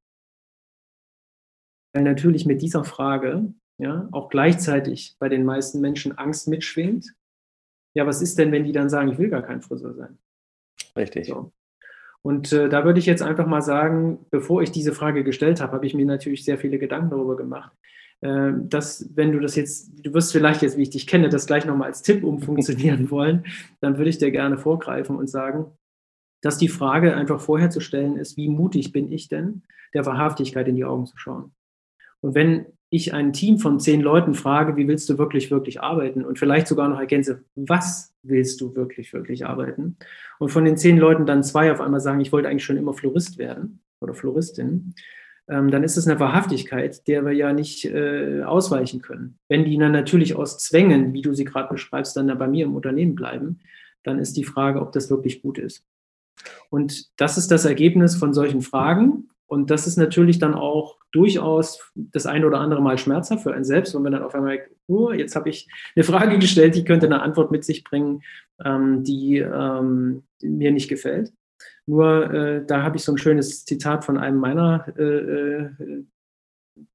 weil 1.92 2.02
natürlich 2.02 2.46
mit 2.46 2.62
dieser 2.62 2.85
Frage 2.85 3.52
ja, 3.78 4.09
auch 4.12 4.28
gleichzeitig 4.28 5.16
bei 5.18 5.28
den 5.28 5.44
meisten 5.44 5.81
Menschen 5.81 6.16
Angst 6.16 6.48
mitschwingt. 6.48 7.14
Ja, 7.94 8.07
was 8.07 8.22
ist 8.22 8.38
denn, 8.38 8.52
wenn 8.52 8.64
die 8.64 8.72
dann 8.72 8.88
sagen, 8.88 9.11
ich 9.11 9.18
will 9.18 9.28
gar 9.28 9.42
kein 9.42 9.61
Friseur 9.61 9.94
sein? 9.94 10.18
Richtig. 10.96 11.26
So. 11.26 11.52
Und 12.22 12.52
äh, 12.52 12.68
da 12.68 12.85
würde 12.85 13.00
ich 13.00 13.07
jetzt 13.07 13.22
einfach 13.22 13.46
mal 13.46 13.62
sagen, 13.62 14.24
bevor 14.31 14.62
ich 14.62 14.70
diese 14.70 14.92
Frage 14.92 15.24
gestellt 15.24 15.61
habe, 15.61 15.72
habe 15.72 15.87
ich 15.87 15.94
mir 15.94 16.07
natürlich 16.07 16.44
sehr 16.44 16.59
viele 16.59 16.78
Gedanken 16.78 17.11
darüber 17.11 17.37
gemacht, 17.37 17.72
äh, 18.20 18.52
dass 18.55 19.11
wenn 19.16 19.33
du 19.33 19.40
das 19.40 19.57
jetzt, 19.57 19.90
du 20.07 20.14
wirst 20.14 20.31
vielleicht 20.33 20.62
jetzt, 20.62 20.78
wie 20.78 20.83
ich 20.83 20.90
dich 20.90 21.09
kenne, 21.09 21.28
das 21.28 21.46
gleich 21.46 21.66
nochmal 21.66 21.88
als 21.88 22.02
Tipp 22.02 22.22
umfunktionieren 22.22 23.11
wollen, 23.11 23.44
dann 23.81 23.98
würde 23.98 24.11
ich 24.11 24.18
dir 24.18 24.31
gerne 24.31 24.57
vorgreifen 24.57 25.16
und 25.16 25.28
sagen, 25.28 25.72
dass 26.40 26.59
die 26.59 26.68
Frage 26.68 27.16
einfach 27.16 27.40
vorher 27.40 27.70
zu 27.70 27.81
stellen 27.81 28.16
ist, 28.16 28.37
wie 28.37 28.48
mutig 28.48 28.92
bin 28.92 29.11
ich 29.11 29.28
denn, 29.28 29.62
der 29.94 30.07
Wahrhaftigkeit 30.07 30.68
in 30.68 30.76
die 30.76 30.85
Augen 30.85 31.07
zu 31.07 31.16
schauen. 31.16 31.52
Und 32.22 32.35
wenn 32.35 32.66
ich 32.88 33.14
ein 33.14 33.32
Team 33.32 33.58
von 33.58 33.80
zehn 33.80 34.00
Leuten 34.00 34.35
frage, 34.35 34.76
wie 34.76 34.87
willst 34.87 35.08
du 35.08 35.18
wirklich, 35.18 35.50
wirklich 35.50 35.80
arbeiten 35.80 36.24
und 36.24 36.38
vielleicht 36.38 36.68
sogar 36.68 36.88
noch 36.88 36.98
ergänze, 36.98 37.42
was 37.54 38.14
willst 38.22 38.61
du 38.61 38.74
wirklich, 38.74 39.12
wirklich 39.12 39.46
arbeiten? 39.46 39.96
Und 40.38 40.50
von 40.50 40.64
den 40.64 40.76
zehn 40.76 40.98
Leuten 40.98 41.26
dann 41.26 41.42
zwei 41.42 41.72
auf 41.72 41.80
einmal 41.80 42.00
sagen, 42.00 42.20
ich 42.20 42.32
wollte 42.32 42.48
eigentlich 42.48 42.64
schon 42.64 42.76
immer 42.76 42.94
Florist 42.94 43.38
werden 43.38 43.80
oder 44.00 44.14
Floristin, 44.14 44.94
ähm, 45.48 45.70
dann 45.70 45.85
ist 45.85 45.96
es 45.96 46.06
eine 46.06 46.20
Wahrhaftigkeit, 46.20 47.06
der 47.08 47.24
wir 47.24 47.32
ja 47.32 47.52
nicht 47.52 47.85
äh, 47.87 48.42
ausweichen 48.44 49.00
können. 49.02 49.38
Wenn 49.48 49.64
die 49.64 49.76
dann 49.78 49.92
natürlich 49.92 50.37
aus 50.37 50.58
Zwängen, 50.58 51.12
wie 51.14 51.22
du 51.22 51.35
sie 51.35 51.44
gerade 51.44 51.72
beschreibst, 51.72 52.16
dann 52.16 52.38
bei 52.38 52.46
mir 52.46 52.66
im 52.66 52.76
Unternehmen 52.76 53.14
bleiben, 53.14 53.61
dann 54.04 54.18
ist 54.18 54.37
die 54.37 54.44
Frage, 54.44 54.80
ob 54.80 54.92
das 54.92 55.11
wirklich 55.11 55.42
gut 55.42 55.58
ist. 55.58 55.85
Und 56.70 57.11
das 57.20 57.38
ist 57.38 57.50
das 57.50 57.64
Ergebnis 57.64 58.16
von 58.16 58.32
solchen 58.32 58.62
Fragen. 58.62 59.28
Und 59.52 59.70
das 59.70 59.86
ist 59.86 59.98
natürlich 59.98 60.38
dann 60.38 60.54
auch 60.54 60.96
durchaus 61.12 61.92
das 61.94 62.24
eine 62.24 62.46
oder 62.46 62.58
andere 62.58 62.80
Mal 62.80 62.96
schmerzhaft 62.96 63.42
für 63.42 63.52
einen 63.52 63.66
selbst, 63.66 63.94
wenn 63.94 64.00
man 64.00 64.12
dann 64.12 64.22
auf 64.22 64.34
einmal, 64.34 64.60
oh, 64.86 65.12
jetzt 65.12 65.36
habe 65.36 65.50
ich 65.50 65.68
eine 65.94 66.04
Frage 66.04 66.38
gestellt, 66.40 66.74
die 66.74 66.84
könnte 66.84 67.04
eine 67.04 67.20
Antwort 67.20 67.50
mit 67.50 67.62
sich 67.62 67.84
bringen, 67.84 68.22
ähm, 68.64 69.04
die, 69.04 69.40
ähm, 69.40 70.22
mir 70.40 70.72
nicht 70.72 70.88
gefällt. 70.88 71.34
Nur 71.84 72.32
äh, 72.32 72.64
da 72.66 72.82
habe 72.82 72.96
ich 72.96 73.04
so 73.04 73.12
ein 73.12 73.18
schönes 73.18 73.66
Zitat 73.66 74.06
von 74.06 74.16
einem 74.16 74.38
meiner 74.38 74.86
äh, 74.96 75.02
äh 75.02 75.70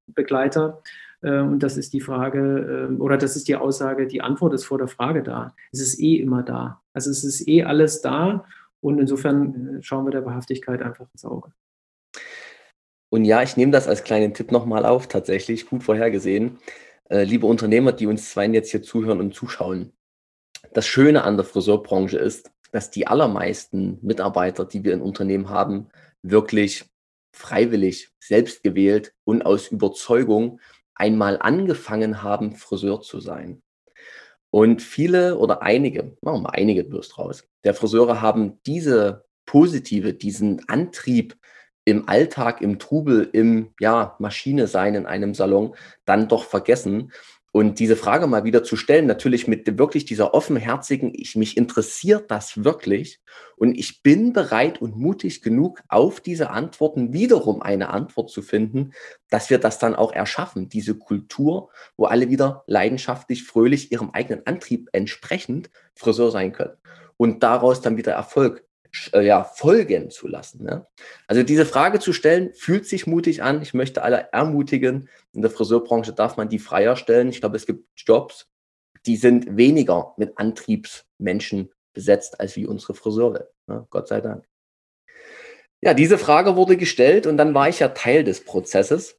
Begleiter. 0.08 0.82
Äh, 1.20 1.38
und 1.38 1.62
das 1.62 1.76
ist 1.76 1.92
die 1.92 2.00
Frage, 2.00 2.88
ähm, 2.90 3.00
oder 3.00 3.18
das 3.18 3.36
ist 3.36 3.46
die 3.46 3.54
Aussage, 3.54 4.08
die 4.08 4.20
Antwort 4.20 4.54
ist 4.54 4.64
vor 4.64 4.78
der 4.78 4.88
Frage 4.88 5.22
da. 5.22 5.54
Es 5.70 5.80
ist 5.80 6.00
eh 6.00 6.16
immer 6.16 6.42
da. 6.42 6.82
Also 6.92 7.08
es 7.12 7.22
ist 7.22 7.46
eh 7.46 7.62
alles 7.62 8.02
da. 8.02 8.44
Und 8.80 8.98
insofern 8.98 9.76
äh, 9.76 9.82
schauen 9.82 10.06
wir 10.06 10.10
der 10.10 10.26
Wahrhaftigkeit 10.26 10.82
einfach 10.82 11.06
ins 11.12 11.24
Auge. 11.24 11.52
Und 13.10 13.24
ja, 13.24 13.42
ich 13.42 13.56
nehme 13.56 13.72
das 13.72 13.88
als 13.88 14.04
kleinen 14.04 14.34
Tipp 14.34 14.52
nochmal 14.52 14.84
auf, 14.84 15.06
tatsächlich, 15.08 15.66
gut 15.66 15.82
vorhergesehen. 15.82 16.58
Äh, 17.10 17.24
liebe 17.24 17.46
Unternehmer, 17.46 17.92
die 17.92 18.06
uns 18.06 18.30
zwei 18.30 18.46
jetzt 18.46 18.70
hier 18.70 18.82
zuhören 18.82 19.20
und 19.20 19.34
zuschauen. 19.34 19.92
Das 20.74 20.86
Schöne 20.86 21.24
an 21.24 21.36
der 21.36 21.44
Friseurbranche 21.44 22.18
ist, 22.18 22.50
dass 22.72 22.90
die 22.90 23.06
allermeisten 23.06 23.98
Mitarbeiter, 24.02 24.66
die 24.66 24.84
wir 24.84 24.92
in 24.92 25.00
Unternehmen 25.00 25.48
haben, 25.48 25.88
wirklich 26.22 26.84
freiwillig, 27.32 28.10
selbst 28.20 28.62
gewählt 28.62 29.14
und 29.24 29.46
aus 29.46 29.68
Überzeugung 29.68 30.60
einmal 30.94 31.38
angefangen 31.40 32.22
haben, 32.22 32.56
Friseur 32.56 33.00
zu 33.00 33.20
sein. 33.20 33.62
Und 34.50 34.82
viele 34.82 35.38
oder 35.38 35.62
einige, 35.62 36.16
machen 36.20 36.42
wir 36.42 36.54
einige 36.54 36.84
bloß 36.84 37.08
draus, 37.10 37.44
der 37.64 37.74
Friseure 37.74 38.20
haben 38.20 38.60
diese 38.66 39.24
positive, 39.46 40.14
diesen 40.14 40.68
Antrieb 40.68 41.36
im 41.88 42.06
Alltag, 42.06 42.60
im 42.60 42.78
Trubel, 42.78 43.30
im 43.32 43.70
ja, 43.80 44.14
Maschine 44.18 44.66
sein 44.66 44.94
in 44.94 45.06
einem 45.06 45.34
Salon 45.34 45.74
dann 46.04 46.28
doch 46.28 46.44
vergessen. 46.44 47.12
Und 47.50 47.78
diese 47.78 47.96
Frage 47.96 48.26
mal 48.26 48.44
wieder 48.44 48.62
zu 48.62 48.76
stellen, 48.76 49.06
natürlich 49.06 49.48
mit 49.48 49.78
wirklich 49.78 50.04
dieser 50.04 50.34
offenherzigen, 50.34 51.12
ich 51.14 51.34
mich 51.34 51.56
interessiert 51.56 52.30
das 52.30 52.62
wirklich 52.62 53.20
und 53.56 53.74
ich 53.74 54.02
bin 54.02 54.34
bereit 54.34 54.82
und 54.82 54.98
mutig 54.98 55.40
genug, 55.40 55.82
auf 55.88 56.20
diese 56.20 56.50
Antworten 56.50 57.14
wiederum 57.14 57.62
eine 57.62 57.88
Antwort 57.88 58.28
zu 58.28 58.42
finden, 58.42 58.92
dass 59.30 59.48
wir 59.48 59.58
das 59.58 59.78
dann 59.78 59.96
auch 59.96 60.12
erschaffen, 60.12 60.68
diese 60.68 60.94
Kultur, 60.94 61.70
wo 61.96 62.04
alle 62.04 62.28
wieder 62.28 62.64
leidenschaftlich, 62.66 63.44
fröhlich 63.44 63.90
ihrem 63.92 64.10
eigenen 64.10 64.46
Antrieb 64.46 64.90
entsprechend 64.92 65.70
Friseur 65.94 66.30
sein 66.30 66.52
können. 66.52 66.76
Und 67.16 67.42
daraus 67.42 67.80
dann 67.80 67.96
wieder 67.96 68.12
Erfolg 68.12 68.67
ja, 69.12 69.44
folgen 69.44 70.10
zu 70.10 70.28
lassen. 70.28 70.64
Ne? 70.64 70.86
Also 71.26 71.42
diese 71.42 71.66
Frage 71.66 71.98
zu 71.98 72.12
stellen, 72.12 72.52
fühlt 72.54 72.86
sich 72.86 73.06
mutig 73.06 73.42
an. 73.42 73.62
Ich 73.62 73.74
möchte 73.74 74.02
alle 74.02 74.28
ermutigen. 74.32 75.08
In 75.32 75.42
der 75.42 75.50
Friseurbranche 75.50 76.12
darf 76.12 76.36
man 76.36 76.48
die 76.48 76.58
freier 76.58 76.96
stellen. 76.96 77.28
Ich 77.28 77.40
glaube, 77.40 77.56
es 77.56 77.66
gibt 77.66 77.88
Jobs, 77.96 78.48
die 79.06 79.16
sind 79.16 79.56
weniger 79.56 80.14
mit 80.16 80.38
Antriebsmenschen 80.38 81.70
besetzt 81.92 82.40
als 82.40 82.56
wie 82.56 82.66
unsere 82.66 82.94
Friseure. 82.94 83.48
Ne? 83.66 83.86
Gott 83.90 84.08
sei 84.08 84.20
Dank. 84.20 84.44
Ja, 85.80 85.94
diese 85.94 86.18
Frage 86.18 86.56
wurde 86.56 86.76
gestellt 86.76 87.26
und 87.26 87.36
dann 87.36 87.54
war 87.54 87.68
ich 87.68 87.78
ja 87.78 87.88
Teil 87.88 88.24
des 88.24 88.44
Prozesses, 88.44 89.17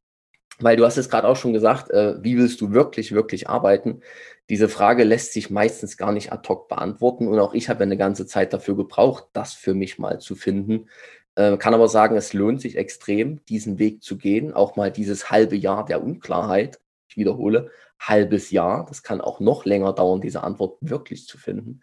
weil 0.60 0.78
du 0.78 0.86
hast 0.86 0.98
es 0.98 1.10
gerade 1.10 1.28
auch 1.28 1.36
schon 1.36 1.54
gesagt, 1.54 1.90
äh, 1.92 2.24
wie 2.24 2.38
willst 2.38 2.62
du 2.62 2.72
wirklich, 2.72 3.12
wirklich 3.12 3.50
arbeiten? 3.50 4.02
Diese 4.50 4.70
Frage 4.70 5.04
lässt 5.04 5.34
sich 5.34 5.50
meistens 5.50 5.98
gar 5.98 6.12
nicht 6.12 6.32
ad 6.32 6.48
hoc 6.48 6.68
beantworten 6.68 7.28
und 7.28 7.40
auch 7.40 7.54
ich 7.54 7.70
habe 7.70 7.84
eine 7.84 7.98
ganze 7.98 8.26
Zeit 8.26 8.54
dafür 8.54 8.76
gebraucht, 8.76 9.28
das 9.34 9.54
für 9.54 9.74
mich 9.74 10.00
mal 10.00 10.20
zu 10.20 10.36
finden. 10.36 10.90
Äh, 11.36 11.58
kann 11.58 11.74
aber 11.74 11.88
sagen, 11.88 12.18
es 12.18 12.34
lohnt 12.34 12.62
sich 12.62 12.78
extrem, 12.78 13.46
diesen 13.46 13.80
Weg 13.80 14.04
zu 14.04 14.18
gehen, 14.18 14.54
auch 14.54 14.76
mal 14.76 14.92
dieses 14.92 15.32
halbe 15.32 15.56
Jahr 15.56 15.86
der 15.86 16.04
Unklarheit. 16.04 16.80
Ich 17.08 17.18
wiederhole, 17.18 17.72
halbes 18.00 18.52
Jahr, 18.52 18.86
das 18.88 19.04
kann 19.04 19.22
auch 19.22 19.40
noch 19.40 19.66
länger 19.66 19.94
dauern, 19.94 20.22
diese 20.22 20.44
Antwort 20.44 20.78
wirklich 20.82 21.28
zu 21.28 21.38
finden, 21.38 21.82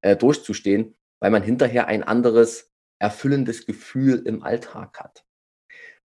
äh, 0.00 0.16
durchzustehen, 0.16 0.96
weil 1.20 1.30
man 1.30 1.42
hinterher 1.42 1.86
ein 1.86 2.02
anderes 2.02 2.72
erfüllendes 2.98 3.66
Gefühl 3.66 4.22
im 4.26 4.42
Alltag 4.42 4.98
hat. 5.00 5.24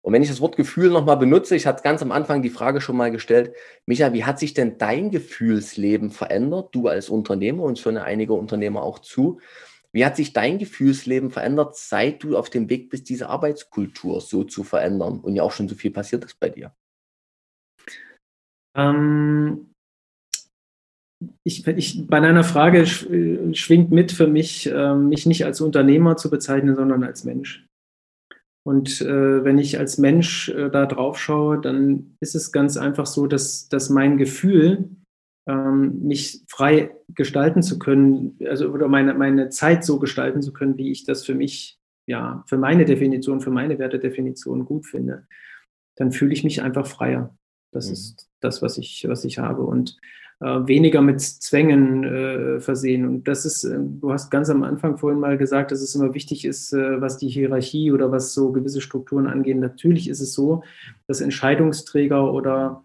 Und 0.04 0.12
wenn 0.12 0.22
ich 0.22 0.30
das 0.30 0.42
Wort 0.42 0.58
Gefühl 0.58 0.90
nochmal 0.90 1.16
benutze, 1.16 1.56
ich 1.56 1.66
hatte 1.66 1.82
ganz 1.82 2.02
am 2.02 2.12
Anfang 2.12 2.42
die 2.42 2.50
Frage 2.50 2.82
schon 2.82 2.98
mal 2.98 3.10
gestellt, 3.10 3.56
Micha, 3.86 4.12
wie 4.12 4.26
hat 4.26 4.38
sich 4.38 4.54
denn 4.54 4.78
dein 4.78 5.12
Gefühlsleben 5.12 6.12
verändert, 6.12 6.76
du 6.76 6.90
als 6.90 7.08
Unternehmer 7.08 7.64
und 7.64 7.80
schon 7.80 7.98
einige 7.98 8.34
Unternehmer 8.34 8.84
auch 8.84 9.00
zu? 9.00 9.40
Wie 9.94 10.06
hat 10.06 10.18
sich 10.18 10.34
dein 10.34 10.60
Gefühlsleben 10.60 11.32
verändert, 11.32 11.78
seit 11.78 12.22
du 12.22 12.36
auf 12.36 12.50
dem 12.50 12.70
Weg 12.70 12.90
bist, 12.90 13.08
diese 13.08 13.30
Arbeitskultur 13.30 14.20
so 14.20 14.44
zu 14.44 14.66
verändern 14.66 15.22
und 15.22 15.36
ja 15.36 15.44
auch 15.44 15.54
schon 15.54 15.70
so 15.70 15.76
viel 15.76 15.92
passiert 15.92 16.26
ist 16.26 16.38
bei 16.38 16.50
dir? 16.50 16.76
Ähm, 18.76 19.74
ich, 21.46 21.66
ich, 21.66 22.08
bei 22.08 22.20
deiner 22.20 22.44
Frage 22.44 22.86
schwingt 22.86 23.92
mit 23.92 24.12
für 24.12 24.28
mich, 24.28 24.70
äh, 24.70 24.96
mich 24.96 25.26
nicht 25.26 25.46
als 25.46 25.62
Unternehmer 25.62 26.18
zu 26.18 26.30
bezeichnen, 26.30 26.76
sondern 26.76 27.06
als 27.06 27.24
Mensch. 27.24 27.66
Und 28.66 29.02
äh, 29.02 29.44
wenn 29.44 29.58
ich 29.58 29.78
als 29.78 29.98
Mensch 29.98 30.50
äh, 30.50 30.70
da 30.70 30.86
drauf 30.86 31.20
schaue, 31.20 31.60
dann 31.60 32.16
ist 32.22 32.34
es 32.34 32.52
ganz 32.52 32.78
einfach 32.78 33.06
so, 33.06 33.28
dass, 33.28 33.68
dass 33.68 33.90
mein 33.90 34.18
Gefühl, 34.18 34.90
ähm, 35.46 36.00
mich 36.04 36.44
frei 36.48 36.96
gestalten 37.10 37.62
zu 37.62 37.78
können, 37.78 38.40
also 38.48 38.70
oder 38.70 38.88
meine, 38.88 39.14
meine 39.14 39.50
Zeit 39.50 39.84
so 39.84 40.00
gestalten 40.00 40.42
zu 40.42 40.54
können, 40.54 40.78
wie 40.78 40.92
ich 40.92 41.04
das 41.04 41.26
für 41.26 41.36
mich, 41.36 41.78
ja, 42.08 42.44
für 42.48 42.58
meine 42.58 42.86
Definition, 42.86 43.42
für 43.42 43.52
meine 43.52 43.78
Wertedefinition 43.80 44.64
gut 44.64 44.86
finde, 44.86 45.28
dann 45.96 46.12
fühle 46.12 46.34
ich 46.34 46.46
mich 46.46 46.62
einfach 46.62 46.88
freier. 46.88 47.38
Das 47.72 47.88
mhm. 47.88 47.94
ist 47.94 48.30
das, 48.40 48.62
was 48.62 48.78
ich, 48.78 49.06
was 49.10 49.26
ich 49.26 49.40
habe. 49.40 49.64
Und 49.64 49.98
weniger 50.44 51.02
mit 51.02 51.22
Zwängen 51.22 52.04
äh, 52.04 52.60
versehen. 52.60 53.08
Und 53.08 53.28
das 53.28 53.46
ist, 53.46 53.64
äh, 53.64 53.78
du 53.80 54.12
hast 54.12 54.30
ganz 54.30 54.50
am 54.50 54.64
Anfang 54.64 54.98
vorhin 54.98 55.20
mal 55.20 55.38
gesagt, 55.38 55.72
dass 55.72 55.82
es 55.82 55.96
immer 55.96 56.14
wichtig 56.14 56.46
ist, 56.46 56.74
äh, 56.74 57.00
was 57.02 57.18
die 57.18 57.30
Hierarchie 57.30 57.92
oder 57.92 58.12
was 58.12 58.34
so 58.34 58.52
gewisse 58.52 58.82
Strukturen 58.82 59.28
angeht. 59.28 59.58
Natürlich 59.58 60.10
ist 60.10 60.20
es 60.20 60.34
so, 60.34 60.64
dass 61.08 61.22
Entscheidungsträger 61.22 62.34
oder 62.34 62.84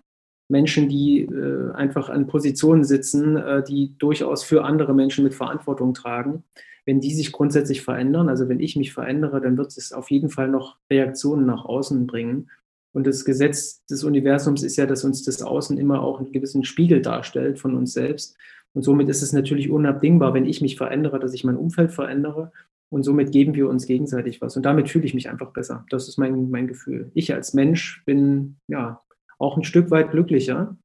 Menschen, 0.49 0.89
die 0.89 1.23
äh, 1.23 1.73
einfach 1.73 2.09
an 2.09 2.27
Positionen 2.27 2.85
sitzen, 2.85 3.37
äh, 3.37 3.63
die 3.63 3.95
durchaus 3.99 4.45
für 4.45 4.65
andere 4.65 4.95
Menschen 4.95 5.25
mit 5.25 5.35
Verantwortung 5.35 5.95
tragen, 5.95 6.45
wenn 6.87 7.01
die 7.01 7.15
sich 7.15 7.33
grundsätzlich 7.33 7.83
verändern, 7.83 8.31
also 8.31 8.49
wenn 8.49 8.61
ich 8.61 8.77
mich 8.77 8.95
verändere, 8.95 9.43
dann 9.43 9.59
wird 9.59 9.77
es 9.77 9.93
auf 9.93 10.11
jeden 10.11 10.31
Fall 10.31 10.49
noch 10.49 10.77
Reaktionen 10.91 11.45
nach 11.45 11.67
außen 11.67 12.07
bringen. 12.07 12.49
Und 12.93 13.07
das 13.07 13.25
Gesetz 13.25 13.85
des 13.87 14.05
Universums 14.05 14.63
ist 14.63 14.77
ja, 14.77 14.87
dass 14.87 15.05
uns 15.05 15.23
das 15.25 15.43
Außen 15.43 15.79
immer 15.79 16.03
auch 16.03 16.19
einen 16.19 16.33
gewissen 16.33 16.65
Spiegel 16.65 17.03
darstellt 17.03 17.59
von 17.59 17.75
uns 17.75 17.93
selbst. 17.93 18.37
Und 18.73 18.83
somit 18.83 19.09
ist 19.09 19.23
es 19.23 19.33
natürlich 19.33 19.71
unabdingbar, 19.71 20.35
wenn 20.35 20.47
ich 20.47 20.61
mich 20.61 20.77
verändere, 20.77 21.19
dass 21.19 21.35
ich 21.35 21.45
mein 21.45 21.57
Umfeld 21.57 21.93
verändere. 21.93 22.53
Und 22.91 23.03
somit 23.03 23.33
geben 23.33 23.55
wir 23.55 23.69
uns 23.69 23.87
gegenseitig 23.87 24.41
was. 24.41 24.57
Und 24.57 24.65
damit 24.65 24.89
fühle 24.89 25.05
ich 25.05 25.15
mich 25.15 25.29
einfach 25.29 25.53
besser. 25.53 25.85
Das 25.91 26.09
ist 26.09 26.17
mein, 26.17 26.51
mein 26.51 26.67
Gefühl. 26.67 27.11
Ich 27.15 27.35
als 27.35 27.53
Mensch 27.53 28.03
bin 28.07 28.57
ja 28.67 29.03
auch 29.39 29.57
ein 29.57 29.65
Stück 29.65 29.91
weit 29.91 30.11
glücklicher 30.11 30.77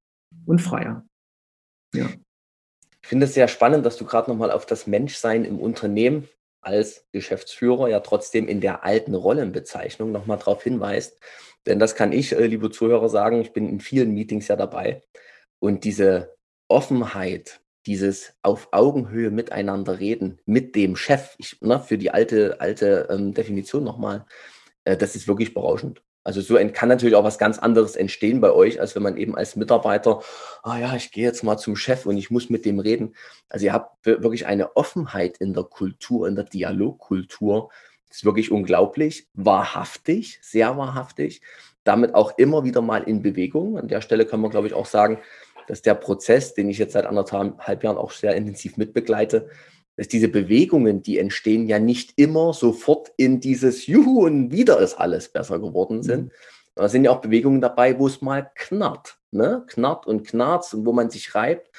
und 0.46 0.62
freier. 0.62 1.06
Ja. 1.96 2.08
Ich 3.02 3.10
finde 3.10 3.26
es 3.26 3.34
sehr 3.34 3.48
spannend, 3.48 3.86
dass 3.86 3.98
du 3.98 4.06
gerade 4.06 4.30
nochmal 4.30 4.52
auf 4.52 4.66
das 4.66 4.88
Menschsein 4.88 5.46
im 5.46 5.60
Unternehmen 5.60 6.28
als 6.66 7.06
Geschäftsführer 7.12 7.90
ja 7.90 8.00
trotzdem 8.00 8.48
in 8.48 8.62
der 8.62 8.84
alten 8.84 9.16
Rollenbezeichnung 9.16 10.12
nochmal 10.12 10.38
darauf 10.38 10.64
hinweist. 10.64 11.20
Denn 11.66 11.80
das 11.80 11.96
kann 11.96 12.12
ich, 12.12 12.34
äh, 12.34 12.46
liebe 12.46 12.72
Zuhörer, 12.72 13.10
sagen. 13.10 13.42
Ich 13.42 13.54
bin 13.54 13.70
in 13.70 13.80
vielen 13.80 14.14
Meetings 14.14 14.48
ja 14.48 14.56
dabei. 14.56 15.02
Und 15.60 15.84
diese 15.84 16.36
Offenheit, 16.68 17.62
dieses 17.86 18.34
auf 18.42 18.70
Augenhöhe 18.72 19.32
miteinander 19.32 20.00
reden 20.00 20.40
mit 20.46 20.76
dem 20.76 20.96
Chef, 20.96 21.36
ich, 21.38 21.62
ne, 21.62 21.80
für 21.80 21.98
die 21.98 22.12
alte, 22.12 22.60
alte 22.60 23.08
ähm, 23.10 23.34
Definition 23.34 23.84
nochmal, 23.84 24.26
äh, 24.86 24.98
das 24.98 25.16
ist 25.16 25.28
wirklich 25.28 25.54
berauschend. 25.54 26.02
Also 26.24 26.42
so 26.42 26.58
kann 26.72 26.90
natürlich 26.90 27.16
auch 27.16 27.24
was 27.24 27.38
ganz 27.38 27.60
anderes 27.60 27.96
entstehen 27.96 28.40
bei 28.40 28.52
euch, 28.52 28.80
als 28.80 28.96
wenn 28.96 29.04
man 29.04 29.18
eben 29.18 29.36
als 29.36 29.56
Mitarbeiter, 29.56 30.22
ah 30.64 30.78
ja, 30.78 30.96
ich 30.96 31.12
gehe 31.12 31.26
jetzt 31.26 31.44
mal 31.44 31.58
zum 31.58 31.76
Chef 31.76 32.06
und 32.06 32.18
ich 32.18 32.32
muss 32.32 32.50
mit 32.50 32.66
dem 32.66 32.80
reden. 32.80 33.16
Also 33.50 33.66
ihr 33.66 33.74
habt 33.74 34.06
wirklich 34.06 34.46
eine 34.46 34.76
Offenheit 34.76 35.38
in 35.38 35.54
der 35.54 35.64
Kultur, 35.64 36.28
in 36.28 36.36
der 36.36 36.46
Dialogkultur, 36.46 37.70
das 38.08 38.18
ist 38.20 38.26
wirklich 38.26 38.52
unglaublich, 38.52 39.28
wahrhaftig, 39.34 40.40
sehr 40.42 40.78
wahrhaftig, 40.78 41.42
damit 41.84 42.14
auch 42.14 42.38
immer 42.38 42.64
wieder 42.64 42.82
mal 42.82 43.04
in 43.04 43.22
Bewegung. 43.22 43.78
An 43.78 43.88
der 43.88 44.02
Stelle 44.02 44.26
kann 44.26 44.40
man, 44.40 44.52
glaube 44.52 44.68
ich, 44.68 44.74
auch 44.74 44.86
sagen, 44.86 45.20
dass 45.68 45.82
der 45.82 45.96
Prozess, 45.96 46.54
den 46.54 46.70
ich 46.70 46.78
jetzt 46.78 46.94
seit 46.94 47.06
anderthalb 47.06 47.84
Jahren 47.84 47.98
auch 47.98 48.12
sehr 48.12 48.36
intensiv 48.36 48.78
mitbegleite, 48.78 49.50
dass 49.96 50.08
diese 50.08 50.28
Bewegungen, 50.28 51.02
die 51.02 51.20
entstehen, 51.20 51.68
ja 51.68 51.80
nicht 51.80 52.14
immer 52.16 52.54
sofort 52.54 53.12
in 53.18 53.40
dieses 53.40 53.86
Juhu 53.86 54.26
und 54.26 54.52
wieder 54.52 54.80
ist 54.80 54.96
alles 54.96 55.30
besser 55.30 55.60
geworden 55.60 56.04
sind. 56.04 56.26
Mhm. 56.26 56.32
Da 56.76 56.90
sind 56.90 57.04
ja 57.04 57.12
auch 57.12 57.22
Bewegungen 57.22 57.62
dabei, 57.62 58.00
wo 58.00 58.08
es 58.08 58.22
mal 58.22 58.52
knarrt, 58.56 59.20
ne? 59.32 59.64
knarrt 59.68 60.08
und 60.08 60.26
knarrt 60.28 60.74
und 60.74 60.86
wo 60.86 60.94
man 60.94 61.12
sich 61.12 61.36
reibt. 61.36 61.70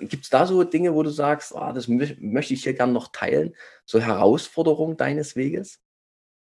Gibt 0.00 0.24
es 0.24 0.30
da 0.30 0.46
so 0.46 0.62
Dinge, 0.64 0.94
wo 0.94 1.02
du 1.02 1.10
sagst, 1.10 1.52
oh, 1.54 1.72
das 1.72 1.88
mö 1.88 2.06
möchte 2.20 2.54
ich 2.54 2.64
hier 2.64 2.74
gerne 2.74 2.92
noch 2.92 3.12
teilen? 3.12 3.54
So 3.84 4.00
Herausforderungen 4.00 4.96
deines 4.96 5.36
Weges? 5.36 5.80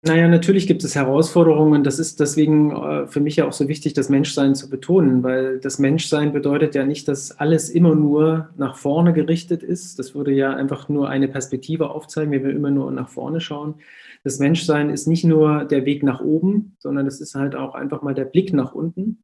Naja, 0.08 0.28
natürlich 0.28 0.68
gibt 0.68 0.84
es 0.84 0.93
Herausforderungen. 0.93 1.84
Das 1.84 1.97
ist 1.97 2.20
deswegen 2.20 2.70
äh, 2.72 3.08
für 3.08 3.20
mich 3.20 3.38
ja 3.38 3.47
auch 3.47 3.53
so 3.53 3.68
wichtig, 3.68 3.93
das 3.93 4.08
Menschsein 4.08 4.53
zu 4.53 4.70
betonen, 4.70 5.24
weil 5.24 5.60
das 5.60 5.80
Menschsein 5.80 6.32
bedeutet 6.32 6.76
ja 6.76 6.86
nicht, 6.86 7.08
dass 7.08 7.39
alles 7.39 7.72
immer 7.72 7.95
nur 7.95 8.49
nach 8.56 8.78
vorne 8.78 9.14
gerichtet 9.14 9.64
ist. 9.64 9.97
Das 9.97 10.14
würde 10.14 10.32
ja 10.32 10.53
einfach 10.53 10.89
nur 10.89 11.10
eine 11.10 11.28
Perspektive 11.28 11.89
aufzeigen, 11.89 12.32
wenn 12.32 12.43
wir 12.43 12.53
immer 12.53 12.70
nur 12.70 12.91
nach 12.91 13.10
vorne 13.10 13.41
schauen. 13.41 13.76
Das 14.24 14.38
Menschsein 14.38 14.91
ist 14.91 15.08
nicht 15.08 15.24
nur 15.24 15.66
der 15.66 15.86
Weg 15.86 16.03
nach 16.03 16.22
oben, 16.22 16.76
sondern 16.78 17.08
es 17.08 17.20
ist 17.20 17.34
halt 17.34 17.56
auch 17.56 17.74
einfach 17.74 18.03
mal 18.03 18.14
der 18.14 18.26
Blick 18.26 18.53
nach 18.53 18.76
unten 18.76 19.24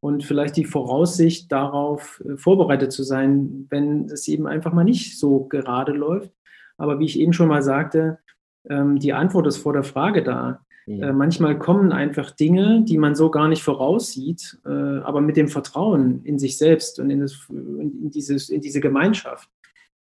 und 0.00 0.24
vielleicht 0.24 0.56
die 0.56 0.64
Voraussicht 0.64 1.52
darauf 1.52 2.22
äh, 2.26 2.38
vorbereitet 2.38 2.90
zu 2.90 3.02
sein, 3.02 3.66
wenn 3.68 4.06
es 4.06 4.28
eben 4.28 4.46
einfach 4.46 4.72
mal 4.72 4.84
nicht 4.84 5.18
so 5.18 5.44
gerade 5.44 5.92
läuft. 5.92 6.32
Aber 6.78 6.98
wie 7.00 7.04
ich 7.04 7.20
eben 7.20 7.34
schon 7.34 7.48
mal 7.48 7.62
sagte, 7.62 8.18
ähm, 8.68 8.98
die 8.98 9.12
Antwort 9.12 9.46
ist 9.46 9.58
vor 9.58 9.72
der 9.72 9.84
Frage 9.84 10.22
da. 10.22 10.60
Mhm. 10.86 11.02
Äh, 11.02 11.12
manchmal 11.12 11.58
kommen 11.58 11.92
einfach 11.92 12.30
Dinge, 12.30 12.84
die 12.86 12.98
man 12.98 13.14
so 13.14 13.30
gar 13.30 13.48
nicht 13.48 13.62
voraussieht, 13.62 14.58
äh, 14.64 14.68
aber 14.68 15.20
mit 15.20 15.36
dem 15.36 15.48
Vertrauen 15.48 16.24
in 16.24 16.38
sich 16.38 16.58
selbst 16.58 17.00
und 17.00 17.10
in, 17.10 17.20
das, 17.20 17.46
in, 17.48 18.10
dieses, 18.10 18.48
in 18.48 18.60
diese 18.60 18.80
Gemeinschaft 18.80 19.48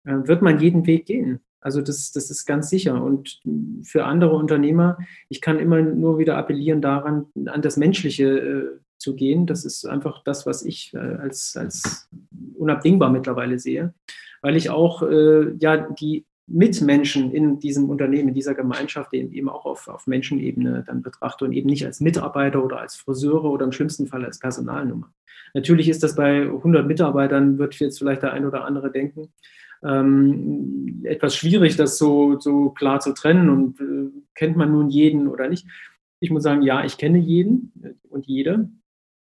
äh, 0.05 0.15
wird 0.23 0.41
man 0.41 0.59
jeden 0.59 0.85
Weg 0.87 1.05
gehen. 1.05 1.39
Also 1.61 1.81
das, 1.81 2.11
das 2.11 2.31
ist 2.31 2.45
ganz 2.45 2.69
sicher. 2.69 3.03
Und 3.03 3.39
für 3.83 4.05
andere 4.05 4.35
Unternehmer, 4.35 4.97
ich 5.29 5.41
kann 5.41 5.59
immer 5.59 5.81
nur 5.81 6.17
wieder 6.17 6.37
appellieren 6.37 6.81
daran, 6.81 7.27
an 7.45 7.61
das 7.61 7.77
Menschliche 7.77 8.25
äh, 8.25 8.79
zu 8.97 9.15
gehen. 9.15 9.45
Das 9.45 9.63
ist 9.63 9.85
einfach 9.85 10.23
das, 10.23 10.47
was 10.47 10.63
ich 10.63 10.93
äh, 10.95 10.97
als, 10.97 11.55
als 11.55 12.09
unabdingbar 12.55 13.11
mittlerweile 13.11 13.59
sehe, 13.59 13.93
weil 14.41 14.55
ich 14.55 14.71
auch 14.71 15.03
äh, 15.03 15.53
ja 15.59 15.77
die 15.77 16.25
Mitmenschen 16.47 17.31
in 17.31 17.59
diesem 17.59 17.89
Unternehmen, 17.89 18.29
in 18.29 18.33
dieser 18.33 18.55
Gemeinschaft 18.55 19.13
eben 19.13 19.49
auch 19.49 19.65
auf, 19.65 19.87
auf 19.87 20.07
Menschenebene 20.07 20.83
dann 20.85 21.01
betrachte 21.01 21.45
und 21.45 21.53
eben 21.53 21.69
nicht 21.69 21.85
als 21.85 22.01
Mitarbeiter 22.01 22.63
oder 22.63 22.79
als 22.79 22.95
Friseure 22.95 23.45
oder 23.45 23.65
im 23.65 23.71
schlimmsten 23.71 24.07
Fall 24.07 24.25
als 24.25 24.39
Personalnummer. 24.39 25.13
Natürlich 25.53 25.89
ist 25.89 26.03
das 26.03 26.15
bei 26.15 26.43
100 26.43 26.87
Mitarbeitern, 26.87 27.57
wird 27.57 27.75
jetzt 27.79 27.99
vielleicht 27.99 28.23
der 28.23 28.33
ein 28.33 28.45
oder 28.45 28.65
andere 28.65 28.91
denken, 28.91 29.29
ähm, 29.83 31.01
etwas 31.03 31.35
schwierig, 31.35 31.75
das 31.75 31.97
so, 31.97 32.39
so 32.39 32.69
klar 32.69 32.99
zu 32.99 33.13
trennen 33.13 33.49
und 33.49 33.79
äh, 33.79 34.11
kennt 34.35 34.57
man 34.57 34.71
nun 34.71 34.89
jeden 34.89 35.27
oder 35.27 35.49
nicht. 35.49 35.67
Ich 36.19 36.29
muss 36.29 36.43
sagen, 36.43 36.61
ja, 36.61 36.85
ich 36.85 36.97
kenne 36.97 37.17
jeden 37.17 37.71
und 38.09 38.27
jede 38.27 38.69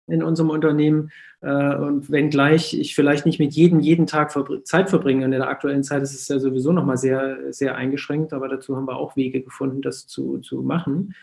in 0.09 0.23
unserem 0.23 0.51
Unternehmen. 0.51 1.11
Äh, 1.41 1.77
und 1.77 2.11
wenngleich 2.11 2.79
ich 2.79 2.95
vielleicht 2.95 3.27
nicht 3.27 3.39
mit 3.39 3.53
jedem 3.53 3.81
jeden 3.81 4.07
Tag 4.07 4.33
Zeit 4.65 4.91
verbringe, 4.91 5.25
in 5.25 5.31
der 5.31 5.49
aktuellen 5.49 5.85
Zeit 5.85 6.03
ist 6.03 6.15
es 6.15 6.29
ja 6.29 6.39
sowieso 6.39 6.73
nochmal 6.73 6.97
sehr, 6.97 7.53
sehr 7.53 7.77
eingeschränkt, 7.77 8.33
aber 8.33 8.49
dazu 8.49 8.77
haben 8.77 8.89
wir 8.89 8.97
auch 8.97 9.17
Wege 9.17 9.43
gefunden, 9.43 9.83
das 9.83 10.07
zu, 10.07 10.39
zu 10.39 10.63
machen. 10.63 11.15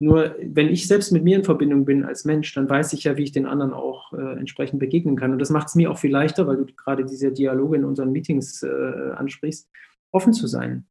Nur 0.00 0.34
wenn 0.42 0.68
ich 0.68 0.86
selbst 0.86 1.12
mit 1.12 1.24
mir 1.24 1.36
in 1.36 1.44
Verbindung 1.44 1.84
bin 1.84 2.04
als 2.04 2.24
Mensch, 2.24 2.52
dann 2.54 2.68
weiß 2.68 2.92
ich 2.92 3.04
ja, 3.04 3.16
wie 3.16 3.22
ich 3.22 3.32
den 3.32 3.46
anderen 3.46 3.72
auch 3.72 4.12
äh, 4.12 4.38
entsprechend 4.38 4.80
begegnen 4.80 5.16
kann. 5.16 5.32
Und 5.32 5.38
das 5.38 5.50
macht 5.50 5.68
es 5.68 5.76
mir 5.76 5.90
auch 5.90 5.98
viel 5.98 6.10
leichter, 6.10 6.46
weil 6.46 6.56
du 6.56 6.66
gerade 6.66 7.04
diese 7.04 7.32
Dialoge 7.32 7.76
in 7.76 7.84
unseren 7.84 8.12
Meetings 8.12 8.62
äh, 8.62 9.12
ansprichst, 9.16 9.70
offen 10.10 10.32
zu 10.32 10.46
sein. 10.46 10.84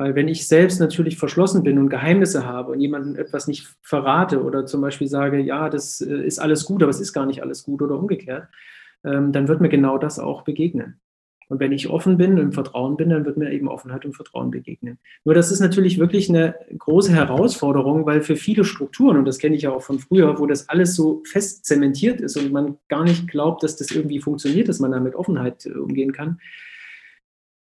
Weil 0.00 0.14
wenn 0.14 0.28
ich 0.28 0.48
selbst 0.48 0.80
natürlich 0.80 1.18
verschlossen 1.18 1.62
bin 1.62 1.78
und 1.78 1.90
Geheimnisse 1.90 2.46
habe 2.46 2.72
und 2.72 2.80
jemandem 2.80 3.16
etwas 3.16 3.46
nicht 3.46 3.68
verrate 3.82 4.42
oder 4.42 4.64
zum 4.64 4.80
Beispiel 4.80 5.08
sage, 5.08 5.40
ja, 5.40 5.68
das 5.68 6.00
äh, 6.00 6.24
ist 6.26 6.38
alles 6.38 6.64
gut, 6.64 6.82
aber 6.82 6.88
es 6.88 7.02
ist 7.02 7.12
gar 7.12 7.26
nicht 7.26 7.42
alles 7.42 7.64
gut 7.64 7.82
oder 7.82 7.98
umgekehrt, 7.98 8.48
ähm, 9.04 9.30
dann 9.30 9.46
wird 9.46 9.60
mir 9.60 9.68
genau 9.68 9.98
das 9.98 10.18
auch 10.18 10.40
begegnen. 10.40 11.00
Und 11.50 11.60
wenn 11.60 11.70
ich 11.70 11.90
offen 11.90 12.16
bin 12.16 12.38
und 12.38 12.38
im 12.38 12.52
Vertrauen 12.52 12.96
bin, 12.96 13.10
dann 13.10 13.26
wird 13.26 13.36
mir 13.36 13.52
eben 13.52 13.68
Offenheit 13.68 14.06
und 14.06 14.16
Vertrauen 14.16 14.50
begegnen. 14.50 14.98
Nur 15.24 15.34
das 15.34 15.52
ist 15.52 15.60
natürlich 15.60 15.98
wirklich 15.98 16.30
eine 16.30 16.54
große 16.78 17.12
Herausforderung, 17.12 18.06
weil 18.06 18.22
für 18.22 18.36
viele 18.36 18.64
Strukturen, 18.64 19.18
und 19.18 19.26
das 19.26 19.36
kenne 19.36 19.54
ich 19.54 19.62
ja 19.62 19.70
auch 19.70 19.82
von 19.82 19.98
früher, 19.98 20.38
wo 20.38 20.46
das 20.46 20.70
alles 20.70 20.96
so 20.96 21.22
fest 21.30 21.66
zementiert 21.66 22.22
ist 22.22 22.38
und 22.38 22.52
man 22.52 22.78
gar 22.88 23.04
nicht 23.04 23.28
glaubt, 23.28 23.62
dass 23.62 23.76
das 23.76 23.90
irgendwie 23.90 24.20
funktioniert, 24.20 24.70
dass 24.70 24.80
man 24.80 24.92
da 24.92 24.98
mit 24.98 25.14
Offenheit 25.14 25.66
äh, 25.66 25.72
umgehen 25.72 26.12
kann, 26.12 26.40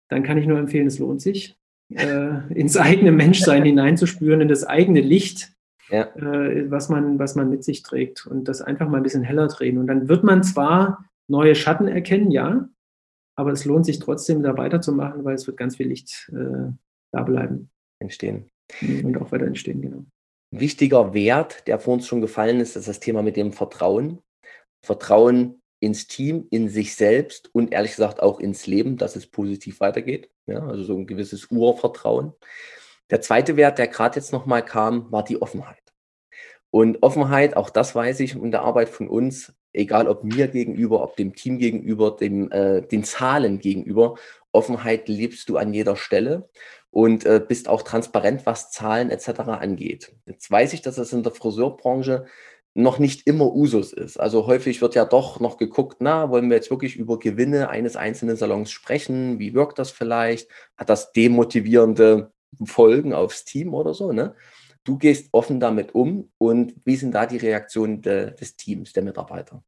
dann 0.09 0.22
kann 0.22 0.39
ich 0.39 0.47
nur 0.47 0.59
empfehlen, 0.59 0.87
es 0.87 0.99
lohnt 0.99 1.20
sich 1.20 1.59
äh, 1.95 2.53
ins 2.53 2.76
eigene 2.76 3.12
Menschsein 3.12 3.64
hineinzuspüren, 3.64 4.40
in 4.40 4.49
das 4.49 4.64
eigene 4.64 5.01
Licht, 5.01 5.53
ja. 5.90 6.05
äh, 6.16 6.70
was, 6.70 6.88
man, 6.88 7.18
was 7.18 7.34
man 7.34 7.51
mit 7.51 7.64
sich 7.64 7.82
trägt 7.82 8.26
und 8.26 8.49
das 8.49 8.62
einfach 8.62 8.88
mal 8.88 8.99
ein 8.99 9.03
bisschen 9.03 9.22
heller 9.22 9.49
drehen. 9.49 9.78
Und 9.78 9.86
dann 9.86 10.09
wird 10.09 10.24
man 10.24 10.42
zwar 10.42 11.05
neue 11.28 11.55
Schatten 11.55 11.88
erkennen, 11.88 12.30
ja, 12.30 12.68
aber 13.36 13.53
es 13.53 13.64
lohnt 13.64 13.86
sich 13.86 13.99
trotzdem, 13.99 14.42
da 14.42 14.57
weiterzumachen, 14.57 15.24
weil 15.24 15.34
es 15.34 15.47
wird 15.47 15.57
ganz 15.57 15.76
viel 15.76 15.88
Licht 15.88 16.30
äh, 16.32 16.70
da 17.12 17.22
bleiben. 17.22 17.70
Entstehen. 17.99 18.51
Und 18.80 19.16
auch 19.18 19.32
weiter 19.32 19.47
entstehen, 19.47 19.82
genau. 19.82 20.05
Wichtiger 20.51 21.14
Wert, 21.14 21.66
der 21.66 21.78
vor 21.78 21.95
uns 21.95 22.07
schon 22.07 22.20
gefallen 22.20 22.61
ist, 22.61 22.76
ist 22.76 22.88
das 22.88 23.01
Thema 23.01 23.22
mit 23.22 23.36
dem 23.36 23.53
Vertrauen. 23.53 24.20
Vertrauen 24.84 25.61
ins 25.85 26.07
Team, 26.07 26.47
in 26.51 26.68
sich 26.68 26.95
selbst 26.95 27.51
und 27.55 27.72
ehrlich 27.72 27.93
gesagt 27.93 28.22
auch 28.22 28.41
ins 28.41 28.66
Leben, 28.66 28.97
dass 28.97 29.16
es 29.16 29.26
positiv 29.26 29.80
weitergeht. 29.80 30.30
Ja, 30.47 30.66
also 30.66 30.82
so 30.85 30.97
ein 30.97 31.07
gewisses 31.07 31.51
Urvertrauen. 31.51 32.32
Der 33.11 33.20
zweite 33.20 33.57
Wert, 33.57 33.78
der 33.78 33.89
gerade 33.89 34.16
jetzt 34.16 34.32
nochmal 34.32 34.64
kam, 34.64 35.12
war 35.12 35.24
die 35.24 35.41
Offenheit. 35.41 35.78
Und 36.70 37.03
Offenheit, 37.03 37.57
auch 37.57 37.70
das 37.70 37.95
weiß 37.95 38.20
ich 38.20 38.35
in 38.35 38.51
der 38.51 38.62
Arbeit 38.62 38.89
von 38.89 39.09
uns, 39.09 39.53
egal 39.72 40.09
ob 40.09 40.24
mir 40.24 40.49
gegenüber, 40.49 41.03
ob 41.03 41.16
dem 41.16 41.35
Team 41.35 41.59
gegenüber, 41.59 42.16
dem, 42.16 42.51
äh, 42.51 42.82
den 42.82 43.05
Zahlen 43.05 43.59
gegenüber, 43.61 44.16
Offenheit 44.53 45.09
lebst 45.09 45.49
du 45.49 45.57
an 45.57 45.74
jeder 45.74 45.97
Stelle 45.97 46.49
und 46.91 47.26
äh, 47.26 47.41
bist 47.47 47.68
auch 47.68 47.82
transparent, 47.82 48.47
was 48.47 48.70
Zahlen 48.70 49.11
etc. 49.11 49.41
angeht. 49.41 50.14
Jetzt 50.26 50.51
weiß 50.51 50.72
ich, 50.72 50.82
dass 50.82 50.97
das 50.97 51.12
in 51.12 51.22
der 51.22 51.32
Friseurbranche 51.32 52.26
noch 52.75 52.99
nicht 52.99 53.27
immer 53.27 53.55
Usus 53.55 53.93
ist. 53.93 54.18
Also 54.18 54.47
häufig 54.47 54.83
wird 54.83 54.97
ja 54.97 55.05
doch 55.05 55.39
noch 55.39 55.57
geguckt, 55.57 55.99
na, 56.01 56.29
wollen 56.31 56.51
wir 56.51 56.57
jetzt 56.57 56.70
wirklich 56.70 56.97
über 56.97 57.20
Gewinne 57.20 57.70
eines 57.70 57.97
einzelnen 57.97 58.37
Salons 58.37 58.72
sprechen? 58.72 59.39
Wie 59.39 59.55
wirkt 59.55 59.79
das 59.79 59.93
vielleicht? 59.93 60.51
Hat 60.77 60.91
das 60.91 61.12
demotivierende 61.12 62.33
Folgen 62.64 63.14
aufs 63.14 63.45
Team 63.45 63.75
oder 63.75 63.95
so? 63.95 64.12
Ne? 64.12 64.35
Du 64.83 64.99
gehst 64.99 65.29
offen 65.33 65.61
damit 65.61 65.95
um 65.95 66.31
und 66.37 66.75
wie 66.85 66.97
sind 66.97 67.14
da 67.14 67.27
die 67.27 67.37
Reaktionen 67.37 68.03
de, 68.03 68.35
des 68.35 68.57
Teams, 68.57 68.93
der 68.93 69.05
Mitarbeiter? 69.05 69.62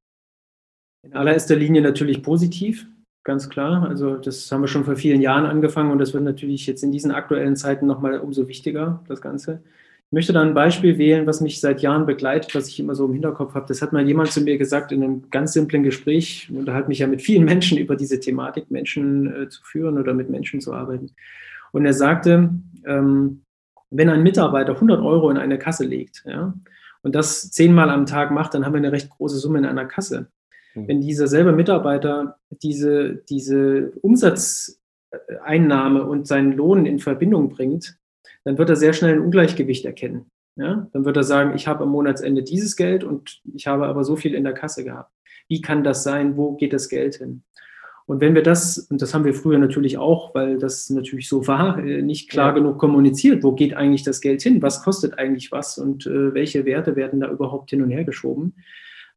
In 1.03 1.15
allererster 1.15 1.55
Linie 1.55 1.83
natürlich 1.83 2.23
positiv, 2.23 2.89
ganz 3.23 3.49
klar. 3.49 3.89
Also 3.89 4.17
das 4.17 4.51
haben 4.51 4.63
wir 4.63 4.69
schon 4.69 4.85
vor 4.85 4.97
vielen 4.97 5.23
Jahren 5.23 5.47
angefangen 5.47 5.93
und 5.93 6.01
das 6.01 6.13
wird 6.13 6.25
natürlich 6.25 6.67
jetzt 6.67 6.83
in 6.83 6.91
diesen 6.91 7.13
aktuellen 7.13 7.55
Zeiten 7.55 7.87
nochmal 7.87 8.19
umso 8.19 8.49
wichtiger, 8.49 9.05
das 9.07 9.21
Ganze. 9.21 9.63
Ich 10.09 10.13
möchte 10.13 10.33
da 10.33 10.41
ein 10.41 10.55
Beispiel 10.55 10.99
wählen, 10.99 11.27
was 11.27 11.41
mich 11.41 11.61
seit 11.61 11.83
Jahren 11.83 12.07
begleitet, 12.07 12.55
was 12.55 12.69
ich 12.69 12.79
immer 12.79 12.95
so 12.95 13.07
im 13.07 13.13
Hinterkopf 13.13 13.55
habe. 13.55 13.67
Das 13.67 13.83
hat 13.83 13.93
mal 13.93 14.07
jemand 14.07 14.31
zu 14.31 14.41
mir 14.41 14.57
gesagt 14.57 14.93
in 14.93 15.03
einem 15.03 15.29
ganz 15.31 15.53
simplen 15.53 15.83
Gespräch. 15.83 16.47
Ich 16.49 16.57
unterhalte 16.57 16.89
mich 16.89 17.01
ja 17.01 17.09
mit 17.09 17.23
vielen 17.23 17.45
Menschen 17.45 17.77
über 17.77 17.97
diese 17.97 18.21
Thematik, 18.21 18.71
Menschen 18.71 19.35
äh, 19.35 19.49
zu 19.49 19.65
führen 19.65 19.99
oder 19.99 20.15
mit 20.15 20.31
Menschen 20.31 20.61
zu 20.61 20.73
arbeiten. 20.73 21.11
Und 21.73 21.85
er 21.85 21.93
sagte, 21.93 22.51
ähm, 22.87 23.43
wenn 23.91 24.09
ein 24.09 24.23
Mitarbeiter 24.23 24.75
100 24.75 25.01
Euro 25.01 25.29
in 25.31 25.39
eine 25.39 25.59
Kasse 25.59 25.85
legt 25.85 26.23
ja, 26.25 26.55
und 27.03 27.17
das 27.17 27.51
zehnmal 27.51 27.91
am 27.91 28.07
Tag 28.07 28.31
macht, 28.31 28.55
dann 28.55 28.65
haben 28.65 28.75
wir 28.75 28.79
eine 28.79 28.93
recht 28.93 29.11
große 29.11 29.39
Summe 29.39 29.59
in 29.59 29.65
einer 29.65 29.87
Kasse. 29.87 30.29
Mhm. 30.75 30.89
Wenn 30.89 31.01
dieser 31.01 31.27
selbe 31.27 31.51
Mitarbeiter 31.51 32.39
diese, 32.63 33.25
diese 33.29 33.91
Umsatzeinnahme 34.03 36.05
und 36.05 36.29
seinen 36.29 36.53
Lohn 36.53 36.87
in 36.87 37.01
Verbindung 37.01 37.49
bringt, 37.49 37.99
dann 38.47 38.59
wird 38.59 38.71
er 38.71 38.77
sehr 38.77 38.93
schnell 38.93 39.15
ein 39.15 39.21
Ungleichgewicht 39.21 39.85
erkennen. 39.85 40.31
Ja? 40.55 40.89
Dann 40.93 41.05
wird 41.05 41.17
er 41.17 41.25
sagen, 41.25 41.57
ich 41.57 41.67
habe 41.67 41.83
am 41.83 41.91
Monatsende 41.91 42.45
dieses 42.45 42.77
Geld 42.77 43.03
und 43.03 43.41
ich 43.53 43.67
habe 43.67 43.87
aber 43.87 44.05
so 44.05 44.15
viel 44.15 44.35
in 44.35 44.45
der 44.45 44.53
Kasse 44.53 44.85
gehabt. 44.85 45.11
Wie 45.49 45.61
kann 45.61 45.83
das 45.83 46.05
sein? 46.05 46.37
Wo 46.37 46.53
geht 46.55 46.73
das 46.73 46.89
Geld 46.89 47.17
hin? 47.17 47.43
Und 48.07 48.21
wenn 48.21 48.37
wir 48.37 48.45
das, 48.45 48.79
und 48.79 49.03
das 49.03 49.15
haben 49.15 49.25
wir 49.25 49.35
früher 49.35 49.59
natürlich 49.59 49.99
auch, 49.99 50.33
weil 50.33 50.59
das 50.59 50.89
natürlich 50.91 51.29
so 51.29 51.49
war, 51.49 51.79
äh, 51.79 52.03
nicht 52.03 52.31
klar 52.31 52.51
ja. 52.51 52.55
genug 52.55 52.79
kommuniziert, 52.79 53.43
wo 53.43 53.51
geht 53.51 53.75
eigentlich 53.75 54.05
das 54.05 54.21
Geld 54.21 54.43
hin? 54.43 54.63
Was 54.63 54.85
kostet 54.85 55.19
eigentlich 55.19 55.51
was 55.51 55.77
und 55.77 56.07
äh, 56.07 56.33
welche 56.33 56.65
Werte 56.65 56.95
werden 56.95 57.19
da 57.19 57.29
überhaupt 57.29 57.71
hin 57.71 57.83
und 57.83 57.91
her 57.91 58.05
geschoben? 58.05 58.55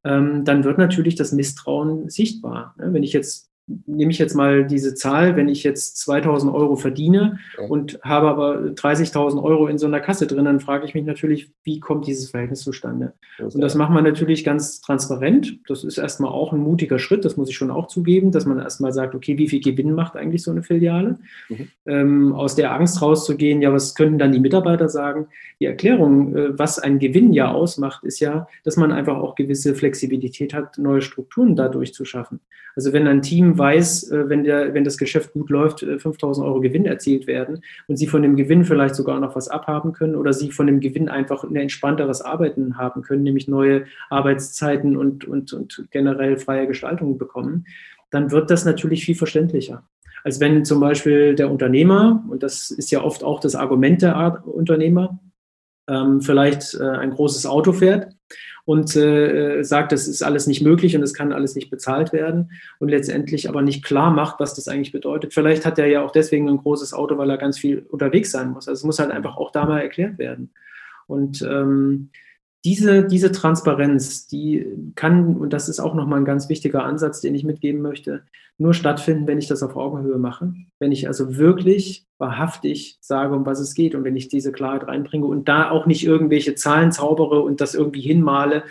Ähm, 0.04 0.44
dann 0.44 0.64
wird 0.64 0.80
natürlich 0.80 1.14
das 1.14 1.34
Misstrauen 1.34 2.10
sichtbar. 2.10 2.74
Ne? 2.80 2.94
Wenn 2.94 3.04
ich 3.04 3.14
jetzt 3.14 3.49
nehme 3.86 4.12
ich 4.12 4.18
jetzt 4.18 4.36
mal 4.36 4.66
diese 4.66 4.96
Zahl, 4.96 5.36
wenn 5.36 5.48
ich 5.48 5.64
jetzt 5.64 5.98
2000 5.98 6.54
Euro 6.54 6.76
verdiene 6.76 7.40
und 7.68 8.00
habe 8.02 8.28
aber 8.28 8.60
30.000 8.60 9.42
Euro 9.42 9.68
in 9.68 9.78
so 9.78 9.88
einer 9.88 10.00
Kasse 10.00 10.28
drin, 10.28 10.46
dann 10.46 10.60
frage 10.60 10.86
ich 10.86 10.94
mich 10.96 11.06
natürlich, 11.06 11.52
wie 11.64 11.80
kommt 11.80 12.08
dieses 12.08 12.32
Verhältnis 12.32 12.62
zustande? 12.62 13.14
Und 13.40 13.62
das 13.62 13.76
macht 13.76 13.92
man 13.92 14.04
natürlich 14.04 14.44
ganz 14.44 14.82
transparent. 14.82 15.60
Das 15.68 15.84
ist 15.84 15.98
erstmal 15.98 16.32
auch 16.32 16.54
ein 16.54 16.60
mutiger 16.60 17.00
Schritt, 17.00 17.26
das 17.26 17.38
muss 17.38 17.50
ich 17.50 17.56
schon 17.56 17.72
auch 17.72 17.88
zugeben, 17.88 18.32
dass 18.32 18.46
man 18.46 18.60
erstmal 18.60 18.92
sagt, 18.92 19.16
okay, 19.16 19.38
wie 19.38 19.48
viel 19.48 19.62
Gewinn 19.62 19.94
macht 19.94 20.16
eigentlich 20.16 20.44
so 20.44 20.52
eine 20.52 20.64
Filiale? 20.64 21.20
Mhm. 21.50 21.68
Ähm, 21.86 22.34
aus 22.34 22.56
der 22.56 22.74
Angst 22.74 23.02
rauszugehen, 23.02 23.62
ja, 23.62 23.72
was 23.72 23.96
könnten 23.96 24.18
dann 24.18 24.32
die 24.32 24.40
Mitarbeiter 24.40 24.90
sagen? 24.90 25.28
Die 25.60 25.66
Erklärung, 25.66 26.36
äh, 26.36 26.58
was 26.58 26.80
ein 26.80 27.00
Gewinn 27.00 27.34
ja 27.34 27.52
ausmacht, 27.52 28.04
ist 28.04 28.20
ja, 28.20 28.48
dass 28.64 28.78
man 28.78 28.92
einfach 28.92 29.18
auch 29.18 29.36
gewisse 29.36 29.76
Flexibilität 29.76 30.54
hat, 30.54 30.78
neue 30.78 31.02
Strukturen 31.02 31.56
dadurch 31.56 31.94
zu 31.94 32.06
schaffen. 32.06 32.40
Also 32.76 32.94
wenn 32.94 33.08
ein 33.08 33.22
Team 33.22 33.58
weiß, 33.60 34.12
äh, 34.12 34.30
wenn, 34.30 34.44
der, 34.44 34.74
wenn 34.74 34.84
das 34.84 34.98
Geschäft 34.98 35.34
gut 35.34 35.50
läuft, 35.50 35.82
5000 35.82 36.46
Euro 36.46 36.62
Gewinn 36.62 36.86
erzielt 36.86 37.28
werden 37.28 37.62
und 37.88 37.98
sie 37.98 38.08
von 38.08 38.22
dem 38.22 38.36
Gewinn 38.36 38.66
vielleicht 38.66 38.96
sogar 38.96 39.20
noch 39.20 39.36
was 39.36 39.50
abhaben 39.50 39.94
können 39.94 40.16
oder 40.16 40.34
sie 40.34 40.52
von 40.52 40.66
dem 40.66 40.80
Gewinn 40.80 41.10
einfach 41.10 41.44
ein 41.44 41.56
entspannteres 41.56 42.22
Arbeiten 42.22 42.78
haben 42.78 43.02
können, 43.02 43.24
nämlich 43.24 43.48
neue 43.48 43.86
Arbeitszeiten 44.10 44.98
und, 44.98 45.26
und, 45.26 45.54
und 45.54 45.86
generell 45.92 46.38
freie 46.38 46.66
Gestaltung 46.66 47.18
bekommen, 47.18 47.66
dann 48.10 48.32
wird 48.32 48.50
das 48.50 48.66
natürlich 48.66 49.06
viel 49.06 49.16
verständlicher. 49.16 49.84
Als 50.24 50.40
wenn 50.40 50.66
zum 50.66 50.80
Beispiel 50.80 51.36
der 51.36 51.52
Unternehmer, 51.52 52.24
und 52.30 52.44
das 52.44 52.72
ist 52.72 52.92
ja 52.92 53.04
oft 53.04 53.24
auch 53.24 53.40
das 53.40 53.56
Argument 53.56 54.02
der 54.02 54.44
Unternehmer, 54.46 55.20
ähm, 55.88 56.22
vielleicht 56.22 56.76
äh, 56.76 56.84
ein 56.84 57.12
großes 57.12 57.46
Auto 57.46 57.74
fährt 57.74 58.16
und 58.70 58.96
äh, 58.96 59.64
sagt, 59.64 59.92
das 59.92 60.08
ist 60.08 60.22
alles 60.22 60.46
nicht 60.46 60.62
möglich 60.62 60.96
und 60.96 61.02
es 61.02 61.16
kann 61.16 61.34
alles 61.34 61.56
nicht 61.56 61.72
bezahlt 61.72 62.14
werden 62.14 62.52
und 62.78 62.90
letztendlich 62.90 63.50
aber 63.50 63.64
nicht 63.64 63.84
klar 63.84 64.12
macht, 64.12 64.40
was 64.40 64.54
das 64.54 64.68
eigentlich 64.68 64.92
bedeutet. 64.92 65.34
Vielleicht 65.34 65.66
hat 65.66 65.80
er 65.80 65.88
ja 65.88 66.04
auch 66.04 66.12
deswegen 66.12 66.48
ein 66.48 66.58
großes 66.58 66.94
Auto, 66.94 67.18
weil 67.18 67.32
er 67.32 67.40
ganz 67.40 67.58
viel 67.58 67.84
unterwegs 67.90 68.30
sein 68.30 68.52
muss. 68.52 68.68
Also 68.68 68.82
es 68.82 68.84
muss 68.84 69.00
halt 69.00 69.10
einfach 69.10 69.38
auch 69.38 69.50
da 69.50 69.66
mal 69.66 69.82
erklärt 69.82 70.20
werden. 70.20 70.52
Und 71.08 71.42
ähm, 71.42 72.12
diese, 72.66 73.06
diese 73.06 73.32
Transparenz, 73.32 74.28
die 74.28 74.66
kann, 74.96 75.38
und 75.38 75.54
das 75.54 75.70
ist 75.70 75.80
auch 75.80 75.94
nochmal 75.94 76.20
ein 76.20 76.26
ganz 76.26 76.50
wichtiger 76.50 76.84
Ansatz, 76.84 77.22
den 77.22 77.34
ich 77.34 77.46
mitgeben 77.46 77.82
möchte, 77.82 78.24
nur 78.58 78.74
stattfinden, 78.74 79.28
wenn 79.28 79.38
ich 79.38 79.48
das 79.48 79.64
auf 79.64 79.78
Augenhöhe 79.78 80.18
mache. 80.18 80.54
Wenn 80.80 80.92
ich 80.92 81.08
also 81.08 81.38
wirklich 81.38 82.06
wahrhaftig 82.18 82.98
sage, 83.00 83.34
um 83.34 83.46
was 83.46 83.60
es 83.60 83.74
geht 83.74 83.96
und 83.96 84.04
wenn 84.04 84.18
ich 84.18 84.28
diese 84.28 84.52
Klarheit 84.52 84.88
reinbringe 84.88 85.26
und 85.26 85.48
da 85.48 85.70
auch 85.70 85.86
nicht 85.86 86.06
irgendwelche 86.06 86.56
Zahlen 86.56 86.92
zaubere 86.92 87.40
und 87.42 87.62
das 87.62 87.76
irgendwie 87.76 88.02
hinmale, 88.02 88.64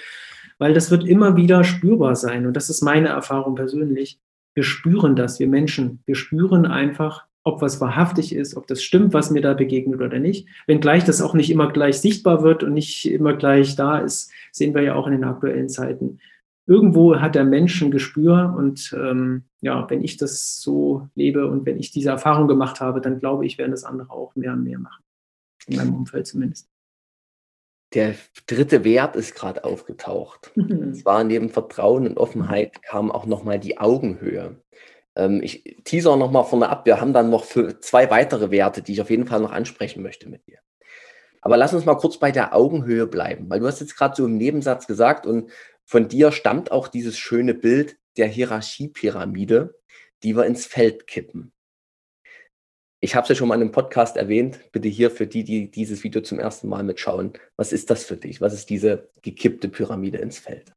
weil 0.59 0.74
das 0.74 0.91
wird 0.91 1.05
immer 1.05 1.36
wieder 1.36 1.64
spürbar 1.64 2.16
sein. 2.16 2.47
Und 2.47 2.55
das 2.55 2.68
ist 2.68 2.82
meine 2.82 3.09
Erfahrung 3.09 3.55
persönlich. 3.55 4.18
Wir 4.55 4.64
spüren 4.64 5.16
das, 5.16 5.39
wir 5.39 5.49
Menschen. 5.49 6.03
Wir 6.05 6.16
spüren 6.16 6.66
einfach, 6.66 7.28
ob 7.49 7.62
was 7.62 7.80
wahrhaftig 7.80 8.34
ist, 8.34 8.57
ob 8.57 8.66
das 8.66 8.82
stimmt, 8.82 9.12
was 9.12 9.30
mir 9.30 9.40
da 9.40 9.55
begegnet 9.55 10.01
oder 10.01 10.18
nicht. 10.18 10.46
Wenngleich 10.66 11.05
das 11.05 11.22
auch 11.22 11.34
nicht 11.34 11.51
immer 11.51 11.72
gleich 11.72 12.01
sichtbar 12.01 12.42
wird 12.42 12.62
und 12.62 12.74
nicht 12.74 13.07
immer 13.11 13.34
gleich 13.34 13.74
da 13.74 13.99
ist, 13.99 14.30
sehen 14.53 14.74
wir 14.74 14.82
ja 14.82 14.94
auch 14.94 15.07
in 15.07 15.12
den 15.12 15.24
aktuellen 15.24 15.68
Zeiten. 15.68 16.20
Irgendwo 16.66 17.16
hat 17.16 17.34
der 17.34 17.44
Mensch 17.44 17.80
ein 17.80 17.90
Gespür 17.90 18.55
und 18.57 18.94
ähm, 18.96 19.44
ja, 19.62 19.88
wenn 19.88 20.05
ich 20.05 20.18
das 20.18 20.61
so 20.61 21.09
lebe 21.14 21.49
und 21.49 21.64
wenn 21.64 21.78
ich 21.78 21.90
diese 21.90 22.11
Erfahrung 22.11 22.46
gemacht 22.46 22.80
habe, 22.80 23.01
dann 23.01 23.18
glaube 23.18 23.46
ich, 23.46 23.57
werden 23.57 23.70
das 23.70 23.84
andere 23.84 24.11
auch 24.11 24.36
mehr 24.36 24.53
und 24.53 24.64
mehr 24.64 24.78
machen. 24.78 25.03
In 25.66 25.76
meinem 25.76 25.94
Umfeld 25.94 26.26
zumindest. 26.26 26.68
Der 27.94 28.14
dritte 28.46 28.84
Wert 28.84 29.16
ist 29.16 29.34
gerade 29.34 29.64
aufgetaucht. 29.64 30.53
Mhm. 30.57 30.78
Und 30.78 30.94
zwar 30.94 31.24
neben 31.24 31.49
Vertrauen 31.49 32.07
und 32.07 32.18
Offenheit 32.18 32.82
kam 32.82 33.11
auch 33.11 33.24
nochmal 33.24 33.59
die 33.59 33.78
Augenhöhe. 33.78 34.57
Ähm, 35.19 35.43
ich 35.43 35.77
teaser 35.85 36.16
nochmal 36.16 36.45
vorne 36.45 36.71
ab. 36.71 36.87
Wir 36.87 37.01
haben 37.01 37.12
dann 37.12 37.29
noch 37.29 37.45
für 37.45 37.81
zwei 37.81 38.11
weitere 38.11 38.51
Werte, 38.51 38.81
die 38.81 38.93
ich 38.93 39.01
auf 39.03 39.11
jeden 39.11 39.27
Fall 39.27 39.41
noch 39.41 39.53
ansprechen 39.53 40.03
möchte 40.03 40.29
mit 40.29 40.47
dir. 40.47 40.59
Aber 41.43 41.57
lass 41.57 41.75
uns 41.75 41.85
mal 41.85 41.97
kurz 41.97 42.19
bei 42.19 42.33
der 42.33 42.55
Augenhöhe 42.55 43.07
bleiben, 43.07 43.51
weil 43.51 43.61
du 43.61 43.66
hast 43.66 43.81
jetzt 43.81 43.97
gerade 43.97 44.16
so 44.16 44.25
im 44.25 44.37
Nebensatz 44.37 44.87
gesagt 44.87 45.27
und 45.27 45.51
von 45.85 46.09
dir 46.09 46.33
stammt 46.33 46.71
auch 46.71 46.89
dieses 46.89 47.19
schöne 47.19 47.55
Bild 47.55 47.97
der 48.16 48.27
Hierarchiepyramide, 48.27 49.79
die 50.23 50.37
wir 50.37 50.45
ins 50.45 50.66
Feld 50.66 51.07
kippen. 51.07 51.53
Ich 53.01 53.14
habe 53.14 53.23
es 53.23 53.29
ja 53.29 53.35
schon 53.37 53.49
mal 53.49 53.55
in 53.55 53.62
einem 53.62 53.73
Podcast 53.73 54.16
erwähnt. 54.16 54.61
Bitte 54.73 54.89
hier 54.89 55.11
für 55.11 55.29
die, 55.29 55.45
die 55.45 55.71
dieses 55.71 56.03
Video 56.03 56.21
zum 56.21 56.41
ersten 56.41 56.69
Mal 56.69 56.83
mitschauen. 56.83 57.33
Was 57.57 57.73
ist 57.73 57.91
das 57.91 58.05
für 58.05 58.16
dich? 58.16 58.41
Was 58.41 58.53
ist 58.53 58.71
diese 58.71 59.11
gekippte 59.23 59.69
Pyramide 59.69 60.19
ins 60.19 60.39
Feld? 60.39 60.73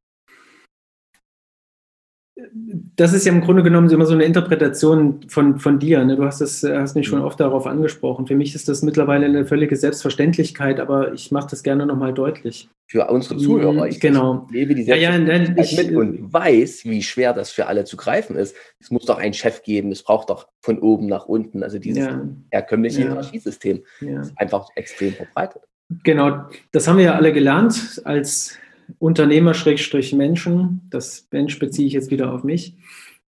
Das 2.96 3.12
ist 3.12 3.26
ja 3.26 3.32
im 3.32 3.42
Grunde 3.42 3.62
genommen 3.62 3.90
immer 3.90 4.06
so 4.06 4.14
eine 4.14 4.24
Interpretation 4.24 5.20
von, 5.28 5.58
von 5.58 5.78
dir. 5.78 6.02
Ne? 6.04 6.16
Du 6.16 6.24
hast, 6.24 6.40
das, 6.40 6.62
hast 6.62 6.94
mich 6.94 7.06
schon 7.06 7.20
oft 7.20 7.38
darauf 7.38 7.66
angesprochen. 7.66 8.26
Für 8.26 8.36
mich 8.36 8.54
ist 8.54 8.68
das 8.68 8.82
mittlerweile 8.82 9.26
eine 9.26 9.44
völlige 9.44 9.76
Selbstverständlichkeit, 9.76 10.80
aber 10.80 11.12
ich 11.12 11.30
mache 11.30 11.48
das 11.50 11.62
gerne 11.62 11.84
nochmal 11.84 12.14
deutlich. 12.14 12.70
Für 12.86 13.08
unsere 13.08 13.36
Zuhörer. 13.36 13.86
Ich 13.86 14.00
genau. 14.00 14.48
lebe 14.50 14.74
die 14.74 14.84
Selbstverständlichkeit 14.84 15.56
ja, 15.56 15.62
ja, 15.62 15.82
ich, 15.82 15.88
mit 15.88 15.96
und 15.96 16.32
weiß, 16.32 16.84
wie 16.84 17.02
schwer 17.02 17.34
das 17.34 17.50
für 17.50 17.66
alle 17.66 17.84
zu 17.84 17.96
greifen 17.96 18.36
ist. 18.36 18.56
Es 18.80 18.90
muss 18.90 19.04
doch 19.04 19.18
einen 19.18 19.34
Chef 19.34 19.62
geben, 19.62 19.92
es 19.92 20.02
braucht 20.02 20.30
doch 20.30 20.48
von 20.60 20.78
oben 20.78 21.06
nach 21.06 21.26
unten. 21.26 21.62
Also 21.62 21.78
dieses 21.78 22.06
ja. 22.06 22.28
herkömmliche 22.50 23.02
Hierarchiesystem 23.02 23.82
ist 24.00 24.32
einfach 24.36 24.68
extrem 24.74 25.12
verbreitet. 25.12 25.62
Genau, 26.04 26.46
das 26.70 26.88
haben 26.88 26.96
wir 26.96 27.04
ja 27.04 27.14
alle 27.14 27.32
gelernt 27.32 28.00
als 28.04 28.58
Unternehmer-Menschen, 28.98 30.82
das 30.90 31.28
Mensch 31.30 31.58
beziehe 31.58 31.86
ich 31.86 31.94
jetzt 31.94 32.10
wieder 32.10 32.32
auf 32.32 32.44
mich. 32.44 32.76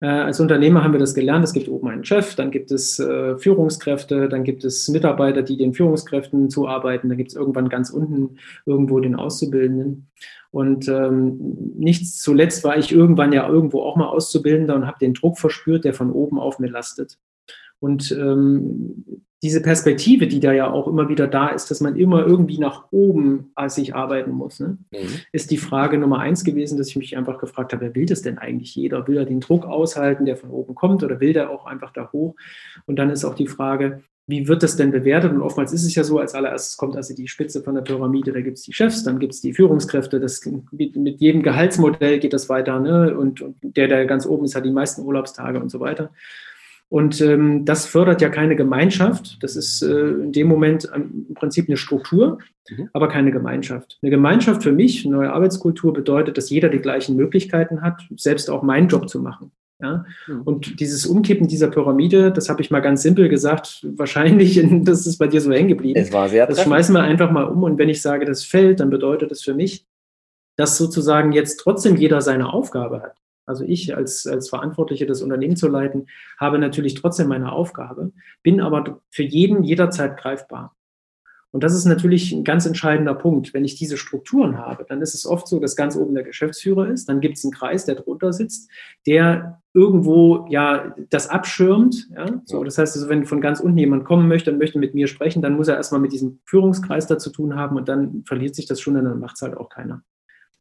Äh, 0.00 0.06
als 0.06 0.40
Unternehmer 0.40 0.82
haben 0.82 0.92
wir 0.92 1.00
das 1.00 1.14
gelernt. 1.14 1.44
Es 1.44 1.52
gibt 1.52 1.68
oben 1.68 1.88
einen 1.88 2.04
Chef, 2.04 2.34
dann 2.34 2.50
gibt 2.50 2.70
es 2.72 2.98
äh, 2.98 3.36
Führungskräfte, 3.36 4.28
dann 4.28 4.44
gibt 4.44 4.64
es 4.64 4.88
Mitarbeiter, 4.88 5.42
die 5.42 5.58
den 5.58 5.74
Führungskräften 5.74 6.48
zuarbeiten, 6.48 7.08
dann 7.08 7.18
gibt 7.18 7.30
es 7.30 7.36
irgendwann 7.36 7.68
ganz 7.68 7.90
unten 7.90 8.38
irgendwo 8.64 9.00
den 9.00 9.14
Auszubildenden. 9.14 10.08
Und 10.50 10.88
ähm, 10.88 11.74
nicht 11.76 12.08
zuletzt 12.12 12.64
war 12.64 12.76
ich 12.76 12.92
irgendwann 12.92 13.32
ja 13.32 13.48
irgendwo 13.48 13.82
auch 13.82 13.96
mal 13.96 14.08
Auszubildender 14.08 14.74
und 14.74 14.86
habe 14.86 14.98
den 15.00 15.14
Druck 15.14 15.38
verspürt, 15.38 15.84
der 15.84 15.94
von 15.94 16.10
oben 16.10 16.38
auf 16.40 16.58
mir 16.58 16.70
lastet. 16.70 17.18
Und 17.78 18.10
ähm, 18.12 19.04
diese 19.42 19.62
Perspektive, 19.62 20.26
die 20.26 20.40
da 20.40 20.52
ja 20.52 20.70
auch 20.70 20.86
immer 20.86 21.08
wieder 21.08 21.26
da 21.26 21.48
ist, 21.48 21.70
dass 21.70 21.80
man 21.80 21.96
immer 21.96 22.26
irgendwie 22.26 22.58
nach 22.58 22.84
oben 22.90 23.52
als 23.54 23.76
sich 23.76 23.94
arbeiten 23.94 24.32
muss, 24.32 24.60
ne? 24.60 24.76
mhm. 24.90 24.98
ist 25.32 25.50
die 25.50 25.56
Frage 25.56 25.96
Nummer 25.96 26.18
eins 26.18 26.44
gewesen, 26.44 26.76
dass 26.76 26.88
ich 26.88 26.96
mich 26.96 27.16
einfach 27.16 27.38
gefragt 27.38 27.72
habe, 27.72 27.86
wer 27.86 27.94
will 27.94 28.06
das 28.06 28.22
denn 28.22 28.38
eigentlich 28.38 28.74
jeder? 28.74 29.08
Will 29.08 29.16
er 29.16 29.24
den 29.24 29.40
Druck 29.40 29.64
aushalten, 29.64 30.26
der 30.26 30.36
von 30.36 30.50
oben 30.50 30.74
kommt, 30.74 31.02
oder 31.02 31.20
will 31.20 31.32
der 31.32 31.50
auch 31.50 31.64
einfach 31.64 31.92
da 31.92 32.10
hoch? 32.12 32.34
Und 32.86 32.96
dann 32.96 33.08
ist 33.08 33.24
auch 33.24 33.34
die 33.34 33.46
Frage, 33.46 34.02
wie 34.26 34.46
wird 34.46 34.62
das 34.62 34.76
denn 34.76 34.92
bewertet? 34.92 35.32
Und 35.32 35.40
oftmals 35.40 35.72
ist 35.72 35.84
es 35.84 35.94
ja 35.94 36.04
so, 36.04 36.18
als 36.18 36.34
allererstes 36.34 36.76
kommt 36.76 36.96
also 36.96 37.14
die 37.14 37.26
Spitze 37.26 37.62
von 37.62 37.74
der 37.74 37.82
Pyramide, 37.82 38.32
da 38.32 38.42
gibt 38.42 38.58
es 38.58 38.64
die 38.64 38.72
Chefs, 38.72 39.02
dann 39.02 39.18
gibt 39.18 39.32
es 39.32 39.40
die 39.40 39.54
Führungskräfte, 39.54 40.20
das, 40.20 40.40
mit, 40.70 40.96
mit, 40.96 41.20
jedem 41.20 41.42
Gehaltsmodell 41.42 42.20
geht 42.20 42.32
das 42.32 42.48
weiter, 42.48 42.78
ne? 42.78 43.16
und, 43.16 43.40
und 43.40 43.56
der, 43.62 43.88
der 43.88 44.04
ganz 44.06 44.26
oben 44.26 44.44
ist, 44.44 44.54
hat 44.54 44.64
die 44.64 44.70
meisten 44.70 45.02
Urlaubstage 45.02 45.60
und 45.60 45.70
so 45.70 45.80
weiter. 45.80 46.10
Und 46.90 47.20
ähm, 47.20 47.64
das 47.64 47.86
fördert 47.86 48.20
ja 48.20 48.28
keine 48.28 48.56
Gemeinschaft. 48.56 49.38
Das 49.42 49.54
ist 49.54 49.80
äh, 49.80 50.08
in 50.08 50.32
dem 50.32 50.48
Moment 50.48 50.90
im 50.92 51.34
Prinzip 51.34 51.68
eine 51.68 51.76
Struktur, 51.76 52.38
mhm. 52.68 52.88
aber 52.92 53.08
keine 53.08 53.30
Gemeinschaft. 53.30 53.98
Eine 54.02 54.10
Gemeinschaft 54.10 54.64
für 54.64 54.72
mich, 54.72 55.06
eine 55.06 55.14
neue 55.14 55.32
Arbeitskultur 55.32 55.92
bedeutet, 55.92 56.36
dass 56.36 56.50
jeder 56.50 56.68
die 56.68 56.80
gleichen 56.80 57.14
Möglichkeiten 57.14 57.80
hat, 57.80 58.02
selbst 58.16 58.50
auch 58.50 58.64
meinen 58.64 58.88
Job 58.88 59.08
zu 59.08 59.20
machen. 59.20 59.52
Ja? 59.80 60.04
Mhm. 60.26 60.42
Und 60.42 60.80
dieses 60.80 61.06
Umkippen 61.06 61.46
dieser 61.46 61.68
Pyramide, 61.68 62.32
das 62.32 62.48
habe 62.48 62.60
ich 62.60 62.72
mal 62.72 62.80
ganz 62.80 63.02
simpel 63.02 63.28
gesagt, 63.28 63.86
wahrscheinlich, 63.96 64.60
das 64.82 65.06
ist 65.06 65.18
bei 65.18 65.28
dir 65.28 65.40
so 65.40 65.52
hängen 65.52 65.68
geblieben. 65.68 66.00
Es 66.00 66.12
war 66.12 66.28
sehr 66.28 66.48
Das 66.48 66.60
schmeißen 66.60 66.92
wir 66.92 67.02
einfach 67.02 67.30
mal 67.30 67.44
um. 67.44 67.62
Und 67.62 67.78
wenn 67.78 67.88
ich 67.88 68.02
sage, 68.02 68.26
das 68.26 68.44
fällt, 68.44 68.80
dann 68.80 68.90
bedeutet 68.90 69.30
das 69.30 69.42
für 69.42 69.54
mich, 69.54 69.86
dass 70.56 70.76
sozusagen 70.76 71.30
jetzt 71.30 71.60
trotzdem 71.60 71.94
jeder 71.94 72.20
seine 72.20 72.52
Aufgabe 72.52 73.00
hat 73.00 73.14
also 73.50 73.64
ich 73.64 73.94
als, 73.94 74.26
als 74.26 74.48
Verantwortliche 74.48 75.04
das 75.04 75.20
Unternehmen 75.20 75.56
zu 75.56 75.68
leiten, 75.68 76.06
habe 76.38 76.58
natürlich 76.58 76.94
trotzdem 76.94 77.28
meine 77.28 77.52
Aufgabe, 77.52 78.12
bin 78.42 78.60
aber 78.60 79.02
für 79.10 79.22
jeden 79.22 79.62
jederzeit 79.62 80.16
greifbar. 80.16 80.74
Und 81.52 81.64
das 81.64 81.74
ist 81.74 81.84
natürlich 81.84 82.30
ein 82.30 82.44
ganz 82.44 82.64
entscheidender 82.64 83.14
Punkt. 83.14 83.52
Wenn 83.52 83.64
ich 83.64 83.74
diese 83.74 83.96
Strukturen 83.96 84.56
habe, 84.58 84.86
dann 84.88 85.02
ist 85.02 85.14
es 85.14 85.26
oft 85.26 85.48
so, 85.48 85.58
dass 85.58 85.74
ganz 85.74 85.96
oben 85.96 86.14
der 86.14 86.22
Geschäftsführer 86.22 86.88
ist, 86.88 87.08
dann 87.08 87.20
gibt 87.20 87.38
es 87.38 87.44
einen 87.44 87.52
Kreis, 87.52 87.84
der 87.84 87.96
drunter 87.96 88.32
sitzt, 88.32 88.70
der 89.04 89.60
irgendwo 89.74 90.46
ja 90.48 90.94
das 91.10 91.28
abschirmt. 91.28 92.08
Ja? 92.14 92.40
So, 92.44 92.62
das 92.62 92.78
heißt 92.78 92.94
also, 92.96 93.08
wenn 93.08 93.26
von 93.26 93.40
ganz 93.40 93.58
unten 93.58 93.78
jemand 93.78 94.04
kommen 94.04 94.28
möchte 94.28 94.52
und 94.52 94.58
möchte 94.58 94.78
mit 94.78 94.94
mir 94.94 95.08
sprechen, 95.08 95.42
dann 95.42 95.56
muss 95.56 95.68
er 95.68 95.76
erstmal 95.76 96.00
mit 96.00 96.12
diesem 96.12 96.38
Führungskreis 96.44 97.08
da 97.08 97.18
zu 97.18 97.30
tun 97.30 97.56
haben 97.56 97.76
und 97.76 97.88
dann 97.88 98.22
verliert 98.26 98.54
sich 98.54 98.66
das 98.66 98.80
schon 98.80 98.96
und 98.96 99.04
dann 99.04 99.18
macht 99.18 99.34
es 99.36 99.42
halt 99.42 99.56
auch 99.56 99.68
keiner. 99.68 100.04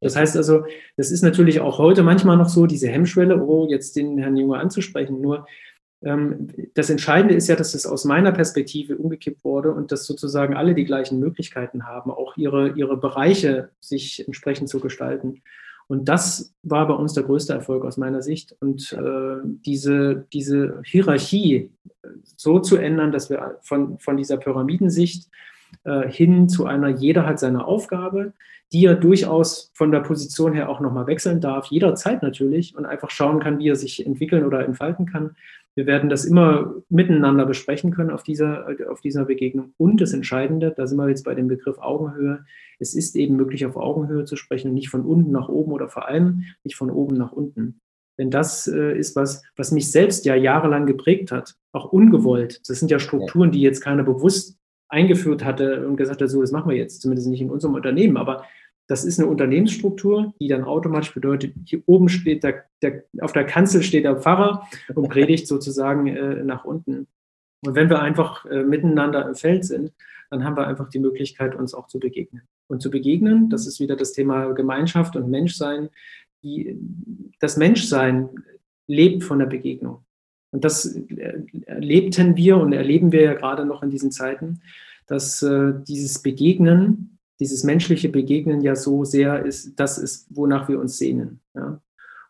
Das 0.01 0.15
heißt 0.15 0.37
also, 0.37 0.63
das 0.97 1.11
ist 1.11 1.23
natürlich 1.23 1.59
auch 1.59 1.77
heute 1.77 2.03
manchmal 2.03 2.37
noch 2.37 2.49
so, 2.49 2.65
diese 2.65 2.87
Hemmschwelle, 2.87 3.41
oh, 3.41 3.67
jetzt 3.69 3.95
den 3.95 4.17
Herrn 4.17 4.37
Junge 4.37 4.57
anzusprechen. 4.57 5.19
Nur 5.21 5.45
ähm, 6.01 6.47
das 6.73 6.89
Entscheidende 6.89 7.35
ist 7.35 7.47
ja, 7.47 7.55
dass 7.55 7.73
es 7.73 7.85
aus 7.85 8.05
meiner 8.05 8.31
Perspektive 8.31 8.97
umgekippt 8.97 9.43
wurde 9.43 9.71
und 9.73 9.91
dass 9.91 10.05
sozusagen 10.05 10.55
alle 10.55 10.73
die 10.73 10.85
gleichen 10.85 11.19
Möglichkeiten 11.19 11.85
haben, 11.85 12.11
auch 12.11 12.37
ihre, 12.37 12.69
ihre 12.71 12.97
Bereiche 12.97 13.69
sich 13.81 14.25
entsprechend 14.25 14.69
zu 14.69 14.79
gestalten. 14.79 15.41
Und 15.87 16.07
das 16.07 16.53
war 16.61 16.87
bei 16.87 16.93
uns 16.93 17.13
der 17.13 17.23
größte 17.23 17.51
Erfolg 17.51 17.83
aus 17.83 17.97
meiner 17.97 18.21
Sicht. 18.21 18.55
Und 18.59 18.93
äh, 18.93 19.37
diese, 19.43 20.27
diese 20.31 20.81
Hierarchie 20.85 21.71
so 22.23 22.59
zu 22.59 22.77
ändern, 22.77 23.11
dass 23.11 23.31
wir 23.31 23.57
von, 23.61 23.97
von 23.97 24.15
dieser 24.15 24.37
Pyramidensicht 24.37 25.27
äh, 25.83 26.07
hin 26.09 26.49
zu 26.49 26.65
einer, 26.65 26.89
jeder 26.89 27.25
hat 27.25 27.39
seine 27.39 27.65
Aufgabe, 27.65 28.33
die 28.71 28.85
er 28.85 28.95
durchaus 28.95 29.71
von 29.73 29.91
der 29.91 30.01
Position 30.01 30.53
her 30.53 30.69
auch 30.69 30.79
nochmal 30.79 31.07
wechseln 31.07 31.41
darf, 31.41 31.67
jederzeit 31.67 32.21
natürlich, 32.21 32.75
und 32.75 32.85
einfach 32.85 33.09
schauen 33.09 33.39
kann, 33.39 33.59
wie 33.59 33.69
er 33.69 33.75
sich 33.75 34.05
entwickeln 34.05 34.45
oder 34.45 34.63
entfalten 34.63 35.05
kann. 35.05 35.35
Wir 35.75 35.85
werden 35.85 36.09
das 36.09 36.25
immer 36.25 36.75
miteinander 36.89 37.45
besprechen 37.45 37.91
können 37.91 38.11
auf 38.11 38.23
dieser, 38.23 38.67
auf 38.89 39.01
dieser 39.01 39.25
Begegnung. 39.25 39.73
Und 39.77 40.01
das 40.01 40.13
Entscheidende, 40.13 40.73
da 40.75 40.85
sind 40.85 40.97
wir 40.97 41.09
jetzt 41.09 41.23
bei 41.23 41.35
dem 41.35 41.47
Begriff 41.47 41.79
Augenhöhe, 41.79 42.43
es 42.79 42.93
ist 42.93 43.15
eben 43.15 43.35
möglich, 43.35 43.65
auf 43.65 43.75
Augenhöhe 43.75 44.25
zu 44.25 44.35
sprechen, 44.35 44.73
nicht 44.73 44.89
von 44.89 45.01
unten 45.01 45.31
nach 45.31 45.49
oben 45.49 45.71
oder 45.71 45.89
vor 45.89 46.07
allem 46.07 46.43
nicht 46.63 46.75
von 46.75 46.91
oben 46.91 47.15
nach 47.17 47.31
unten. 47.31 47.79
Denn 48.17 48.29
das 48.29 48.67
äh, 48.67 48.97
ist 48.97 49.15
was, 49.15 49.41
was 49.55 49.71
mich 49.71 49.91
selbst 49.91 50.25
ja 50.25 50.35
jahrelang 50.35 50.85
geprägt 50.85 51.31
hat, 51.31 51.55
auch 51.71 51.91
ungewollt. 51.93 52.61
Das 52.69 52.79
sind 52.79 52.91
ja 52.91 52.99
Strukturen, 52.99 53.51
die 53.51 53.61
jetzt 53.61 53.79
keiner 53.79 54.03
bewusst 54.03 54.58
eingeführt 54.89 55.45
hatte 55.45 55.87
und 55.87 55.95
gesagt 55.95 56.21
hat, 56.21 56.29
so, 56.29 56.41
das 56.41 56.51
machen 56.51 56.69
wir 56.69 56.77
jetzt, 56.77 57.01
zumindest 57.01 57.29
nicht 57.29 57.41
in 57.41 57.51
unserem 57.51 57.75
Unternehmen. 57.75 58.17
Aber 58.17 58.45
das 58.87 59.05
ist 59.05 59.19
eine 59.19 59.29
Unternehmensstruktur, 59.29 60.33
die 60.39 60.47
dann 60.47 60.63
automatisch 60.63 61.13
bedeutet, 61.13 61.53
hier 61.65 61.83
oben 61.85 62.09
steht 62.09 62.43
der, 62.43 62.65
der 62.81 63.03
auf 63.21 63.33
der 63.33 63.45
Kanzel 63.45 63.83
steht 63.83 64.03
der 64.03 64.19
Pfarrer 64.19 64.67
und 64.95 65.09
predigt 65.09 65.47
sozusagen 65.47 66.07
äh, 66.07 66.43
nach 66.43 66.65
unten. 66.65 67.07
Und 67.65 67.75
wenn 67.75 67.89
wir 67.89 68.01
einfach 68.01 68.45
äh, 68.45 68.63
miteinander 68.63 69.27
im 69.27 69.35
Feld 69.35 69.63
sind, 69.63 69.93
dann 70.31 70.43
haben 70.43 70.57
wir 70.57 70.67
einfach 70.67 70.89
die 70.89 70.99
Möglichkeit, 70.99 71.55
uns 71.55 71.73
auch 71.73 71.87
zu 71.87 71.99
begegnen. 71.99 72.43
Und 72.67 72.81
zu 72.81 72.89
begegnen, 72.89 73.49
das 73.49 73.67
ist 73.67 73.79
wieder 73.79 73.95
das 73.95 74.13
Thema 74.13 74.53
Gemeinschaft 74.53 75.15
und 75.15 75.29
Menschsein. 75.29 75.89
Die, 76.43 76.77
das 77.39 77.57
Menschsein 77.57 78.29
lebt 78.87 79.23
von 79.23 79.39
der 79.39 79.47
Begegnung. 79.47 80.03
Und 80.51 80.65
das 80.65 80.85
erlebten 81.65 82.35
wir 82.35 82.57
und 82.57 82.73
erleben 82.73 83.11
wir 83.11 83.21
ja 83.21 83.33
gerade 83.33 83.65
noch 83.65 83.83
in 83.83 83.89
diesen 83.89 84.11
Zeiten, 84.11 84.61
dass 85.05 85.41
äh, 85.41 85.73
dieses 85.87 86.21
Begegnen, 86.21 87.19
dieses 87.39 87.63
menschliche 87.63 88.09
Begegnen 88.09 88.61
ja 88.61 88.75
so 88.75 89.05
sehr 89.05 89.45
ist, 89.45 89.79
das 89.79 89.97
ist, 89.97 90.27
wonach 90.29 90.67
wir 90.67 90.79
uns 90.79 90.97
sehnen. 90.97 91.41
Ja? 91.55 91.81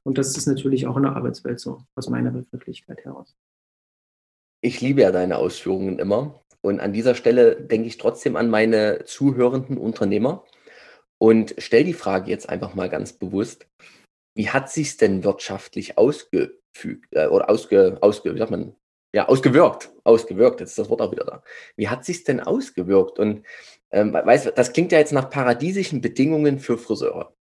Und 0.03 0.17
das 0.17 0.35
ist 0.35 0.47
natürlich 0.47 0.87
auch 0.87 0.97
in 0.97 1.03
der 1.03 1.15
Arbeitswelt 1.15 1.59
so, 1.59 1.83
aus 1.95 2.09
meiner 2.09 2.31
Begrifflichkeit 2.31 3.03
heraus. 3.05 3.35
Ich 4.61 4.81
liebe 4.81 5.01
ja 5.01 5.11
deine 5.11 5.37
Ausführungen 5.37 5.99
immer. 5.99 6.43
Und 6.61 6.81
an 6.81 6.91
dieser 6.91 7.15
Stelle 7.15 7.55
denke 7.55 7.87
ich 7.87 7.97
trotzdem 7.97 8.35
an 8.35 8.49
meine 8.49 9.05
zuhörenden 9.05 9.77
Unternehmer 9.77 10.43
und 11.17 11.55
stelle 11.57 11.85
die 11.85 11.93
Frage 11.93 12.29
jetzt 12.29 12.49
einfach 12.49 12.75
mal 12.75 12.89
ganz 12.89 13.13
bewusst. 13.13 13.67
Wie 14.35 14.49
hat 14.49 14.69
sich 14.69 14.97
denn 14.97 15.23
wirtschaftlich 15.23 15.97
ausgefügt 16.69 17.07
äh, 17.11 17.27
oder 17.27 17.49
ausge, 17.49 17.97
ausge, 18.01 18.33
wie 18.33 18.39
sagt 18.39 18.51
man, 18.51 18.75
ja, 19.13 19.27
ausgewirkt, 19.27 19.91
ausgewirkt, 20.03 20.59
jetzt 20.59 20.71
ist 20.71 20.79
das 20.79 20.89
Wort 20.89 21.01
auch 21.01 21.11
wieder 21.11 21.25
da. 21.25 21.43
Wie 21.75 21.89
hat 21.89 22.05
sich 22.05 22.23
denn 22.23 22.39
ausgewirkt? 22.39 23.17
Und 23.17 23.45
ähm, 23.91 24.13
weißt, 24.13 24.53
das 24.55 24.71
klingt 24.71 24.91
ja 24.91 24.99
jetzt 24.99 25.13
nach 25.13 25.29
paradiesischen 25.29 26.01
Bedingungen 26.01 26.59
für 26.59 26.77
Friseure 26.77 27.33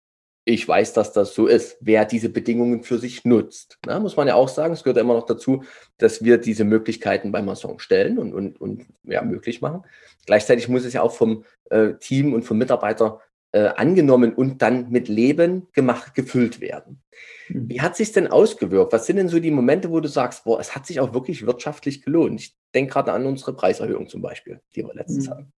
ich 0.49 0.65
weiß, 0.65 0.93
dass 0.93 1.11
das 1.11 1.35
so 1.35 1.45
ist, 1.45 1.77
wer 1.81 2.05
diese 2.05 2.29
Bedingungen 2.29 2.81
für 2.81 2.97
sich 2.97 3.25
nutzt. 3.25 3.79
Na, 3.85 3.99
muss 3.99 4.15
man 4.15 4.29
ja 4.29 4.35
auch 4.35 4.47
sagen, 4.47 4.73
es 4.73 4.81
gehört 4.81 4.95
ja 4.95 5.03
immer 5.03 5.15
noch 5.15 5.25
dazu, 5.25 5.63
dass 5.97 6.23
wir 6.23 6.37
diese 6.37 6.63
Möglichkeiten 6.63 7.33
beim 7.33 7.45
Mason 7.45 7.79
stellen 7.79 8.17
und, 8.17 8.33
und, 8.33 8.59
und 8.61 8.85
ja, 9.03 9.23
möglich 9.23 9.59
machen. 9.59 9.83
Gleichzeitig 10.25 10.69
muss 10.69 10.85
es 10.85 10.93
ja 10.93 11.01
auch 11.01 11.11
vom 11.11 11.43
äh, 11.69 11.95
Team 11.95 12.33
und 12.33 12.43
vom 12.43 12.57
Mitarbeiter 12.57 13.19
äh, 13.51 13.69
angenommen 13.75 14.33
und 14.33 14.61
dann 14.61 14.89
mit 14.89 15.07
Leben 15.07 15.67
gemacht, 15.73 16.13
gefüllt 16.13 16.59
werden. 16.61 17.01
Mhm. 17.49 17.69
Wie 17.69 17.81
hat 17.81 17.95
sich 17.95 18.11
denn 18.11 18.27
ausgewirkt? 18.27 18.93
Was 18.93 19.05
sind 19.05 19.17
denn 19.17 19.29
so 19.29 19.39
die 19.39 19.51
Momente, 19.51 19.89
wo 19.89 19.99
du 19.99 20.09
sagst, 20.09 20.43
boah, 20.43 20.59
es 20.59 20.75
hat 20.75 20.85
sich 20.85 20.99
auch 20.99 21.13
wirklich 21.13 21.45
wirtschaftlich 21.45 22.01
gelohnt? 22.01 22.41
Ich 22.41 22.57
denke 22.75 22.93
gerade 22.93 23.13
an 23.13 23.25
unsere 23.25 23.53
Preiserhöhung 23.53 24.07
zum 24.07 24.21
Beispiel, 24.21 24.61
die 24.75 24.83
wir 24.83 24.93
letztens 24.93 25.27
mhm. 25.27 25.31
hatten. 25.31 25.53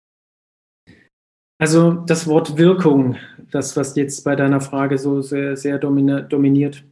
Also 1.60 1.90
das 1.90 2.28
Wort 2.28 2.56
Wirkung, 2.56 3.16
das, 3.50 3.76
was 3.76 3.96
jetzt 3.96 4.22
bei 4.24 4.36
deiner 4.36 4.60
Frage 4.60 4.96
so 4.96 5.22
sehr, 5.22 5.56
sehr 5.56 5.78
dominiert, 5.78 6.84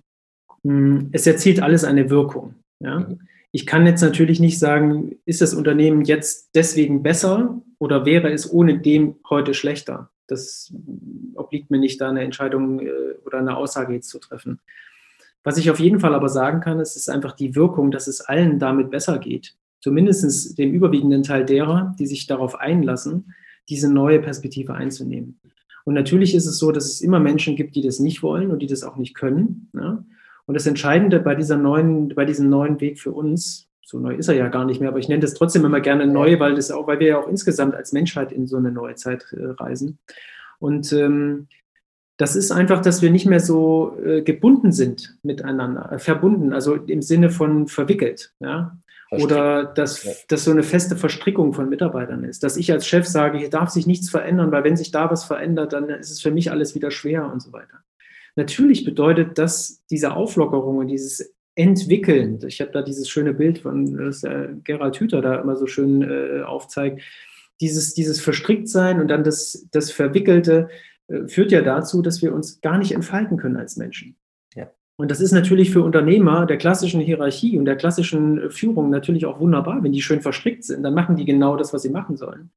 hm, 0.64 1.10
es 1.12 1.26
erzielt 1.26 1.62
alles 1.62 1.84
eine 1.84 2.10
Wirkung. 2.10 2.56
Ja? 2.82 3.08
Ich 3.52 3.64
kann 3.66 3.86
jetzt 3.86 4.02
natürlich 4.02 4.40
nicht 4.40 4.58
sagen, 4.58 5.16
ist 5.24 5.40
das 5.40 5.54
Unternehmen 5.54 6.04
jetzt 6.04 6.50
deswegen 6.54 7.02
besser 7.02 7.62
oder 7.78 8.04
wäre 8.04 8.32
es 8.32 8.52
ohne 8.52 8.78
dem 8.80 9.16
heute 9.30 9.54
schlechter? 9.54 10.10
Das 10.26 10.72
obliegt 11.34 11.70
mir 11.70 11.78
nicht, 11.78 12.00
da 12.00 12.08
eine 12.08 12.22
Entscheidung 12.22 12.80
äh, 12.80 12.90
oder 13.24 13.38
eine 13.38 13.56
Aussage 13.56 13.94
jetzt 13.94 14.08
zu 14.08 14.18
treffen. 14.18 14.60
Was 15.44 15.58
ich 15.58 15.70
auf 15.70 15.78
jeden 15.78 16.00
Fall 16.00 16.14
aber 16.14 16.28
sagen 16.28 16.60
kann, 16.60 16.80
ist, 16.80 16.96
ist 16.96 17.08
einfach 17.08 17.32
die 17.32 17.54
Wirkung, 17.54 17.90
dass 17.90 18.08
es 18.08 18.20
allen 18.20 18.58
damit 18.58 18.90
besser 18.90 19.18
geht. 19.18 19.54
Zumindest 19.80 20.58
dem 20.58 20.72
überwiegenden 20.72 21.22
Teil 21.22 21.44
derer, 21.44 21.94
die 21.98 22.06
sich 22.06 22.26
darauf 22.26 22.58
einlassen, 22.58 23.32
diese 23.68 23.92
neue 23.92 24.20
Perspektive 24.20 24.74
einzunehmen. 24.74 25.38
Und 25.84 25.94
natürlich 25.94 26.34
ist 26.34 26.46
es 26.46 26.58
so, 26.58 26.72
dass 26.72 26.86
es 26.86 27.00
immer 27.00 27.20
Menschen 27.20 27.54
gibt, 27.54 27.76
die 27.76 27.82
das 27.82 28.00
nicht 28.00 28.24
wollen 28.24 28.50
und 28.50 28.60
die 28.60 28.66
das 28.66 28.82
auch 28.82 28.96
nicht 28.96 29.14
können. 29.14 29.70
Ja? 29.72 30.04
Und 30.46 30.54
das 30.54 30.66
Entscheidende 30.66 31.20
bei 31.20 31.36
dieser 31.36 31.56
neuen, 31.56 32.08
bei 32.08 32.24
diesem 32.24 32.48
neuen 32.48 32.80
Weg 32.80 32.98
für 32.98 33.12
uns, 33.12 33.65
so 33.88 34.00
neu 34.00 34.16
ist 34.16 34.26
er 34.26 34.34
ja 34.34 34.48
gar 34.48 34.64
nicht 34.64 34.80
mehr, 34.80 34.88
aber 34.88 34.98
ich 34.98 35.08
nenne 35.08 35.20
das 35.20 35.34
trotzdem 35.34 35.64
immer 35.64 35.80
gerne 35.80 36.08
neu, 36.08 36.40
weil 36.40 36.56
das 36.56 36.72
auch, 36.72 36.88
weil 36.88 36.98
wir 36.98 37.06
ja 37.06 37.18
auch 37.18 37.28
insgesamt 37.28 37.76
als 37.76 37.92
Menschheit 37.92 38.32
in 38.32 38.48
so 38.48 38.56
eine 38.56 38.72
neue 38.72 38.96
Zeit 38.96 39.32
äh, 39.32 39.46
reisen. 39.46 39.98
Und 40.58 40.92
ähm, 40.92 41.46
das 42.16 42.34
ist 42.34 42.50
einfach, 42.50 42.82
dass 42.82 43.00
wir 43.00 43.12
nicht 43.12 43.26
mehr 43.26 43.38
so 43.38 43.96
äh, 44.04 44.22
gebunden 44.22 44.72
sind 44.72 45.16
miteinander, 45.22 45.92
äh, 45.92 45.98
verbunden, 46.00 46.52
also 46.52 46.74
im 46.74 47.00
Sinne 47.00 47.30
von 47.30 47.68
verwickelt. 47.68 48.32
Ja? 48.40 48.76
Oder 49.12 49.62
dass, 49.64 50.02
ja. 50.02 50.12
dass 50.26 50.42
so 50.42 50.50
eine 50.50 50.64
feste 50.64 50.96
Verstrickung 50.96 51.52
von 51.52 51.68
Mitarbeitern 51.68 52.24
ist. 52.24 52.42
Dass 52.42 52.56
ich 52.56 52.72
als 52.72 52.88
Chef 52.88 53.06
sage, 53.06 53.38
hier 53.38 53.50
darf 53.50 53.70
sich 53.70 53.86
nichts 53.86 54.10
verändern, 54.10 54.50
weil 54.50 54.64
wenn 54.64 54.76
sich 54.76 54.90
da 54.90 55.08
was 55.12 55.22
verändert, 55.22 55.72
dann 55.72 55.88
ist 55.90 56.10
es 56.10 56.20
für 56.20 56.32
mich 56.32 56.50
alles 56.50 56.74
wieder 56.74 56.90
schwer 56.90 57.30
und 57.30 57.40
so 57.40 57.52
weiter. 57.52 57.84
Natürlich 58.34 58.84
bedeutet 58.84 59.38
das 59.38 59.84
diese 59.90 60.14
Auflockerung 60.14 60.78
und 60.78 60.88
dieses 60.88 61.35
Entwickeln. 61.56 62.38
Ich 62.46 62.60
habe 62.60 62.70
da 62.70 62.82
dieses 62.82 63.08
schöne 63.08 63.34
Bild 63.34 63.58
von 63.58 63.96
das, 63.96 64.22
äh, 64.22 64.48
Gerald 64.62 65.00
Hüther 65.00 65.20
da 65.20 65.40
immer 65.40 65.56
so 65.56 65.66
schön 65.66 66.02
äh, 66.02 66.42
aufzeigt. 66.42 67.02
Dieses, 67.60 67.94
dieses 67.94 68.20
Verstricktsein 68.20 69.00
und 69.00 69.08
dann 69.08 69.24
das, 69.24 69.66
das 69.72 69.90
Verwickelte 69.90 70.68
äh, 71.08 71.26
führt 71.26 71.50
ja 71.50 71.62
dazu, 71.62 72.02
dass 72.02 72.22
wir 72.22 72.34
uns 72.34 72.60
gar 72.60 72.78
nicht 72.78 72.92
entfalten 72.92 73.38
können 73.38 73.56
als 73.56 73.76
Menschen. 73.76 74.16
Und 74.98 75.10
das 75.10 75.20
ist 75.20 75.32
natürlich 75.32 75.70
für 75.70 75.82
Unternehmer 75.82 76.46
der 76.46 76.56
klassischen 76.56 77.00
Hierarchie 77.00 77.58
und 77.58 77.66
der 77.66 77.76
klassischen 77.76 78.50
Führung 78.50 78.88
natürlich 78.88 79.26
auch 79.26 79.40
wunderbar, 79.40 79.82
wenn 79.82 79.92
die 79.92 80.00
schön 80.00 80.22
verstrickt 80.22 80.64
sind, 80.64 80.82
dann 80.82 80.94
machen 80.94 81.16
die 81.16 81.26
genau 81.26 81.56
das, 81.56 81.74
was 81.74 81.82
sie 81.82 81.90
machen 81.90 82.16
sollen. 82.16 82.50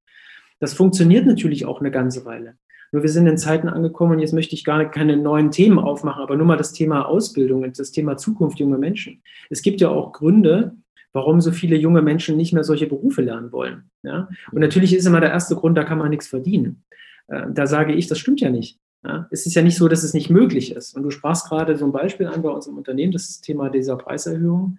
Das 0.60 0.74
funktioniert 0.74 1.26
natürlich 1.26 1.66
auch 1.66 1.82
eine 1.82 1.91
ganze 1.91 2.26
Weile. 2.26 2.56
Nur 2.92 3.04
wir 3.04 3.10
sind 3.10 3.28
in 3.28 3.38
Zeiten 3.38 3.70
angekommen 3.70 4.14
und 4.14 4.20
jetzt 4.20 4.34
möchte 4.34 4.56
ich 4.56 4.64
gar 4.64 4.84
keine 4.90 5.18
neuen 5.18 5.52
Themen 5.52 5.80
aufmachen, 5.80 6.24
aber 6.24 6.36
nur 6.36 6.46
mal 6.46 6.58
das 6.58 6.74
Thema 6.74 7.06
Ausbildung 7.06 7.64
und 7.64 7.78
das 7.78 7.92
Thema 7.92 8.18
Zukunft 8.18 8.60
junger 8.60 8.78
Menschen. 8.78 9.22
Es 9.50 9.62
gibt 9.62 9.82
ja 9.82 9.90
auch 9.90 10.12
Gründe, 10.12 10.76
warum 11.14 11.42
so 11.42 11.52
viele 11.52 11.76
junge 11.76 12.02
Menschen 12.02 12.38
nicht 12.38 12.54
mehr 12.54 12.64
solche 12.64 12.88
Berufe 12.88 13.22
lernen 13.22 13.52
wollen. 13.52 13.90
Ja? 14.04 14.30
Und 14.52 14.62
natürlich 14.62 14.94
ist 14.96 15.06
immer 15.06 15.22
der 15.22 15.32
erste 15.32 15.56
Grund, 15.56 15.78
da 15.78 15.84
kann 15.84 15.98
man 15.98 16.10
nichts 16.10 16.28
verdienen. 16.28 16.84
Äh, 17.28 17.48
da 17.52 17.68
sage 17.68 17.94
ich, 17.94 18.08
das 18.08 18.20
stimmt 18.20 18.42
ja 18.42 18.50
nicht. 18.50 18.80
Ja, 19.04 19.28
es 19.32 19.46
ist 19.46 19.56
ja 19.56 19.62
nicht 19.62 19.78
so, 19.78 19.88
dass 19.88 20.04
es 20.04 20.14
nicht 20.14 20.30
möglich 20.30 20.76
ist. 20.76 20.94
Und 20.94 21.04
du 21.04 21.10
sprachst 21.10 21.48
gerade 21.48 21.78
so 21.78 21.86
ein 21.86 21.94
Beispiel 21.94 22.28
an 22.28 22.42
bei 22.42 22.50
unserem 22.50 22.78
Unternehmen, 22.78 23.14
das 23.14 23.24
ist 23.24 23.38
das 23.38 23.42
Thema 23.42 23.70
dieser 23.70 23.96
Preiserhöhung. 23.96 24.78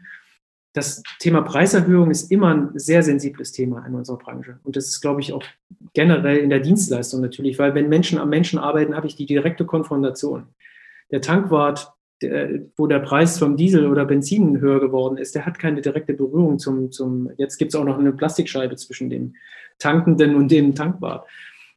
Das 0.73 1.03
Thema 1.19 1.43
Preiserhöhung 1.43 2.11
ist 2.11 2.31
immer 2.31 2.55
ein 2.55 2.71
sehr 2.75 3.03
sensibles 3.03 3.51
Thema 3.53 3.85
in 3.87 3.95
unserer 3.95 4.19
Branche. 4.19 4.61
Und 4.63 4.77
das 4.77 4.87
ist, 4.87 5.01
glaube 5.01 5.21
ich, 5.21 5.33
auch 5.33 5.43
generell 5.95 6.39
in 6.39 6.51
der 6.51 6.61
Dienstleistung 6.61 7.21
natürlich, 7.21 7.59
weil 7.59 7.75
wenn 7.75 7.89
Menschen 7.89 8.19
am 8.19 8.29
Menschen 8.29 8.59
arbeiten, 8.59 8.95
habe 8.95 9.09
ich 9.09 9.17
die 9.17 9.27
direkte 9.27 9.65
Konfrontation. 9.65 10.47
Der 11.11 11.21
Tankwart, 11.21 11.93
der, 12.23 12.61
wo 12.77 12.87
der 12.87 13.01
Preis 13.01 13.39
vom 13.39 13.57
Diesel 13.57 13.87
oder 13.87 14.05
Benzin 14.05 14.61
höher 14.61 14.79
geworden 14.79 15.19
ist, 15.19 15.35
der 15.35 15.45
hat 15.45 15.59
keine 15.59 15.81
direkte 15.81 16.15
Berührung 16.15 16.59
zum, 16.59 16.93
zum 16.93 17.31
jetzt 17.37 17.57
gibt 17.57 17.75
es 17.75 17.81
auch 17.81 17.85
noch 17.85 17.99
eine 17.99 18.13
Plastikscheibe 18.13 18.77
zwischen 18.77 19.11
dem 19.11 19.35
Tankenden 19.79 20.37
und 20.37 20.51
dem 20.51 20.75
Tankwart. 20.75 21.27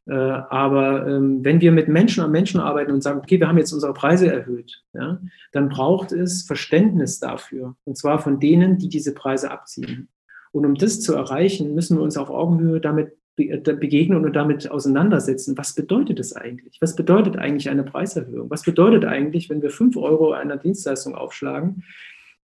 Äh, 0.06 0.14
aber 0.14 1.06
ähm, 1.06 1.44
wenn 1.44 1.60
wir 1.60 1.72
mit 1.72 1.88
Menschen 1.88 2.22
am 2.22 2.30
Menschen 2.30 2.60
arbeiten 2.60 2.92
und 2.92 3.02
sagen, 3.02 3.20
okay, 3.20 3.40
wir 3.40 3.48
haben 3.48 3.58
jetzt 3.58 3.72
unsere 3.72 3.94
Preise 3.94 4.30
erhöht, 4.30 4.82
ja, 4.92 5.18
dann 5.52 5.68
braucht 5.68 6.12
es 6.12 6.42
Verständnis 6.42 7.20
dafür. 7.20 7.76
Und 7.84 7.96
zwar 7.96 8.18
von 8.18 8.38
denen, 8.38 8.78
die 8.78 8.88
diese 8.88 9.14
Preise 9.14 9.50
abziehen. 9.50 10.08
Und 10.52 10.66
um 10.66 10.74
das 10.74 11.00
zu 11.00 11.14
erreichen, 11.14 11.74
müssen 11.74 11.96
wir 11.96 12.02
uns 12.02 12.16
auf 12.16 12.30
Augenhöhe 12.30 12.80
damit 12.80 13.16
äh, 13.36 13.58
begegnen 13.58 14.24
und 14.24 14.36
damit 14.36 14.70
auseinandersetzen. 14.70 15.58
Was 15.58 15.74
bedeutet 15.74 16.18
das 16.18 16.34
eigentlich? 16.34 16.78
Was 16.80 16.94
bedeutet 16.94 17.36
eigentlich 17.36 17.70
eine 17.70 17.82
Preiserhöhung? 17.82 18.50
Was 18.50 18.62
bedeutet 18.62 19.04
eigentlich, 19.04 19.50
wenn 19.50 19.62
wir 19.62 19.70
fünf 19.70 19.96
Euro 19.96 20.32
einer 20.32 20.56
Dienstleistung 20.56 21.14
aufschlagen? 21.14 21.82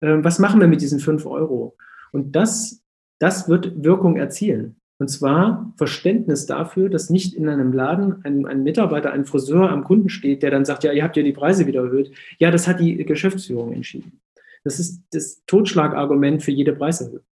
Ähm, 0.00 0.24
was 0.24 0.38
machen 0.38 0.60
wir 0.60 0.66
mit 0.66 0.80
diesen 0.80 0.98
fünf 0.98 1.26
Euro? 1.26 1.76
Und 2.10 2.34
das, 2.34 2.82
das 3.18 3.48
wird 3.48 3.84
Wirkung 3.84 4.16
erzielen. 4.16 4.79
Und 5.00 5.08
zwar 5.08 5.72
Verständnis 5.78 6.44
dafür, 6.44 6.90
dass 6.90 7.08
nicht 7.08 7.32
in 7.32 7.48
einem 7.48 7.72
Laden 7.72 8.22
ein, 8.22 8.44
ein, 8.44 8.62
Mitarbeiter, 8.62 9.12
ein 9.12 9.24
Friseur 9.24 9.70
am 9.70 9.82
Kunden 9.82 10.10
steht, 10.10 10.42
der 10.42 10.50
dann 10.50 10.66
sagt, 10.66 10.84
ja, 10.84 10.92
ihr 10.92 11.02
habt 11.02 11.16
ja 11.16 11.22
die 11.22 11.32
Preise 11.32 11.66
wieder 11.66 11.84
erhöht. 11.84 12.12
Ja, 12.38 12.50
das 12.50 12.68
hat 12.68 12.80
die 12.80 13.02
Geschäftsführung 13.06 13.72
entschieden. 13.72 14.20
Das 14.62 14.78
ist 14.78 15.02
das 15.12 15.42
Totschlagargument 15.46 16.42
für 16.42 16.50
jede 16.50 16.74
Preiserhöhung. 16.74 17.24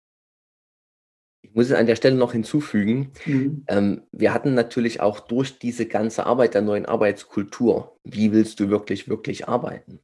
Ich 1.49 1.55
muss 1.55 1.67
es 1.67 1.73
an 1.73 1.87
der 1.87 1.97
Stelle 1.97 2.17
noch 2.17 2.33
hinzufügen, 2.33 3.13
mhm. 3.25 3.65
ähm, 3.69 4.03
wir 4.13 4.35
hatten 4.35 4.55
natürlich 4.55 5.01
auch 5.01 5.21
durch 5.21 5.59
diese 5.59 5.87
ganze 5.87 6.27
Arbeit 6.27 6.55
der 6.55 6.63
neuen 6.63 6.87
Arbeitskultur, 6.87 7.99
wie 8.05 8.33
willst 8.33 8.61
du 8.61 8.69
wirklich, 8.69 9.09
wirklich 9.09 9.49
arbeiten? 9.49 10.01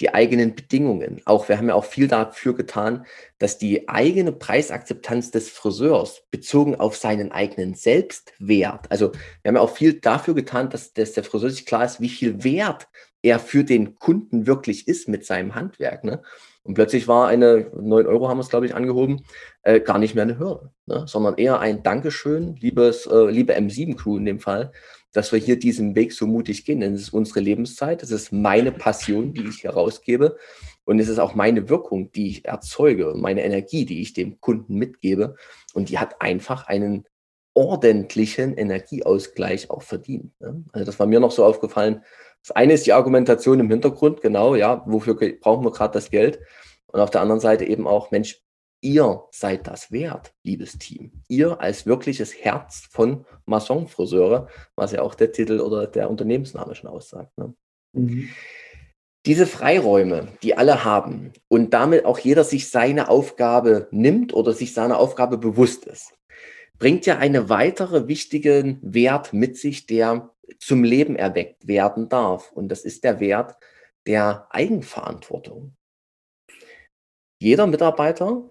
Die 0.00 0.14
eigenen 0.14 0.54
Bedingungen. 0.54 1.20
Auch 1.24 1.48
wir 1.48 1.58
haben 1.58 1.68
ja 1.68 1.74
auch 1.74 1.84
viel 1.84 2.08
dafür 2.08 2.54
getan, 2.54 3.06
dass 3.38 3.58
die 3.58 3.88
eigene 3.88 4.32
Preisakzeptanz 4.32 5.30
des 5.30 5.50
Friseurs 5.50 6.22
bezogen 6.30 6.74
auf 6.76 6.96
seinen 6.96 7.32
eigenen 7.32 7.74
Selbstwert, 7.74 8.90
also 8.90 9.12
wir 9.42 9.48
haben 9.48 9.56
ja 9.56 9.62
auch 9.62 9.76
viel 9.76 9.94
dafür 9.94 10.34
getan, 10.34 10.70
dass, 10.70 10.92
dass 10.92 11.12
der 11.12 11.24
Friseur 11.24 11.50
sich 11.50 11.66
klar 11.66 11.84
ist, 11.84 12.00
wie 12.00 12.08
viel 12.08 12.42
Wert 12.42 12.88
er 13.22 13.38
für 13.40 13.64
den 13.64 13.96
Kunden 13.96 14.46
wirklich 14.46 14.88
ist 14.88 15.08
mit 15.08 15.26
seinem 15.26 15.54
Handwerk. 15.54 16.04
Ne? 16.04 16.22
Und 16.66 16.74
plötzlich 16.74 17.06
war 17.06 17.28
eine, 17.28 17.70
9 17.74 18.06
Euro 18.06 18.28
haben 18.28 18.38
wir 18.38 18.42
es, 18.42 18.48
glaube 18.48 18.66
ich, 18.66 18.74
angehoben, 18.74 19.24
äh, 19.62 19.80
gar 19.80 19.98
nicht 19.98 20.14
mehr 20.14 20.24
eine 20.24 20.38
Hürde, 20.38 20.70
ne? 20.86 21.04
sondern 21.06 21.36
eher 21.36 21.60
ein 21.60 21.82
Dankeschön, 21.82 22.56
liebes, 22.56 23.06
äh, 23.06 23.30
liebe 23.30 23.54
M7-Crew 23.54 24.16
in 24.16 24.24
dem 24.24 24.40
Fall, 24.40 24.72
dass 25.12 25.32
wir 25.32 25.38
hier 25.38 25.58
diesen 25.58 25.94
Weg 25.94 26.12
so 26.12 26.26
mutig 26.26 26.64
gehen. 26.64 26.80
Denn 26.80 26.94
es 26.94 27.02
ist 27.02 27.12
unsere 27.12 27.40
Lebenszeit, 27.40 28.02
es 28.02 28.10
ist 28.10 28.32
meine 28.32 28.72
Passion, 28.72 29.32
die 29.32 29.46
ich 29.48 29.64
herausgebe. 29.64 30.36
Und 30.84 31.00
es 31.00 31.08
ist 31.08 31.18
auch 31.18 31.34
meine 31.34 31.68
Wirkung, 31.68 32.12
die 32.12 32.28
ich 32.28 32.44
erzeuge, 32.44 33.14
meine 33.16 33.44
Energie, 33.44 33.86
die 33.86 34.02
ich 34.02 34.12
dem 34.12 34.40
Kunden 34.40 34.76
mitgebe. 34.76 35.36
Und 35.74 35.88
die 35.88 35.98
hat 35.98 36.20
einfach 36.20 36.66
einen 36.66 37.04
ordentlichen 37.54 38.54
Energieausgleich 38.56 39.70
auch 39.70 39.82
verdient. 39.82 40.38
Ne? 40.40 40.64
Also 40.72 40.84
das 40.84 40.98
war 40.98 41.06
mir 41.06 41.20
noch 41.20 41.30
so 41.30 41.44
aufgefallen. 41.44 42.02
Das 42.46 42.54
eine 42.54 42.74
ist 42.74 42.86
die 42.86 42.92
Argumentation 42.92 43.58
im 43.58 43.68
Hintergrund, 43.68 44.20
genau, 44.20 44.54
ja, 44.54 44.84
wofür 44.86 45.16
brauchen 45.16 45.64
wir 45.64 45.72
gerade 45.72 45.94
das 45.94 46.12
Geld? 46.12 46.38
Und 46.86 47.00
auf 47.00 47.10
der 47.10 47.20
anderen 47.20 47.40
Seite 47.40 47.64
eben 47.64 47.88
auch, 47.88 48.12
Mensch, 48.12 48.40
ihr 48.80 49.24
seid 49.32 49.66
das 49.66 49.90
wert, 49.90 50.32
liebes 50.44 50.78
Team. 50.78 51.10
Ihr 51.26 51.60
als 51.60 51.86
wirkliches 51.86 52.44
Herz 52.44 52.86
von 52.88 53.26
Mason-Friseure, 53.46 54.46
was 54.76 54.92
ja 54.92 55.02
auch 55.02 55.16
der 55.16 55.32
Titel 55.32 55.58
oder 55.58 55.88
der 55.88 56.08
Unternehmensname 56.08 56.76
schon 56.76 56.88
aussagt. 56.88 57.36
Ne? 57.36 57.52
Mhm. 57.94 58.28
Diese 59.26 59.48
Freiräume, 59.48 60.28
die 60.44 60.56
alle 60.56 60.84
haben 60.84 61.32
und 61.48 61.74
damit 61.74 62.04
auch 62.04 62.20
jeder 62.20 62.44
sich 62.44 62.70
seine 62.70 63.08
Aufgabe 63.08 63.88
nimmt 63.90 64.32
oder 64.32 64.52
sich 64.52 64.72
seiner 64.72 65.00
Aufgabe 65.00 65.36
bewusst 65.36 65.84
ist, 65.84 66.14
bringt 66.78 67.06
ja 67.06 67.18
einen 67.18 67.48
weitere 67.48 68.06
wichtigen 68.06 68.78
Wert 68.82 69.32
mit 69.32 69.56
sich, 69.56 69.86
der 69.86 70.30
zum 70.58 70.84
Leben 70.84 71.16
erweckt 71.16 71.66
werden 71.66 72.08
darf. 72.08 72.52
Und 72.52 72.68
das 72.68 72.84
ist 72.84 73.04
der 73.04 73.20
Wert 73.20 73.56
der 74.06 74.46
Eigenverantwortung. 74.50 75.74
Jeder 77.40 77.66
Mitarbeiter 77.66 78.48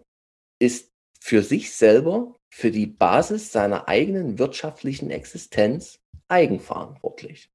ist 0.59 0.91
für 1.19 1.41
sich 1.41 1.73
selber, 1.73 2.35
für 2.49 2.71
die 2.71 2.85
Basis 2.85 3.51
seiner 3.51 3.87
eigenen 3.87 4.37
wirtschaftlichen 4.37 5.09
Existenz 5.09 5.99
eigenverantwortlich. 6.27 7.51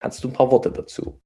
Kannst 0.00 0.22
du 0.22 0.28
ein 0.28 0.32
paar 0.32 0.50
Worte 0.50 0.70
dazu? 0.70 1.20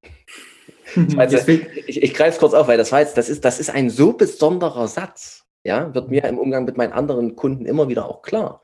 ich, 0.94 1.88
ich, 1.88 2.02
ich 2.02 2.14
greife 2.14 2.34
es 2.34 2.38
kurz 2.38 2.54
auf, 2.54 2.68
weil 2.68 2.78
das 2.78 2.92
war 2.92 3.00
jetzt, 3.00 3.16
das 3.16 3.28
ist, 3.28 3.44
das 3.44 3.60
ist 3.60 3.70
ein 3.70 3.90
so 3.90 4.12
besonderer 4.12 4.88
Satz. 4.88 5.44
Ja, 5.64 5.94
wird 5.94 6.10
mir 6.10 6.24
im 6.24 6.38
Umgang 6.38 6.64
mit 6.64 6.76
meinen 6.76 6.92
anderen 6.92 7.36
Kunden 7.36 7.66
immer 7.66 7.88
wieder 7.88 8.08
auch 8.08 8.22
klar. 8.22 8.62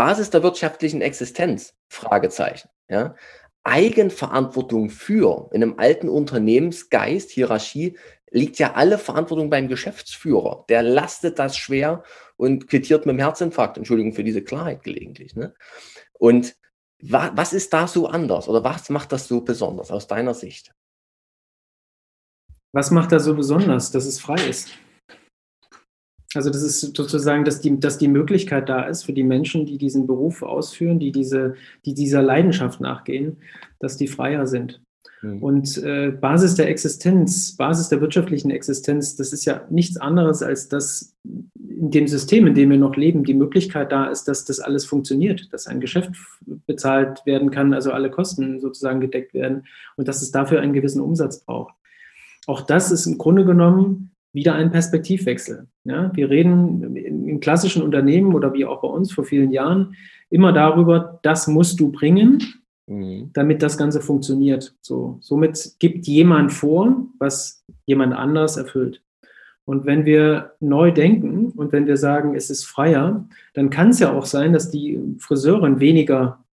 Basis 0.00 0.30
der 0.30 0.42
wirtschaftlichen 0.42 1.02
Existenz? 1.02 1.74
Fragezeichen. 1.90 2.70
Ja. 2.88 3.16
Eigenverantwortung 3.64 4.88
für 4.88 5.50
in 5.52 5.62
einem 5.62 5.78
alten 5.78 6.08
Unternehmensgeist, 6.08 7.30
Hierarchie, 7.30 7.98
liegt 8.30 8.58
ja 8.58 8.72
alle 8.72 8.96
Verantwortung 8.96 9.50
beim 9.50 9.68
Geschäftsführer. 9.68 10.64
Der 10.70 10.82
lastet 10.82 11.38
das 11.38 11.58
schwer 11.58 12.02
und 12.38 12.66
quittiert 12.66 13.04
mit 13.04 13.12
dem 13.12 13.18
Herzinfarkt. 13.18 13.76
Entschuldigung 13.76 14.14
für 14.14 14.24
diese 14.24 14.42
Klarheit 14.42 14.84
gelegentlich. 14.84 15.36
Ne? 15.36 15.54
Und 16.14 16.56
wa 17.02 17.32
was 17.34 17.52
ist 17.52 17.74
da 17.74 17.86
so 17.86 18.06
anders 18.06 18.48
oder 18.48 18.64
was 18.64 18.88
macht 18.88 19.12
das 19.12 19.28
so 19.28 19.42
besonders 19.42 19.90
aus 19.90 20.06
deiner 20.06 20.32
Sicht? 20.32 20.72
Was 22.72 22.90
macht 22.90 23.12
da 23.12 23.18
so 23.18 23.34
besonders, 23.34 23.90
dass 23.90 24.06
es 24.06 24.18
frei 24.18 24.48
ist? 24.48 24.70
Also 26.34 26.50
das 26.50 26.62
ist 26.62 26.80
sozusagen, 26.80 27.44
dass 27.44 27.60
die, 27.60 27.80
dass 27.80 27.98
die 27.98 28.08
Möglichkeit 28.08 28.68
da 28.68 28.84
ist 28.84 29.04
für 29.04 29.12
die 29.12 29.24
Menschen, 29.24 29.66
die 29.66 29.78
diesen 29.78 30.06
Beruf 30.06 30.42
ausführen, 30.42 31.00
die, 31.00 31.10
diese, 31.10 31.54
die 31.84 31.94
dieser 31.94 32.22
Leidenschaft 32.22 32.80
nachgehen, 32.80 33.38
dass 33.80 33.96
die 33.96 34.06
freier 34.06 34.46
sind. 34.46 34.80
Mhm. 35.22 35.42
Und 35.42 35.78
äh, 35.78 36.10
Basis 36.10 36.54
der 36.54 36.68
Existenz, 36.68 37.56
Basis 37.56 37.88
der 37.88 38.00
wirtschaftlichen 38.00 38.50
Existenz, 38.50 39.16
das 39.16 39.32
ist 39.32 39.44
ja 39.44 39.66
nichts 39.70 39.96
anderes, 39.96 40.42
als 40.42 40.68
dass 40.68 41.16
in 41.24 41.90
dem 41.90 42.06
System, 42.06 42.46
in 42.46 42.54
dem 42.54 42.70
wir 42.70 42.78
noch 42.78 42.94
leben, 42.94 43.24
die 43.24 43.34
Möglichkeit 43.34 43.90
da 43.90 44.06
ist, 44.06 44.28
dass 44.28 44.44
das 44.44 44.60
alles 44.60 44.84
funktioniert, 44.84 45.52
dass 45.52 45.66
ein 45.66 45.80
Geschäft 45.80 46.12
bezahlt 46.66 47.26
werden 47.26 47.50
kann, 47.50 47.74
also 47.74 47.90
alle 47.90 48.10
Kosten 48.10 48.60
sozusagen 48.60 49.00
gedeckt 49.00 49.34
werden 49.34 49.64
und 49.96 50.06
dass 50.06 50.22
es 50.22 50.30
dafür 50.30 50.60
einen 50.60 50.74
gewissen 50.74 51.00
Umsatz 51.00 51.40
braucht. 51.40 51.74
Auch 52.46 52.60
das 52.60 52.92
ist 52.92 53.06
im 53.06 53.18
Grunde 53.18 53.44
genommen 53.44 54.10
wieder 54.32 54.54
ein 54.54 54.70
Perspektivwechsel. 54.70 55.66
Ja, 55.84 56.10
wir 56.14 56.30
reden 56.30 56.96
in 56.96 57.40
klassischen 57.40 57.82
Unternehmen 57.82 58.34
oder 58.34 58.52
wie 58.52 58.64
auch 58.64 58.82
bei 58.82 58.88
uns 58.88 59.12
vor 59.12 59.24
vielen 59.24 59.50
Jahren 59.50 59.96
immer 60.28 60.52
darüber, 60.52 61.18
das 61.22 61.48
musst 61.48 61.80
du 61.80 61.90
bringen, 61.90 62.42
mhm. 62.86 63.30
damit 63.32 63.62
das 63.62 63.76
Ganze 63.76 64.00
funktioniert. 64.00 64.74
So, 64.80 65.18
somit 65.20 65.74
gibt 65.78 66.06
jemand 66.06 66.52
vor, 66.52 67.06
was 67.18 67.64
jemand 67.86 68.14
anders 68.14 68.56
erfüllt. 68.56 69.02
Und 69.64 69.86
wenn 69.86 70.04
wir 70.04 70.54
neu 70.60 70.90
denken 70.90 71.50
und 71.50 71.72
wenn 71.72 71.86
wir 71.86 71.96
sagen, 71.96 72.34
es 72.34 72.50
ist 72.50 72.64
freier, 72.64 73.28
dann 73.54 73.70
kann 73.70 73.90
es 73.90 74.00
ja 74.00 74.12
auch 74.12 74.26
sein, 74.26 74.52
dass 74.52 74.70
die 74.70 74.98
Friseurin 75.18 75.80
weniger 75.80 76.44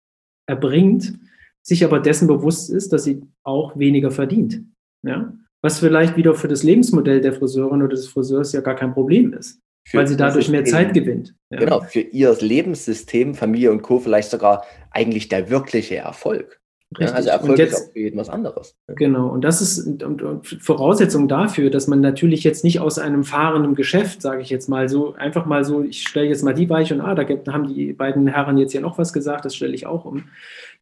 erbringt, 0.47 1.15
sich 1.63 1.85
aber 1.85 1.99
dessen 1.99 2.29
bewusst 2.29 2.71
ist, 2.71 2.93
dass 2.93 3.05
sie 3.05 3.23
auch 3.43 3.79
weniger 3.79 4.11
verdient. 4.11 4.63
Ja? 5.03 5.33
Was 5.67 5.81
vielleicht 5.81 6.17
wieder 6.17 6.35
für 6.35 6.47
das 6.47 6.63
Lebensmodell 6.63 7.21
der 7.21 7.33
Friseurin 7.33 7.83
oder 7.83 7.97
des 7.97 8.07
Friseurs 8.07 8.53
ja 8.53 8.61
gar 8.61 8.77
kein 8.77 8.95
Problem 8.95 9.33
ist, 9.33 9.61
für 9.85 9.99
weil 9.99 10.07
sie 10.07 10.17
dadurch 10.17 10.49
mehr 10.49 10.65
Zeit 10.65 10.95
gewinnt. 10.95 11.35
Ja. 11.51 11.59
Genau, 11.59 11.81
für 11.81 12.01
ihr 12.01 12.37
Lebenssystem, 12.39 13.35
Familie 13.35 13.73
und 13.73 13.83
Co. 13.83 13.99
vielleicht 13.99 14.31
sogar 14.31 14.65
eigentlich 14.93 15.29
der 15.29 15.51
wirkliche 15.51 15.97
Erfolg. 15.97 16.61
Ja, 17.01 17.09
also 17.09 17.31
Erfolg 17.31 17.59
jetzt, 17.59 17.73
ist 17.73 17.89
auch 17.89 17.93
für 17.93 17.99
jeden 17.99 18.17
was 18.17 18.29
anderes. 18.29 18.77
Genau, 18.87 19.27
und 19.27 19.43
das 19.43 19.61
ist 19.61 19.85
und, 19.85 20.23
und 20.23 20.47
Voraussetzung 20.47 21.27
dafür, 21.27 21.69
dass 21.69 21.89
man 21.89 22.01
natürlich 22.01 22.45
jetzt 22.45 22.63
nicht 22.63 22.79
aus 22.79 23.01
einem 23.01 23.25
fahrenden 23.25 23.75
Geschäft, 23.75 24.23
sage 24.23 24.43
ich 24.43 24.51
jetzt 24.51 24.69
mal 24.69 24.89
so, 24.89 25.15
einfach 25.15 25.47
mal 25.47 25.65
so, 25.65 25.83
ich 25.83 26.07
stelle 26.07 26.29
jetzt 26.29 26.45
mal 26.45 26.55
die 26.55 26.71
Weiche 26.71 26.95
und 26.95 27.01
ah, 27.01 27.17
da 27.17 27.27
haben 27.53 27.75
die 27.75 27.93
beiden 27.93 28.29
Herren 28.29 28.57
jetzt 28.57 28.73
ja 28.73 28.81
noch 28.81 28.99
was 28.99 29.13
gesagt, 29.13 29.45
das 29.45 29.57
stelle 29.57 29.75
ich 29.75 29.85
auch 29.85 30.05
um, 30.05 30.29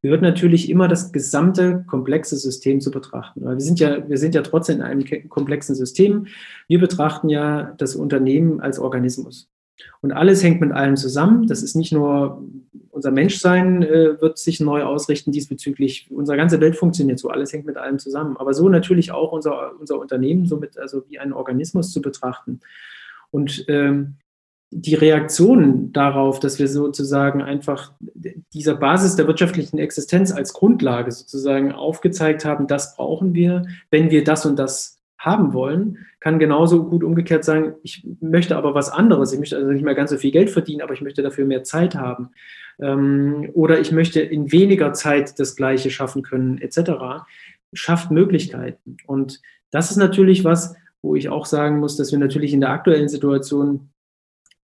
gehört 0.05 0.21
natürlich 0.21 0.69
immer 0.69 0.87
das 0.87 1.13
gesamte 1.13 1.83
komplexe 1.87 2.37
System 2.37 2.83
zu 2.83 2.91
betrachten. 2.91 3.43
Weil 3.43 3.55
wir 3.55 3.63
sind 3.63 3.81
ja, 3.81 4.07
wir 4.07 4.19
sind 4.19 4.35
ja 4.35 4.43
trotzdem 4.43 4.77
in 4.77 4.83
einem 4.83 5.31
komplexen 5.31 5.75
System. 5.75 6.27
Wir 6.69 6.79
betrachten 6.79 7.31
ja 7.31 7.73
das 7.79 7.97
Unternehmen 7.97 8.61
als 8.61 8.79
Organismus. 8.79 9.49
Und 10.03 10.13
alles 10.13 10.43
hängt 10.43 10.61
mit 10.61 10.73
allem 10.73 10.99
zusammen. 10.99 11.47
Das 11.47 11.63
ist 11.63 11.75
nicht 11.75 11.91
nur 11.91 12.45
unser 12.91 13.13
Menschsein 13.13 13.83
äh, 13.83 14.21
wird 14.21 14.37
sich 14.37 14.61
neu 14.61 14.83
ausrichten 14.83 15.33
diesbezüglich. 15.33 16.07
Unsere 16.11 16.37
ganze 16.37 16.61
Welt 16.61 16.77
funktioniert 16.77 17.19
so. 17.19 17.31
Alles 17.31 17.55
hängt 17.55 17.65
mit 17.65 17.79
allem 17.79 17.99
zusammen. 17.99 18.37
Aber 18.37 18.53
so 18.53 18.69
natürlich 18.69 19.11
auch 19.11 19.33
unser, 19.33 19.73
unser 19.81 19.99
Unternehmen 19.99 20.45
somit 20.45 20.79
also 20.79 21.05
wie 21.09 21.19
ein 21.19 21.33
Organismus 21.33 21.91
zu 21.93 22.03
betrachten. 22.03 22.61
Und 23.31 23.65
ähm, 23.69 24.17
die 24.71 24.95
Reaktion 24.95 25.93
darauf, 25.93 26.41
dass 26.41 26.59
wir 26.59 26.69
sozusagen 26.69 27.43
einfach 27.43 27.93
dieser 28.53 28.75
Basis 28.75 29.15
der 29.17 29.27
wirtschaftlichen 29.27 29.79
Existenz 29.79 30.33
als 30.33 30.53
Grundlage 30.53 31.13
sozusagen 31.13 31.73
aufgezeigt 31.73 32.45
haben, 32.45 32.67
das 32.67 32.97
brauchen 32.97 33.35
wir, 33.35 33.67
wenn 33.91 34.11
wir 34.11 34.25
das 34.25 34.47
und 34.47 34.59
das 34.59 35.01
haben 35.25 35.55
wollen, 35.55 35.99
kann 36.21 36.39
genauso 36.39 36.85
gut 36.85 37.03
umgekehrt 37.03 37.45
sagen, 37.45 37.75
ich 37.83 38.07
möchte 38.21 38.57
aber 38.57 38.75
was 38.75 38.91
anderes. 38.91 39.33
Ich 39.33 39.39
möchte 39.39 39.57
also 39.57 39.71
nicht 39.71 39.85
mehr 39.85 39.95
ganz 39.95 40.11
so 40.11 40.19
viel 40.19 40.31
Geld 40.31 40.51
verdienen, 40.51 40.83
aber 40.83 40.93
ich 40.93 41.01
möchte 41.01 41.23
dafür 41.23 41.47
mehr 41.47 41.65
Zeit 41.65 41.95
haben. 41.95 42.31
Ähm, 42.79 43.51
oder 43.55 43.81
ich 43.81 43.93
möchte 43.93 44.21
in 44.21 44.53
weniger 44.53 44.93
Zeit 44.93 45.39
das 45.39 45.57
Gleiche 45.57 45.91
schaffen 45.91 46.23
können, 46.23 46.59
etc. 46.59 47.25
Schafft 47.73 48.11
Möglichkeiten. 48.11 48.97
Und 49.07 49.41
das 49.71 49.91
ist 49.91 49.97
natürlich 49.97 50.45
was, 50.45 50.77
wo 51.03 51.15
ich 51.15 51.29
auch 51.29 51.47
sagen 51.47 51.79
muss, 51.79 51.97
dass 51.97 52.13
wir 52.13 52.19
natürlich 52.19 52.53
in 52.53 52.61
der 52.61 52.71
aktuellen 52.71 53.09
Situation 53.09 53.91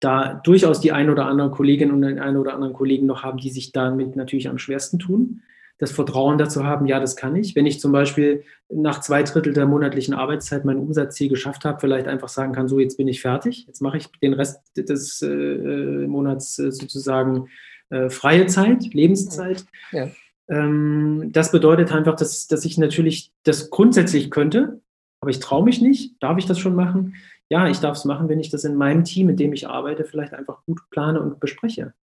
da 0.00 0.34
durchaus 0.34 0.80
die 0.80 0.92
ein 0.92 1.10
oder 1.10 1.26
andere 1.26 1.50
Kollegin 1.50 1.90
und 1.90 2.02
den 2.02 2.18
einen 2.18 2.36
oder 2.36 2.54
anderen 2.54 2.72
Kollegen 2.72 3.06
noch 3.06 3.22
haben, 3.22 3.38
die 3.38 3.50
sich 3.50 3.72
damit 3.72 4.16
natürlich 4.16 4.48
am 4.48 4.58
schwersten 4.58 4.98
tun. 4.98 5.42
Das 5.78 5.92
Vertrauen 5.92 6.38
dazu 6.38 6.64
haben, 6.64 6.86
ja, 6.86 6.98
das 6.98 7.14
kann 7.14 7.36
ich. 7.36 7.54
Wenn 7.54 7.66
ich 7.66 7.78
zum 7.78 7.92
Beispiel 7.92 8.42
nach 8.68 9.00
zwei 9.00 9.22
Drittel 9.22 9.52
der 9.52 9.66
monatlichen 9.66 10.12
Arbeitszeit 10.12 10.64
mein 10.64 10.76
Umsatzziel 10.76 11.28
geschafft 11.28 11.64
habe, 11.64 11.78
vielleicht 11.80 12.08
einfach 12.08 12.28
sagen 12.28 12.52
kann, 12.52 12.68
so, 12.68 12.80
jetzt 12.80 12.96
bin 12.96 13.06
ich 13.06 13.20
fertig, 13.20 13.64
jetzt 13.66 13.80
mache 13.80 13.96
ich 13.96 14.08
den 14.20 14.32
Rest 14.32 14.60
des 14.76 15.22
äh, 15.22 16.06
Monats 16.06 16.58
äh, 16.58 16.72
sozusagen 16.72 17.48
äh, 17.90 18.10
freie 18.10 18.46
Zeit, 18.46 18.92
Lebenszeit. 18.92 19.64
Ja. 19.92 20.08
Ähm, 20.48 21.30
das 21.32 21.52
bedeutet 21.52 21.92
einfach, 21.92 22.16
dass, 22.16 22.48
dass 22.48 22.64
ich 22.64 22.76
natürlich 22.76 23.32
das 23.44 23.70
grundsätzlich 23.70 24.30
könnte, 24.30 24.80
aber 25.20 25.30
ich 25.30 25.38
traue 25.38 25.64
mich 25.64 25.80
nicht. 25.80 26.20
Darf 26.20 26.38
ich 26.38 26.46
das 26.46 26.58
schon 26.58 26.74
machen? 26.74 27.14
Ja, 27.50 27.68
ich 27.68 27.78
darf 27.78 27.96
es 27.96 28.04
machen, 28.04 28.28
wenn 28.28 28.40
ich 28.40 28.50
das 28.50 28.64
in 28.64 28.76
meinem 28.76 29.04
Team, 29.04 29.26
mit 29.26 29.40
dem 29.40 29.52
ich 29.52 29.68
arbeite, 29.68 30.04
vielleicht 30.04 30.34
einfach 30.34 30.64
gut 30.66 30.80
plane 30.90 31.20
und 31.20 31.40
bespreche. 31.40 31.94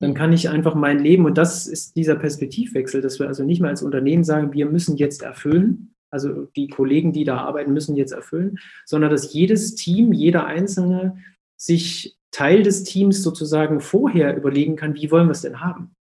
Dann 0.00 0.14
kann 0.14 0.32
ich 0.32 0.48
einfach 0.48 0.74
mein 0.74 0.98
Leben, 0.98 1.24
und 1.24 1.38
das 1.38 1.66
ist 1.66 1.96
dieser 1.96 2.16
Perspektivwechsel, 2.16 3.00
dass 3.00 3.18
wir 3.18 3.28
also 3.28 3.44
nicht 3.44 3.60
mehr 3.60 3.70
als 3.70 3.82
Unternehmen 3.82 4.24
sagen, 4.24 4.52
wir 4.52 4.66
müssen 4.66 4.96
jetzt 4.96 5.22
erfüllen, 5.22 5.94
also 6.10 6.46
die 6.56 6.68
Kollegen, 6.68 7.12
die 7.12 7.24
da 7.24 7.38
arbeiten, 7.38 7.72
müssen 7.72 7.96
jetzt 7.96 8.12
erfüllen, 8.12 8.58
sondern 8.84 9.10
dass 9.10 9.32
jedes 9.32 9.74
Team, 9.74 10.12
jeder 10.12 10.46
Einzelne 10.46 11.18
sich 11.56 12.16
Teil 12.30 12.62
des 12.62 12.84
Teams 12.84 13.22
sozusagen 13.22 13.80
vorher 13.80 14.36
überlegen 14.36 14.76
kann, 14.76 14.94
wie 14.94 15.10
wollen 15.10 15.26
wir 15.26 15.32
es 15.32 15.42
denn 15.42 15.60
haben? 15.60 15.94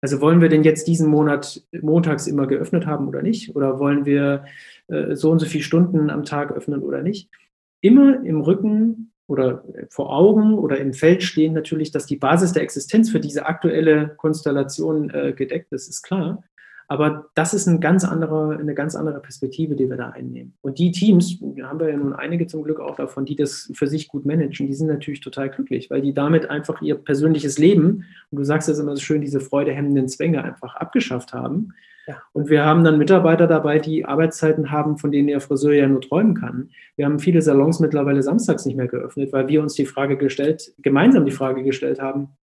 Also 0.00 0.20
wollen 0.20 0.42
wir 0.42 0.50
denn 0.50 0.64
jetzt 0.64 0.86
diesen 0.86 1.08
Monat 1.08 1.62
montags 1.72 2.26
immer 2.26 2.46
geöffnet 2.46 2.84
haben 2.84 3.08
oder 3.08 3.22
nicht? 3.22 3.56
Oder 3.56 3.78
wollen 3.78 4.04
wir 4.04 4.44
äh, 4.88 5.14
so 5.16 5.30
und 5.30 5.38
so 5.38 5.46
viele 5.46 5.64
Stunden 5.64 6.10
am 6.10 6.24
Tag 6.24 6.52
öffnen 6.52 6.82
oder 6.82 7.00
nicht? 7.00 7.30
Immer 7.84 8.24
im 8.24 8.40
Rücken 8.40 9.12
oder 9.26 9.62
vor 9.90 10.10
Augen 10.10 10.54
oder 10.54 10.78
im 10.78 10.94
Feld 10.94 11.22
stehen 11.22 11.52
natürlich, 11.52 11.90
dass 11.90 12.06
die 12.06 12.16
Basis 12.16 12.52
der 12.52 12.62
Existenz 12.62 13.10
für 13.10 13.20
diese 13.20 13.44
aktuelle 13.44 14.14
Konstellation 14.16 15.10
äh, 15.10 15.34
gedeckt 15.34 15.70
ist, 15.70 15.88
ist 15.88 16.00
klar. 16.00 16.42
Aber 16.88 17.26
das 17.34 17.52
ist 17.52 17.68
eine 17.68 17.80
ganz 17.80 18.02
andere, 18.02 18.56
eine 18.56 18.72
ganz 18.72 18.96
andere 18.96 19.20
Perspektive, 19.20 19.76
die 19.76 19.90
wir 19.90 19.98
da 19.98 20.08
einnehmen. 20.08 20.54
Und 20.62 20.78
die 20.78 20.92
Teams, 20.92 21.38
haben 21.62 21.78
wir 21.78 21.90
ja 21.90 21.96
nun 21.98 22.14
einige 22.14 22.46
zum 22.46 22.62
Glück 22.62 22.80
auch 22.80 22.96
davon, 22.96 23.26
die 23.26 23.36
das 23.36 23.70
für 23.74 23.86
sich 23.86 24.08
gut 24.08 24.24
managen, 24.24 24.66
die 24.66 24.72
sind 24.72 24.86
natürlich 24.86 25.20
total 25.20 25.50
glücklich, 25.50 25.90
weil 25.90 26.00
die 26.00 26.14
damit 26.14 26.48
einfach 26.48 26.80
ihr 26.80 26.94
persönliches 26.94 27.58
Leben, 27.58 28.06
und 28.30 28.38
du 28.38 28.44
sagst 28.44 28.70
es 28.70 28.78
immer 28.78 28.96
so 28.96 29.02
schön, 29.02 29.20
diese 29.20 29.40
freudehemmenden 29.40 30.08
Zwänge 30.08 30.42
einfach 30.42 30.76
abgeschafft 30.76 31.34
haben. 31.34 31.74
Und 32.32 32.50
wir 32.50 32.64
haben 32.64 32.84
dann 32.84 32.98
Mitarbeiter 32.98 33.46
dabei, 33.46 33.78
die 33.78 34.04
Arbeitszeiten 34.04 34.70
haben, 34.70 34.98
von 34.98 35.10
denen 35.10 35.28
der 35.28 35.40
Friseur 35.40 35.72
ja 35.72 35.86
nur 35.86 36.00
träumen 36.00 36.34
kann. 36.34 36.70
Wir 36.96 37.06
haben 37.06 37.18
viele 37.18 37.42
Salons 37.42 37.80
mittlerweile 37.80 38.22
samstags 38.22 38.66
nicht 38.66 38.76
mehr 38.76 38.88
geöffnet, 38.88 39.32
weil 39.32 39.48
wir 39.48 39.62
uns 39.62 39.74
die 39.74 39.86
Frage 39.86 40.16
gestellt, 40.16 40.74
gemeinsam 40.78 41.24
die 41.24 41.32
Frage 41.32 41.62
gestellt 41.62 42.00
haben, 42.00 42.36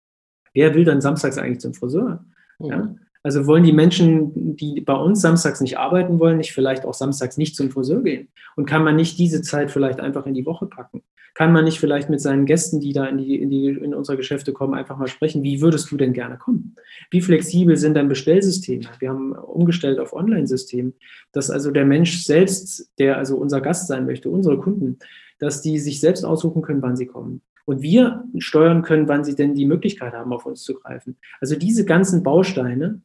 wer 0.53 0.73
will 0.75 0.85
dann 0.85 1.01
samstags 1.01 1.37
eigentlich 1.37 1.59
zum 1.59 1.73
Friseur? 1.73 2.25
Mhm. 2.59 2.69
Ja? 2.69 2.95
Also 3.21 3.45
wollen 3.47 3.63
die 3.63 3.73
Menschen, 3.73 4.55
die 4.55 4.79
bei 4.81 4.93
uns 4.93 5.21
samstags 5.21 5.59
nicht 5.59 5.77
arbeiten 5.77 6.19
wollen, 6.19 6.37
nicht 6.37 6.53
vielleicht 6.53 6.85
auch 6.85 6.93
samstags 6.93 7.37
nicht 7.37 7.55
zum 7.55 7.69
Friseur 7.69 8.01
gehen? 8.01 8.29
Und 8.55 8.65
kann 8.65 8.83
man 8.83 8.95
nicht 8.95 9.19
diese 9.19 9.41
Zeit 9.41 9.71
vielleicht 9.71 9.99
einfach 9.99 10.25
in 10.25 10.33
die 10.33 10.45
Woche 10.45 10.67
packen? 10.67 11.03
Kann 11.33 11.51
man 11.51 11.65
nicht 11.65 11.79
vielleicht 11.79 12.09
mit 12.09 12.21
seinen 12.21 12.45
Gästen, 12.45 12.79
die 12.79 12.93
da 12.93 13.05
in, 13.05 13.17
die, 13.17 13.35
in, 13.35 13.49
die, 13.49 13.67
in 13.67 13.93
unsere 13.93 14.17
Geschäfte 14.17 14.51
kommen, 14.51 14.73
einfach 14.73 14.97
mal 14.97 15.07
sprechen, 15.07 15.43
wie 15.43 15.61
würdest 15.61 15.91
du 15.91 15.97
denn 15.97 16.13
gerne 16.13 16.37
kommen? 16.37 16.75
Wie 17.11 17.21
flexibel 17.21 17.77
sind 17.77 17.93
dein 17.93 18.09
Bestellsysteme? 18.09 18.85
Wir 18.99 19.09
haben 19.09 19.33
umgestellt 19.33 19.99
auf 19.99 20.13
Online-System, 20.13 20.93
dass 21.31 21.49
also 21.49 21.71
der 21.71 21.85
Mensch 21.85 22.23
selbst, 22.23 22.89
der 22.99 23.17
also 23.17 23.37
unser 23.37 23.61
Gast 23.61 23.87
sein 23.87 24.05
möchte, 24.05 24.29
unsere 24.29 24.59
Kunden, 24.59 24.97
dass 25.39 25.61
die 25.61 25.79
sich 25.79 25.99
selbst 25.99 26.25
aussuchen 26.25 26.61
können, 26.61 26.81
wann 26.81 26.97
sie 26.97 27.05
kommen 27.05 27.41
und 27.69 27.83
wir 27.83 28.23
steuern 28.39 28.81
können, 28.81 29.07
wann 29.07 29.23
sie 29.23 29.35
denn 29.35 29.53
die 29.53 29.67
Möglichkeit 29.67 30.13
haben, 30.13 30.33
auf 30.33 30.47
uns 30.47 30.63
zu 30.63 30.73
greifen. 30.73 31.17
Also 31.39 31.55
diese 31.55 31.85
ganzen 31.85 32.23
Bausteine, 32.23 33.01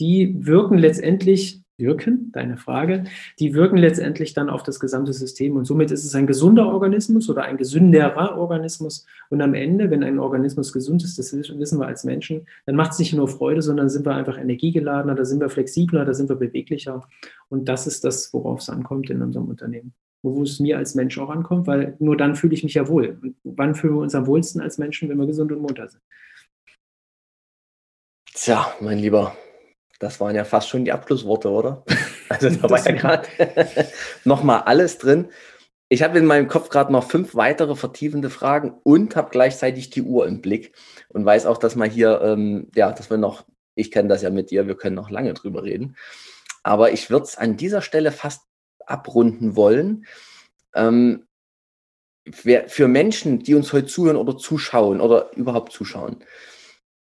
die 0.00 0.46
wirken 0.46 0.78
letztendlich, 0.78 1.62
wirken, 1.78 2.30
deine 2.32 2.56
Frage, 2.56 3.04
die 3.38 3.54
wirken 3.54 3.76
letztendlich 3.76 4.32
dann 4.32 4.48
auf 4.48 4.62
das 4.62 4.80
gesamte 4.80 5.12
System. 5.12 5.56
Und 5.56 5.66
somit 5.66 5.90
ist 5.90 6.04
es 6.04 6.14
ein 6.14 6.26
gesunder 6.26 6.66
Organismus 6.68 7.28
oder 7.28 7.42
ein 7.42 7.58
gesünderer 7.58 8.38
Organismus. 8.38 9.04
Und 9.28 9.42
am 9.42 9.54
Ende, 9.54 9.90
wenn 9.90 10.02
ein 10.02 10.18
Organismus 10.18 10.72
gesund 10.72 11.04
ist, 11.04 11.18
das 11.18 11.32
wissen 11.34 11.78
wir 11.78 11.86
als 11.86 12.04
Menschen, 12.04 12.46
dann 12.64 12.76
macht 12.76 12.92
es 12.92 12.98
nicht 12.98 13.12
nur 13.12 13.28
Freude, 13.28 13.62
sondern 13.62 13.90
sind 13.90 14.06
wir 14.06 14.14
einfach 14.14 14.38
energiegeladener, 14.38 15.14
da 15.14 15.24
sind 15.24 15.40
wir 15.40 15.50
flexibler, 15.50 16.04
da 16.04 16.14
sind 16.14 16.28
wir 16.28 16.36
beweglicher. 16.36 17.06
Und 17.48 17.68
das 17.68 17.86
ist 17.86 18.04
das, 18.04 18.32
worauf 18.32 18.60
es 18.60 18.70
ankommt 18.70 19.10
in 19.10 19.22
unserem 19.22 19.48
Unternehmen 19.48 19.92
wo 20.22 20.42
es 20.42 20.58
mir 20.58 20.76
als 20.76 20.96
Mensch 20.96 21.18
auch 21.18 21.30
ankommt, 21.30 21.66
weil 21.66 21.94
nur 22.00 22.16
dann 22.16 22.34
fühle 22.34 22.54
ich 22.54 22.64
mich 22.64 22.74
ja 22.74 22.88
wohl. 22.88 23.18
Und 23.22 23.36
wann 23.44 23.74
fühlen 23.74 23.94
wir 23.94 24.00
uns 24.00 24.14
am 24.14 24.26
wohlsten 24.26 24.60
als 24.60 24.76
Menschen, 24.76 25.08
wenn 25.08 25.18
wir 25.18 25.26
gesund 25.26 25.52
und 25.52 25.60
munter 25.60 25.88
sind? 25.88 26.02
Tja, 28.34 28.66
mein 28.80 28.98
Lieber, 28.98 29.36
das 29.98 30.20
waren 30.20 30.36
ja 30.36 30.44
fast 30.44 30.68
schon 30.68 30.84
die 30.84 30.92
Abschlussworte, 30.92 31.50
oder? 31.50 31.84
Also 32.28 32.50
da 32.50 32.68
war 32.68 32.84
ja 32.84 32.90
gerade 32.90 33.28
nochmal 34.24 34.62
alles 34.62 34.98
drin. 34.98 35.28
Ich 35.88 36.02
habe 36.02 36.18
in 36.18 36.26
meinem 36.26 36.48
Kopf 36.48 36.70
gerade 36.70 36.90
noch 36.90 37.08
fünf 37.08 37.36
weitere 37.36 37.76
vertiefende 37.76 38.30
Fragen 38.30 38.74
und 38.82 39.14
habe 39.14 39.30
gleichzeitig 39.30 39.90
die 39.90 40.02
Uhr 40.02 40.26
im 40.26 40.40
Blick 40.40 40.74
und 41.10 41.24
weiß 41.24 41.46
auch, 41.46 41.56
dass 41.56 41.76
man 41.76 41.88
hier, 41.88 42.20
ähm, 42.22 42.68
ja, 42.74 42.90
dass 42.90 43.10
wir 43.10 43.16
noch, 43.16 43.44
ich 43.76 43.92
kenne 43.92 44.08
das 44.08 44.22
ja 44.22 44.30
mit 44.30 44.50
dir, 44.50 44.66
wir 44.66 44.76
können 44.76 44.96
noch 44.96 45.08
lange 45.08 45.34
drüber 45.34 45.62
reden. 45.62 45.96
Aber 46.64 46.90
ich 46.90 47.10
würde 47.10 47.26
es 47.26 47.38
an 47.38 47.56
dieser 47.56 47.80
Stelle 47.80 48.10
fast 48.10 48.42
abrunden 48.86 49.54
wollen. 49.54 50.06
Ähm, 50.74 51.28
für 52.32 52.88
Menschen, 52.88 53.38
die 53.38 53.54
uns 53.54 53.72
heute 53.72 53.86
zuhören 53.86 54.16
oder 54.16 54.36
zuschauen 54.36 55.00
oder 55.00 55.30
überhaupt 55.36 55.72
zuschauen, 55.72 56.24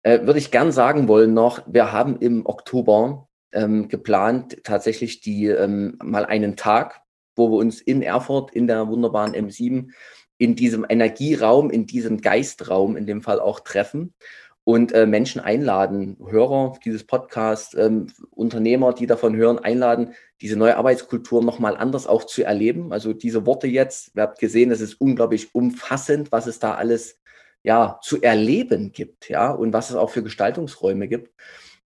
äh, 0.06 0.28
würde 0.28 0.38
ich 0.38 0.52
gern 0.52 0.72
sagen 0.72 1.08
wollen 1.08 1.34
noch, 1.34 1.64
wir 1.66 1.92
haben 1.92 2.18
im 2.18 2.46
Oktober 2.46 3.28
ähm, 3.52 3.88
geplant, 3.88 4.64
tatsächlich 4.64 5.20
die 5.20 5.48
ähm, 5.48 5.98
mal 6.04 6.26
einen 6.26 6.56
Tag, 6.56 7.02
wo 7.36 7.50
wir 7.50 7.58
uns 7.58 7.82
in 7.82 8.04
Erfurt 8.04 8.52
in 8.52 8.68
der 8.68 8.88
wunderbaren 8.88 9.34
M7 9.34 9.90
in 10.38 10.56
diesem 10.56 10.86
Energieraum, 10.88 11.72
in 11.72 11.88
diesem 11.88 12.22
Geistraum 12.22 12.98
in 12.98 13.08
dem 13.08 13.24
Fall 13.24 13.40
auch 13.40 13.62
treffen 13.62 14.14
und 14.64 14.92
äh, 14.92 15.08
Menschen 15.08 15.42
einladen, 15.42 16.18
Hörer 16.24 16.78
dieses 16.86 17.04
Podcasts, 17.04 17.74
ähm, 17.74 18.08
Unternehmer, 18.30 18.94
die 18.94 19.08
davon 19.08 19.36
hören, 19.36 19.58
einladen, 19.58 20.14
diese 20.40 20.56
neue 20.56 20.78
Arbeitskultur 20.78 21.44
nochmal 21.44 21.76
anders 21.78 22.06
auch 22.06 22.26
zu 22.26 22.44
erleben. 22.44 22.94
Also 22.94 23.14
diese 23.14 23.48
Worte 23.48 23.66
jetzt, 23.66 24.12
ihr 24.16 24.22
habt 24.22 24.38
gesehen, 24.38 24.70
es 24.70 24.82
ist 24.82 25.02
unglaublich 25.02 25.56
umfassend, 25.56 26.32
was 26.32 26.46
es 26.46 26.60
da 26.60 26.76
alles 26.76 27.18
ja, 27.66 28.00
zu 28.04 28.22
erleben 28.22 28.92
gibt, 28.92 29.28
ja, 29.28 29.50
und 29.52 29.74
was 29.74 29.90
es 29.90 29.96
auch 29.96 30.12
für 30.12 30.22
Gestaltungsräume 30.22 31.08
gibt. 31.08 31.34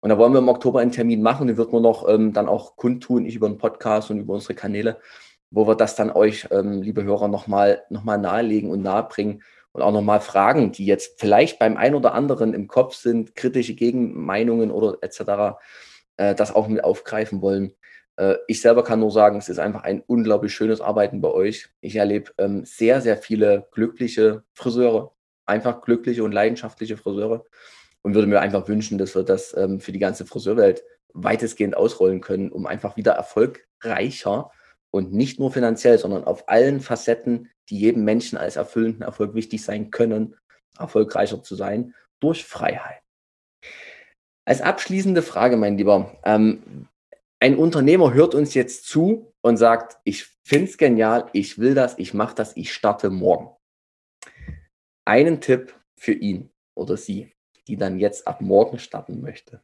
Und 0.01 0.11
da 0.11 0.19
wollen 0.19 0.33
wir 0.33 0.39
im 0.39 0.49
Oktober 0.49 0.81
einen 0.81 0.93
Termin 0.93 1.21
machen, 1.21 1.49
den 1.49 1.57
wird 1.57 1.73
man 1.73 1.83
noch 1.83 2.09
ähm, 2.09 2.33
dann 2.33 2.49
auch 2.49 2.77
kundtun, 2.77 3.27
ich 3.27 3.35
über 3.35 3.49
einen 3.49 3.59
Podcast 3.59 4.11
und 4.11 4.21
über 4.21 4.35
unsere 4.35 4.55
Kanäle, 4.55 5.01
wo 5.51 5.67
wir 5.67 5.75
das 5.75 5.97
dann 5.97 6.11
euch, 6.13 6.47
ähm, 6.53 6.81
liebe 6.81 7.03
Hörer, 7.03 7.27
nochmal 7.27 7.83
noch 7.91 8.05
mal 8.05 8.19
nahelegen 8.19 8.71
und 8.71 8.83
nahebringen 8.83 9.43
und 9.73 9.83
auch 9.83 9.91
nochmal 9.93 10.21
Fragen, 10.21 10.71
die 10.71 10.87
jetzt 10.87 11.19
vielleicht 11.19 11.59
beim 11.59 11.77
einen 11.77 11.97
oder 11.97 12.15
anderen 12.15 12.55
im 12.55 12.69
Kopf 12.69 12.95
sind, 12.95 13.35
kritische 13.35 13.75
Gegenmeinungen 13.75 14.71
oder 14.71 14.99
etc., 15.01 15.59
äh, 16.19 16.37
das 16.37 16.55
auch 16.55 16.69
mit 16.69 16.85
aufgreifen 16.85 17.43
wollen. 17.43 17.75
Äh, 18.17 18.37
ich 18.47 18.61
selber 18.61 18.85
kann 18.85 19.01
nur 19.01 19.11
sagen, 19.11 19.39
es 19.39 19.49
ist 19.49 19.59
einfach 19.59 19.83
ein 19.83 20.05
unglaublich 20.07 20.55
schönes 20.55 20.81
Arbeiten 20.81 21.21
bei 21.21 21.33
euch. 21.33 21.69
Ich 21.81 21.97
erlebe 21.97 22.31
ähm, 22.39 22.65
sehr, 22.65 23.01
sehr 23.01 23.17
viele 23.17 23.67
glückliche 23.73 24.45
Friseure, 24.53 25.15
einfach 25.47 25.83
glückliche 25.83 26.25
und 26.25 26.33
leidenschaftliche 26.33 26.97
Friseure 26.97 27.45
und 28.03 28.15
würde 28.15 28.27
mir 28.27 28.41
einfach 28.41 28.69
wünschen, 28.69 28.99
dass 28.99 29.15
wir 29.15 29.23
das 29.23 29.57
ähm, 29.57 29.81
für 29.81 29.93
die 29.93 29.99
ganze 29.99 30.27
Friseurwelt 30.27 30.85
weitestgehend 31.15 31.77
ausrollen 31.77 32.21
können, 32.21 32.51
um 32.51 32.67
einfach 32.67 32.97
wieder 32.97 33.13
erfolgreicher 33.13 34.51
und 34.91 35.13
nicht 35.13 35.39
nur 35.39 35.51
finanziell, 35.51 35.99
sondern 35.99 36.25
auf 36.25 36.49
allen 36.49 36.81
Facetten, 36.81 37.51
die 37.69 37.79
jedem 37.79 38.05
Menschen 38.05 38.37
als 38.37 38.57
erfüllenden 38.57 39.03
Erfolg 39.03 39.35
wichtig 39.35 39.65
sein 39.65 39.91
können, 39.91 40.37
erfolgreicher 40.79 41.43
zu 41.43 41.55
sein 41.55 41.95
durch 42.21 42.45
Freiheit. 42.45 43.01
Als 44.45 44.61
abschließende 44.61 45.23
Frage, 45.23 45.57
mein 45.57 45.79
Lieber, 45.79 46.19
ähm, 46.25 46.89
ein 47.41 47.57
Unternehmer 47.57 48.13
hört 48.13 48.35
uns 48.35 48.55
jetzt 48.55 48.87
zu 48.87 49.33
und 49.41 49.57
sagt, 49.57 49.99
ich 50.05 50.27
finde 50.45 50.71
es 50.71 50.79
genial, 50.79 51.27
ich 51.33 51.59
will 51.59 51.75
das, 51.75 51.99
ich 51.99 52.13
mache 52.13 52.35
das, 52.35 52.57
ich 52.57 52.73
starte 52.73 53.11
morgen 53.11 53.54
einen 55.05 55.41
Tipp 55.41 55.75
für 55.97 56.13
ihn 56.13 56.51
oder 56.75 56.97
sie, 56.97 57.33
die 57.69 57.77
dann 57.77 57.99
jetzt 57.99 58.27
ab 58.27 58.41
morgen 58.41 58.79
starten 58.79 59.21
möchte? 59.21 59.61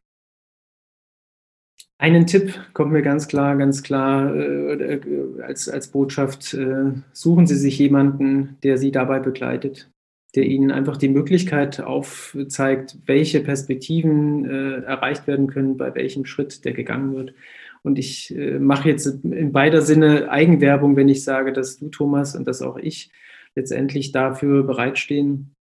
Einen 1.97 2.25
Tipp 2.25 2.59
kommt 2.73 2.91
mir 2.91 3.03
ganz 3.03 3.27
klar, 3.27 3.55
ganz 3.57 3.83
klar 3.83 4.35
äh, 4.35 4.99
als, 5.43 5.69
als 5.69 5.89
Botschaft. 5.89 6.55
Äh, 6.55 6.93
suchen 7.13 7.45
Sie 7.45 7.55
sich 7.55 7.77
jemanden, 7.77 8.57
der 8.63 8.79
Sie 8.79 8.91
dabei 8.91 9.19
begleitet, 9.19 9.91
der 10.33 10.45
Ihnen 10.45 10.71
einfach 10.71 10.97
die 10.97 11.09
Möglichkeit 11.09 11.79
aufzeigt, 11.79 12.97
welche 13.05 13.41
Perspektiven 13.41 14.45
äh, 14.45 14.81
erreicht 14.81 15.27
werden 15.27 15.45
können, 15.45 15.77
bei 15.77 15.93
welchem 15.93 16.25
Schritt 16.25 16.65
der 16.65 16.73
gegangen 16.73 17.13
wird. 17.15 17.35
Und 17.83 17.99
ich 17.99 18.35
äh, 18.35 18.57
mache 18.57 18.89
jetzt 18.89 19.05
in 19.23 19.51
beider 19.51 19.83
Sinne 19.83 20.31
Eigenwerbung, 20.31 20.95
wenn 20.95 21.07
ich 21.07 21.23
sage, 21.23 21.53
dass 21.53 21.77
du, 21.77 21.89
Thomas, 21.89 22.35
und 22.35 22.47
dass 22.47 22.63
auch 22.63 22.77
ich 22.77 23.11
letztendlich 23.55 24.11
dafür 24.11 24.63
bereitstehen, 24.63 25.55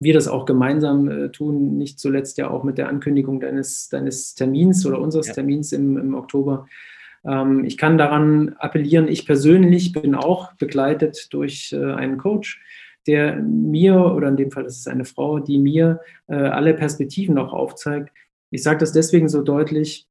wir 0.00 0.14
das 0.14 0.28
auch 0.28 0.46
gemeinsam 0.46 1.08
äh, 1.08 1.28
tun, 1.30 1.76
nicht 1.76 2.00
zuletzt 2.00 2.38
ja 2.38 2.50
auch 2.50 2.64
mit 2.64 2.78
der 2.78 2.88
Ankündigung 2.88 3.38
deines, 3.38 3.88
deines 3.90 4.34
Termins 4.34 4.86
oder 4.86 4.98
unseres 4.98 5.28
ja. 5.28 5.34
Termins 5.34 5.72
im, 5.72 5.98
im 5.98 6.14
Oktober. 6.14 6.66
Ähm, 7.24 7.64
ich 7.64 7.76
kann 7.76 7.98
daran 7.98 8.54
appellieren, 8.58 9.08
ich 9.08 9.26
persönlich 9.26 9.92
bin 9.92 10.14
auch 10.14 10.54
begleitet 10.54 11.28
durch 11.32 11.72
äh, 11.72 11.92
einen 11.92 12.16
Coach, 12.16 12.60
der 13.06 13.36
mir, 13.36 13.96
oder 14.14 14.28
in 14.28 14.36
dem 14.36 14.50
Fall 14.50 14.64
ist 14.64 14.78
es 14.78 14.86
eine 14.86 15.04
Frau, 15.04 15.38
die 15.38 15.58
mir 15.58 16.00
äh, 16.28 16.34
alle 16.34 16.74
Perspektiven 16.74 17.38
auch 17.38 17.52
aufzeigt. 17.52 18.10
Ich 18.50 18.62
sage 18.62 18.78
das 18.78 18.92
deswegen 18.92 19.28
so 19.28 19.42
deutlich, 19.42 20.06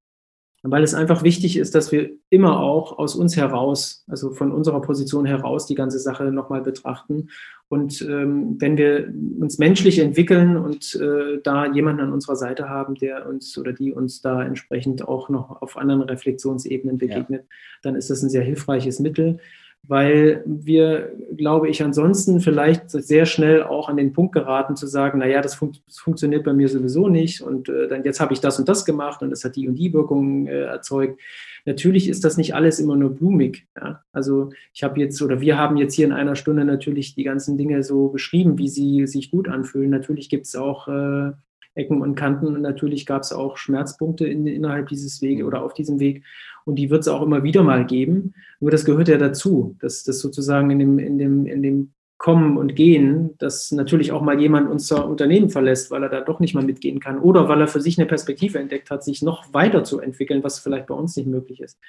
weil 0.64 0.84
es 0.84 0.94
einfach 0.94 1.24
wichtig 1.24 1.58
ist, 1.58 1.74
dass 1.74 1.92
wir 1.92 2.12
immer 2.30 2.60
auch 2.60 2.98
aus 2.98 3.16
uns 3.16 3.38
heraus, 3.38 4.04
also 4.08 4.32
von 4.32 4.52
unserer 4.52 4.82
Position 4.82 5.26
heraus, 5.26 5.66
die 5.66 5.76
ganze 5.76 6.00
Sache 6.00 6.26
nochmal 6.26 6.62
betrachten. 6.62 7.30
Und 7.70 8.02
ähm, 8.02 8.56
wenn 8.60 8.78
wir 8.78 9.14
uns 9.40 9.58
menschlich 9.58 10.00
entwickeln 10.00 10.58
und 10.58 10.96
äh, 10.96 11.40
da 11.44 11.72
jemanden 11.72 12.02
an 12.02 12.14
unserer 12.14 12.36
Seite 12.36 12.68
haben, 12.68 12.96
der 12.96 13.28
uns 13.28 13.58
oder 13.58 13.74
die 13.74 13.94
uns 13.94 14.22
da 14.22 14.44
entsprechend 14.44 15.08
auch 15.08 15.30
noch 15.30 15.62
auf 15.62 15.78
anderen 15.78 16.02
Reflexionsebenen 16.02 16.98
begegnet, 16.98 17.44
ja. 17.44 17.56
dann 17.84 17.96
ist 17.96 18.10
das 18.10 18.22
ein 18.24 18.30
sehr 18.30 18.44
hilfreiches 18.44 19.00
Mittel. 19.00 19.40
Weil 19.88 20.44
wir, 20.46 21.12
glaube 21.36 21.68
ich, 21.68 21.82
ansonsten 21.82 22.40
vielleicht 22.40 22.92
sehr 22.92 23.26
schnell 23.26 23.64
auch 23.64 23.90
an 23.90 23.98
den 23.98 24.14
Punkt 24.14 24.34
geraten 24.34 24.76
zu 24.76 24.86
sagen, 24.86 25.20
naja, 25.20 25.42
das, 25.42 25.56
fun 25.56 25.76
das 25.88 25.98
funktioniert 25.98 26.44
bei 26.44 26.54
mir 26.54 26.70
sowieso 26.70 27.08
nicht 27.08 27.42
und 27.42 27.70
äh, 27.70 27.88
dann 27.88 28.04
jetzt 28.04 28.20
habe 28.20 28.34
ich 28.34 28.40
das 28.40 28.60
und 28.60 28.70
das 28.70 28.86
gemacht 28.86 29.22
und 29.22 29.32
es 29.32 29.44
hat 29.44 29.56
die 29.56 29.68
und 29.68 29.76
die 29.76 29.92
Wirkung 29.92 30.48
äh, 30.48 30.62
erzeugt. 30.62 31.20
Natürlich 31.66 32.08
ist 32.08 32.24
das 32.24 32.38
nicht 32.38 32.54
alles 32.56 32.80
immer 32.80 32.96
nur 32.96 33.12
blumig. 33.12 33.68
Ja? 33.76 34.04
Also 34.12 34.52
ich 34.74 34.84
habe 34.84 35.00
jetzt 35.00 35.22
oder 35.22 35.42
wir 35.42 35.58
haben 35.58 35.78
jetzt 35.78 35.96
hier 35.96 36.06
in 36.06 36.14
einer 36.14 36.36
Stunde 36.36 36.66
natürlich 36.66 37.16
die 37.16 37.24
ganzen 37.24 37.58
Dinge 37.58 37.84
so 37.84 38.10
beschrieben, 38.10 38.58
wie 38.58 38.70
sie 38.70 39.08
sich 39.08 39.32
gut 39.32 39.48
anfühlen. 39.48 39.90
Natürlich 39.90 40.30
gibt 40.30 40.46
es 40.46 40.56
auch 40.56 40.88
äh, 40.88 41.32
Ecken 41.76 42.02
und 42.02 42.16
Kanten 42.16 42.48
und 42.48 42.62
natürlich 42.62 43.06
gab 43.06 43.22
es 43.22 43.32
auch 43.32 43.58
Schmerzpunkte 43.58 44.28
in, 44.28 44.46
innerhalb 44.48 44.88
dieses 44.88 45.22
Weges 45.22 45.46
oder 45.46 45.64
auf 45.64 45.74
diesem 45.74 46.00
Weg 46.00 46.24
und 46.66 46.76
die 46.76 46.90
wird 46.90 47.02
es 47.02 47.08
auch 47.08 47.22
immer 47.22 47.44
wieder 47.44 47.64
mal 47.64 47.86
geben. 47.86 48.34
Nur 48.60 48.72
das 48.72 48.86
gehört 48.86 49.08
ja 49.08 49.18
dazu, 49.18 49.76
dass 49.80 50.04
das 50.04 50.20
sozusagen 50.20 50.70
in 50.72 50.80
dem, 50.80 51.00
in 51.00 51.18
dem, 51.18 51.46
in 51.46 51.64
dem 51.64 51.94
Kommen 52.20 52.58
und 52.58 52.76
Gehen, 52.76 53.36
dass 53.38 53.72
natürlich 53.72 54.12
auch 54.12 54.22
mal 54.22 54.42
jemand 54.42 54.70
unser 54.70 55.08
Unternehmen 55.08 55.50
verlässt, 55.50 55.90
weil 55.90 56.04
er 56.04 56.10
da 56.10 56.20
doch 56.20 56.42
nicht 56.42 56.54
mal 56.54 56.66
mitgehen 56.66 57.00
kann 57.00 57.18
oder 57.18 57.48
weil 57.48 57.62
er 57.62 57.68
für 57.70 57.80
sich 57.80 57.98
eine 57.98 58.08
Perspektive 58.08 58.60
entdeckt 58.60 58.92
hat, 58.92 59.06
sich 59.06 59.22
noch 59.22 59.54
weiter 59.54 59.86
zu 59.86 60.02
entwickeln, 60.02 60.44
was 60.44 60.60
vielleicht 60.60 60.88
bei 60.88 60.96
uns 60.96 61.16
nicht 61.16 61.28
möglich 61.28 61.62
ist. 61.62 61.80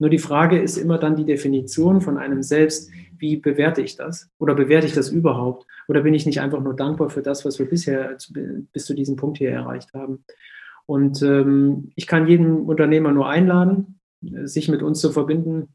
Nur 0.00 0.10
die 0.10 0.18
Frage 0.18 0.60
ist 0.60 0.76
immer 0.76 0.98
dann 0.98 1.14
die 1.14 1.24
Definition 1.24 2.00
von 2.00 2.18
einem 2.18 2.42
selbst, 2.42 2.90
wie 3.16 3.36
bewerte 3.36 3.80
ich 3.80 3.94
das? 3.94 4.28
Oder 4.38 4.56
bewerte 4.56 4.88
ich 4.88 4.92
das 4.92 5.08
überhaupt? 5.08 5.66
Oder 5.86 6.00
bin 6.00 6.14
ich 6.14 6.26
nicht 6.26 6.40
einfach 6.40 6.60
nur 6.60 6.74
dankbar 6.74 7.08
für 7.08 7.22
das, 7.22 7.44
was 7.44 7.60
wir 7.60 7.66
bisher 7.66 8.16
bis 8.72 8.86
zu 8.86 8.94
diesem 8.94 9.14
Punkt 9.14 9.38
hier 9.38 9.50
erreicht 9.50 9.94
haben? 9.94 10.24
Und 10.86 11.22
ähm, 11.22 11.92
ich 11.94 12.08
kann 12.08 12.26
jeden 12.26 12.62
Unternehmer 12.62 13.12
nur 13.12 13.28
einladen, 13.28 13.95
sich 14.20 14.68
mit 14.68 14.82
uns 14.82 15.00
zu 15.00 15.12
verbinden. 15.12 15.74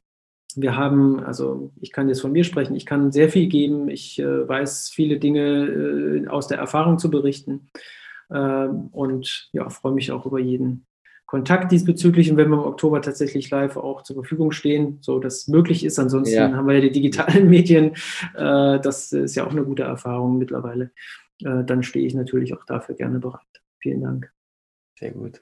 Wir 0.55 0.75
haben, 0.75 1.19
also 1.21 1.71
ich 1.79 1.91
kann 1.91 2.09
jetzt 2.09 2.21
von 2.21 2.31
mir 2.31 2.43
sprechen, 2.43 2.75
ich 2.75 2.85
kann 2.85 3.11
sehr 3.11 3.29
viel 3.29 3.47
geben. 3.47 3.89
Ich 3.89 4.19
äh, 4.19 4.47
weiß 4.47 4.89
viele 4.89 5.17
Dinge 5.17 6.23
äh, 6.23 6.27
aus 6.27 6.47
der 6.47 6.57
Erfahrung 6.57 6.99
zu 6.99 7.09
berichten 7.09 7.69
äh, 8.29 8.67
und 8.91 9.49
ja, 9.53 9.69
freue 9.69 9.93
mich 9.93 10.11
auch 10.11 10.25
über 10.25 10.39
jeden 10.39 10.85
Kontakt 11.31 11.71
diesbezüglich 11.71 12.29
und 12.29 12.35
wenn 12.35 12.49
wir 12.49 12.57
im 12.57 12.65
Oktober 12.65 13.01
tatsächlich 13.01 13.49
live 13.49 13.77
auch 13.77 14.03
zur 14.03 14.17
Verfügung 14.17 14.51
stehen, 14.51 14.97
so 14.99 15.17
dass 15.17 15.47
möglich 15.47 15.85
ist. 15.85 15.97
Ansonsten 15.97 16.35
ja. 16.35 16.51
haben 16.51 16.67
wir 16.67 16.75
ja 16.75 16.81
die 16.81 16.91
digitalen 16.91 17.49
Medien. 17.49 17.93
Äh, 18.35 18.81
das 18.81 19.13
ist 19.13 19.35
ja 19.35 19.47
auch 19.47 19.51
eine 19.51 19.63
gute 19.63 19.83
Erfahrung 19.83 20.37
mittlerweile. 20.37 20.91
Äh, 21.41 21.63
dann 21.63 21.83
stehe 21.83 22.05
ich 22.05 22.13
natürlich 22.13 22.53
auch 22.53 22.65
dafür 22.65 22.95
gerne 22.95 23.19
bereit. 23.19 23.61
Vielen 23.79 24.01
Dank. 24.01 24.33
Sehr 24.99 25.11
gut. 25.11 25.41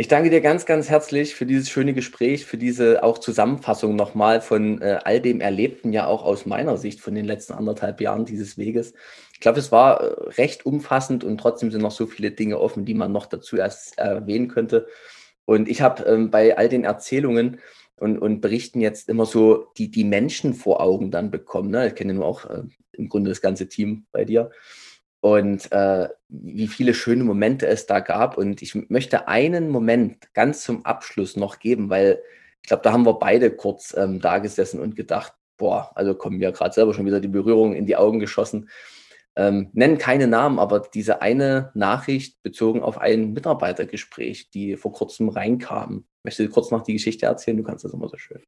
Ich 0.00 0.06
danke 0.06 0.30
dir 0.30 0.40
ganz, 0.40 0.64
ganz 0.64 0.88
herzlich 0.88 1.34
für 1.34 1.44
dieses 1.44 1.68
schöne 1.68 1.92
Gespräch, 1.92 2.46
für 2.46 2.56
diese 2.56 3.02
auch 3.02 3.18
Zusammenfassung 3.18 3.96
nochmal 3.96 4.40
von 4.40 4.80
äh, 4.80 5.00
all 5.02 5.20
dem 5.20 5.40
Erlebten, 5.40 5.92
ja 5.92 6.06
auch 6.06 6.22
aus 6.22 6.46
meiner 6.46 6.76
Sicht 6.76 7.00
von 7.00 7.16
den 7.16 7.24
letzten 7.24 7.54
anderthalb 7.54 8.00
Jahren 8.00 8.24
dieses 8.24 8.56
Weges. 8.56 8.94
Ich 9.32 9.40
glaube, 9.40 9.58
es 9.58 9.72
war 9.72 10.00
äh, 10.00 10.30
recht 10.34 10.64
umfassend 10.64 11.24
und 11.24 11.38
trotzdem 11.38 11.72
sind 11.72 11.82
noch 11.82 11.90
so 11.90 12.06
viele 12.06 12.30
Dinge 12.30 12.60
offen, 12.60 12.84
die 12.84 12.94
man 12.94 13.10
noch 13.10 13.26
dazu 13.26 13.56
erst 13.56 13.98
erwähnen 13.98 14.46
könnte. 14.46 14.86
Und 15.46 15.68
ich 15.68 15.82
habe 15.82 16.04
ähm, 16.04 16.30
bei 16.30 16.56
all 16.56 16.68
den 16.68 16.84
Erzählungen 16.84 17.58
und, 17.96 18.18
und 18.18 18.40
Berichten 18.40 18.80
jetzt 18.80 19.08
immer 19.08 19.26
so 19.26 19.66
die, 19.78 19.90
die 19.90 20.04
Menschen 20.04 20.54
vor 20.54 20.80
Augen 20.80 21.10
dann 21.10 21.32
bekommen. 21.32 21.72
Ne? 21.72 21.88
Ich 21.88 21.96
kenne 21.96 22.14
nur 22.14 22.26
auch 22.26 22.44
äh, 22.44 22.62
im 22.92 23.08
Grunde 23.08 23.30
das 23.30 23.40
ganze 23.40 23.68
Team 23.68 24.06
bei 24.12 24.24
dir 24.24 24.52
und 25.20 25.70
äh, 25.72 26.08
wie 26.28 26.68
viele 26.68 26.94
schöne 26.94 27.24
Momente 27.24 27.66
es 27.66 27.86
da 27.86 28.00
gab. 28.00 28.38
Und 28.38 28.62
ich 28.62 28.74
möchte 28.88 29.28
einen 29.28 29.68
Moment 29.70 30.32
ganz 30.34 30.62
zum 30.62 30.84
Abschluss 30.84 31.36
noch 31.36 31.58
geben, 31.58 31.90
weil 31.90 32.20
ich 32.62 32.68
glaube, 32.68 32.82
da 32.82 32.92
haben 32.92 33.06
wir 33.06 33.14
beide 33.14 33.50
kurz 33.50 33.94
ähm, 33.96 34.20
da 34.20 34.38
gesessen 34.38 34.80
und 34.80 34.94
gedacht, 34.94 35.34
boah, 35.56 35.90
also 35.94 36.14
kommen 36.14 36.38
mir 36.38 36.52
gerade 36.52 36.74
selber 36.74 36.94
schon 36.94 37.06
wieder 37.06 37.20
die 37.20 37.28
Berührung 37.28 37.74
in 37.74 37.86
die 37.86 37.96
Augen 37.96 38.20
geschossen. 38.20 38.68
Ähm, 39.38 39.68
nennen 39.72 39.98
keine 39.98 40.26
Namen, 40.26 40.58
aber 40.58 40.82
diese 40.92 41.22
eine 41.22 41.70
Nachricht 41.74 42.42
bezogen 42.42 42.82
auf 42.82 42.98
ein 42.98 43.34
Mitarbeitergespräch, 43.34 44.50
die 44.50 44.76
vor 44.76 44.92
kurzem 44.92 45.28
reinkam. 45.28 46.06
Möchtest 46.24 46.48
du 46.48 46.52
kurz 46.52 46.72
noch 46.72 46.82
die 46.82 46.94
Geschichte 46.94 47.26
erzählen? 47.26 47.56
Du 47.56 47.62
kannst 47.62 47.84
das 47.84 47.94
immer 47.94 48.08
so 48.08 48.16
schön. 48.16 48.40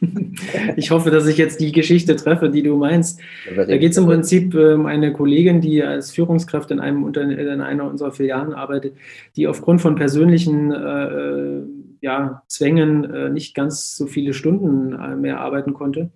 Ich 0.76 0.92
hoffe, 0.92 1.10
dass 1.10 1.26
ich 1.26 1.38
jetzt 1.38 1.60
die 1.60 1.72
Geschichte 1.72 2.14
treffe, 2.14 2.50
die 2.50 2.62
du 2.62 2.76
meinst. 2.76 3.20
Da 3.56 3.76
geht 3.76 3.90
es 3.90 3.98
im 3.98 4.06
Prinzip 4.06 4.54
um 4.54 4.86
eine 4.86 5.12
Kollegin, 5.12 5.60
die 5.60 5.82
als 5.82 6.12
Führungskraft 6.12 6.70
in, 6.70 6.78
einem 6.78 7.04
in 7.08 7.60
einer 7.60 7.90
unserer 7.90 8.12
Filialen 8.12 8.52
arbeitet, 8.52 8.94
die 9.34 9.48
aufgrund 9.48 9.80
von 9.80 9.96
persönlichen 9.96 10.70
äh, 10.70 11.62
ja, 12.00 12.44
Zwängen 12.46 13.12
äh, 13.12 13.28
nicht 13.30 13.56
ganz 13.56 13.96
so 13.96 14.06
viele 14.06 14.34
Stunden 14.34 14.92
äh, 14.92 15.16
mehr 15.16 15.40
arbeiten 15.40 15.74
konnte 15.74 16.12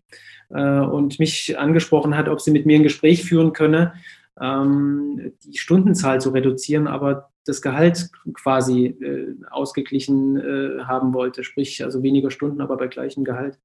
äh, 0.53 0.80
und 0.80 1.18
mich 1.18 1.59
angesprochen 1.59 2.16
hat, 2.16 2.28
ob 2.28 2.40
sie 2.40 2.50
mit 2.50 2.66
mir 2.66 2.78
ein 2.78 2.82
Gespräch 2.82 3.24
führen 3.24 3.53
könne, 3.53 3.94
ähm, 4.40 5.32
die 5.44 5.59
Stundenzahl 5.59 6.20
zu 6.20 6.30
reduzieren, 6.30 6.86
aber 6.86 7.30
das 7.44 7.61
Gehalt 7.61 8.11
quasi 8.34 8.86
äh, 8.86 9.34
ausgeglichen 9.50 10.36
äh, 10.36 10.84
haben 10.84 11.12
wollte, 11.12 11.44
sprich 11.44 11.84
also 11.84 12.03
weniger 12.03 12.30
Stunden, 12.30 12.61
aber 12.61 12.76
bei 12.76 12.86
gleichem 12.86 13.24
Gehalt. 13.24 13.59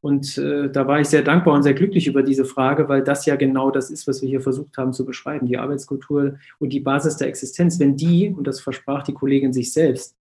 Und 0.00 0.38
äh, 0.38 0.70
da 0.70 0.86
war 0.86 1.00
ich 1.00 1.08
sehr 1.08 1.22
dankbar 1.22 1.54
und 1.54 1.64
sehr 1.64 1.74
glücklich 1.74 2.06
über 2.06 2.22
diese 2.22 2.44
Frage, 2.44 2.88
weil 2.88 3.02
das 3.02 3.26
ja 3.26 3.34
genau 3.34 3.70
das 3.70 3.90
ist, 3.90 4.06
was 4.06 4.22
wir 4.22 4.28
hier 4.28 4.40
versucht 4.40 4.78
haben 4.78 4.92
zu 4.92 5.04
beschreiben, 5.04 5.46
die 5.46 5.58
Arbeitskultur 5.58 6.38
und 6.60 6.72
die 6.72 6.80
Basis 6.80 7.16
der 7.16 7.28
Existenz. 7.28 7.80
Wenn 7.80 7.96
die, 7.96 8.28
und 8.28 8.46
das 8.46 8.60
versprach 8.60 9.02
die 9.02 9.14
Kollegin 9.14 9.52
sich 9.52 9.72
selbst, 9.72 10.16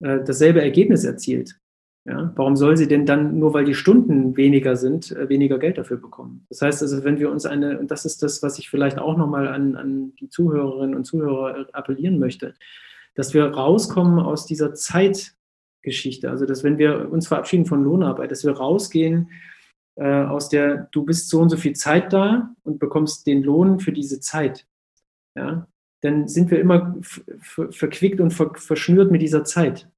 äh, 0.00 0.20
dasselbe 0.24 0.62
Ergebnis 0.62 1.04
erzielt, 1.04 1.58
ja, 2.06 2.32
warum 2.36 2.54
soll 2.54 2.76
sie 2.76 2.86
denn 2.86 3.04
dann, 3.04 3.36
nur 3.38 3.52
weil 3.52 3.64
die 3.64 3.74
Stunden 3.74 4.36
weniger 4.36 4.76
sind, 4.76 5.10
äh, 5.10 5.28
weniger 5.28 5.58
Geld 5.58 5.76
dafür 5.76 5.96
bekommen? 5.96 6.46
Das 6.48 6.62
heißt 6.62 6.80
also, 6.82 7.02
wenn 7.02 7.18
wir 7.18 7.30
uns 7.30 7.46
eine, 7.46 7.80
und 7.80 7.90
das 7.90 8.04
ist 8.04 8.22
das, 8.22 8.44
was 8.44 8.60
ich 8.60 8.70
vielleicht 8.70 8.98
auch 8.98 9.16
nochmal 9.16 9.48
an, 9.48 9.74
an 9.74 10.14
die 10.20 10.28
Zuhörerinnen 10.28 10.94
und 10.94 11.04
Zuhörer 11.04 11.66
appellieren 11.72 12.20
möchte, 12.20 12.54
dass 13.16 13.34
wir 13.34 13.46
rauskommen 13.46 14.20
aus 14.20 14.46
dieser 14.46 14.72
Zeitgeschichte. 14.74 16.30
Also, 16.30 16.46
dass 16.46 16.62
wenn 16.62 16.78
wir 16.78 17.10
uns 17.10 17.26
verabschieden 17.26 17.66
von 17.66 17.82
Lohnarbeit, 17.82 18.30
dass 18.30 18.44
wir 18.44 18.52
rausgehen 18.52 19.30
äh, 19.96 20.04
aus 20.06 20.48
der, 20.48 20.88
du 20.92 21.04
bist 21.04 21.28
so 21.28 21.40
und 21.40 21.48
so 21.48 21.56
viel 21.56 21.74
Zeit 21.74 22.12
da 22.12 22.54
und 22.62 22.78
bekommst 22.78 23.26
den 23.26 23.42
Lohn 23.42 23.80
für 23.80 23.92
diese 23.92 24.20
Zeit. 24.20 24.64
Ja, 25.34 25.66
dann 26.02 26.28
sind 26.28 26.52
wir 26.52 26.60
immer 26.60 26.96
verquickt 27.00 28.20
und 28.20 28.30
verschnürt 28.30 29.10
mit 29.10 29.22
dieser 29.22 29.42
Zeit. 29.42 29.88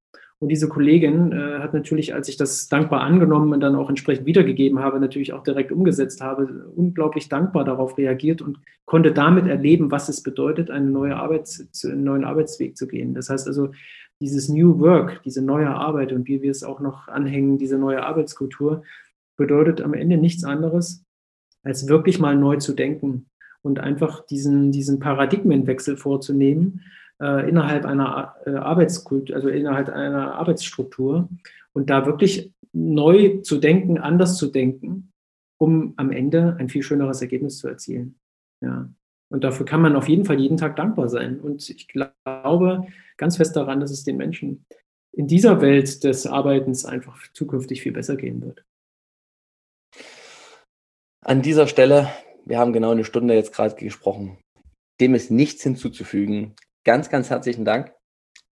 Und 0.41 0.47
diese 0.47 0.69
Kollegin 0.69 1.33
äh, 1.33 1.59
hat 1.59 1.73
natürlich, 1.73 2.13
als 2.13 2.29
ich 2.29 2.37
das 2.37 2.69
dankbar 2.69 3.01
angenommen 3.01 3.51
und 3.51 3.59
dann 3.59 3.75
auch 3.75 3.89
entsprechend 3.89 4.25
wiedergegeben 4.25 4.79
habe, 4.79 4.99
natürlich 5.01 5.33
auch 5.33 5.43
direkt 5.43 5.73
umgesetzt 5.73 6.21
habe, 6.21 6.71
unglaublich 6.75 7.27
dankbar 7.27 7.65
darauf 7.65 7.97
reagiert 7.97 8.41
und 8.41 8.59
konnte 8.85 9.11
damit 9.11 9.47
erleben, 9.47 9.91
was 9.91 10.07
es 10.07 10.23
bedeutet, 10.23 10.71
einen, 10.71 10.93
neue 10.93 11.17
Arbeits-, 11.17 11.67
einen 11.83 12.05
neuen 12.05 12.23
Arbeitsweg 12.23 12.77
zu 12.77 12.87
gehen. 12.87 13.13
Das 13.13 13.29
heißt 13.29 13.47
also, 13.47 13.71
dieses 14.21 14.47
New 14.47 14.79
Work, 14.79 15.21
diese 15.23 15.41
neue 15.41 15.69
Arbeit 15.69 16.13
und 16.13 16.27
wie 16.27 16.41
wir 16.41 16.51
es 16.51 16.63
auch 16.63 16.79
noch 16.79 17.09
anhängen, 17.09 17.57
diese 17.57 17.77
neue 17.77 18.03
Arbeitskultur, 18.03 18.83
bedeutet 19.35 19.81
am 19.81 19.93
Ende 19.93 20.17
nichts 20.17 20.45
anderes, 20.45 21.03
als 21.63 21.87
wirklich 21.89 22.19
mal 22.19 22.35
neu 22.37 22.57
zu 22.57 22.73
denken 22.73 23.27
und 23.61 23.79
einfach 23.79 24.25
diesen, 24.25 24.71
diesen 24.71 24.99
Paradigmenwechsel 24.99 25.97
vorzunehmen 25.97 26.81
äh, 27.21 27.49
innerhalb 27.49 27.85
einer 27.85 28.35
äh, 28.45 28.51
Arbeitskultur, 28.51 29.35
also 29.35 29.49
innerhalb 29.49 29.89
einer 29.89 30.35
Arbeitsstruktur 30.35 31.29
und 31.73 31.89
da 31.89 32.05
wirklich 32.05 32.53
neu 32.73 33.39
zu 33.41 33.57
denken, 33.57 33.97
anders 33.97 34.37
zu 34.37 34.47
denken, 34.47 35.11
um 35.59 35.93
am 35.97 36.11
Ende 36.11 36.55
ein 36.59 36.69
viel 36.69 36.83
schöneres 36.83 37.21
Ergebnis 37.21 37.57
zu 37.57 37.67
erzielen. 37.67 38.19
Ja. 38.61 38.89
Und 39.31 39.43
dafür 39.43 39.65
kann 39.65 39.81
man 39.81 39.95
auf 39.95 40.09
jeden 40.09 40.25
Fall 40.25 40.39
jeden 40.39 40.57
Tag 40.57 40.75
dankbar 40.75 41.07
sein. 41.09 41.39
Und 41.39 41.69
ich 41.69 41.87
glaube 41.87 42.87
ganz 43.17 43.37
fest 43.37 43.55
daran, 43.55 43.79
dass 43.79 43.91
es 43.91 44.03
den 44.03 44.17
Menschen 44.17 44.65
in 45.11 45.27
dieser 45.27 45.61
Welt 45.61 46.03
des 46.03 46.25
Arbeitens 46.25 46.85
einfach 46.85 47.19
zukünftig 47.33 47.81
viel 47.81 47.91
besser 47.91 48.15
gehen 48.15 48.41
wird. 48.41 48.63
An 51.21 51.41
dieser 51.41 51.67
Stelle, 51.67 52.09
wir 52.45 52.57
haben 52.57 52.73
genau 52.73 52.91
eine 52.91 53.03
Stunde 53.03 53.33
jetzt 53.33 53.53
gerade 53.53 53.75
gesprochen, 53.75 54.37
dem 54.99 55.13
ist 55.13 55.31
nichts 55.31 55.63
hinzuzufügen 55.63 56.55
ganz, 56.89 57.11
ganz 57.11 57.29
herzlichen 57.29 57.65
Dank, 57.65 57.91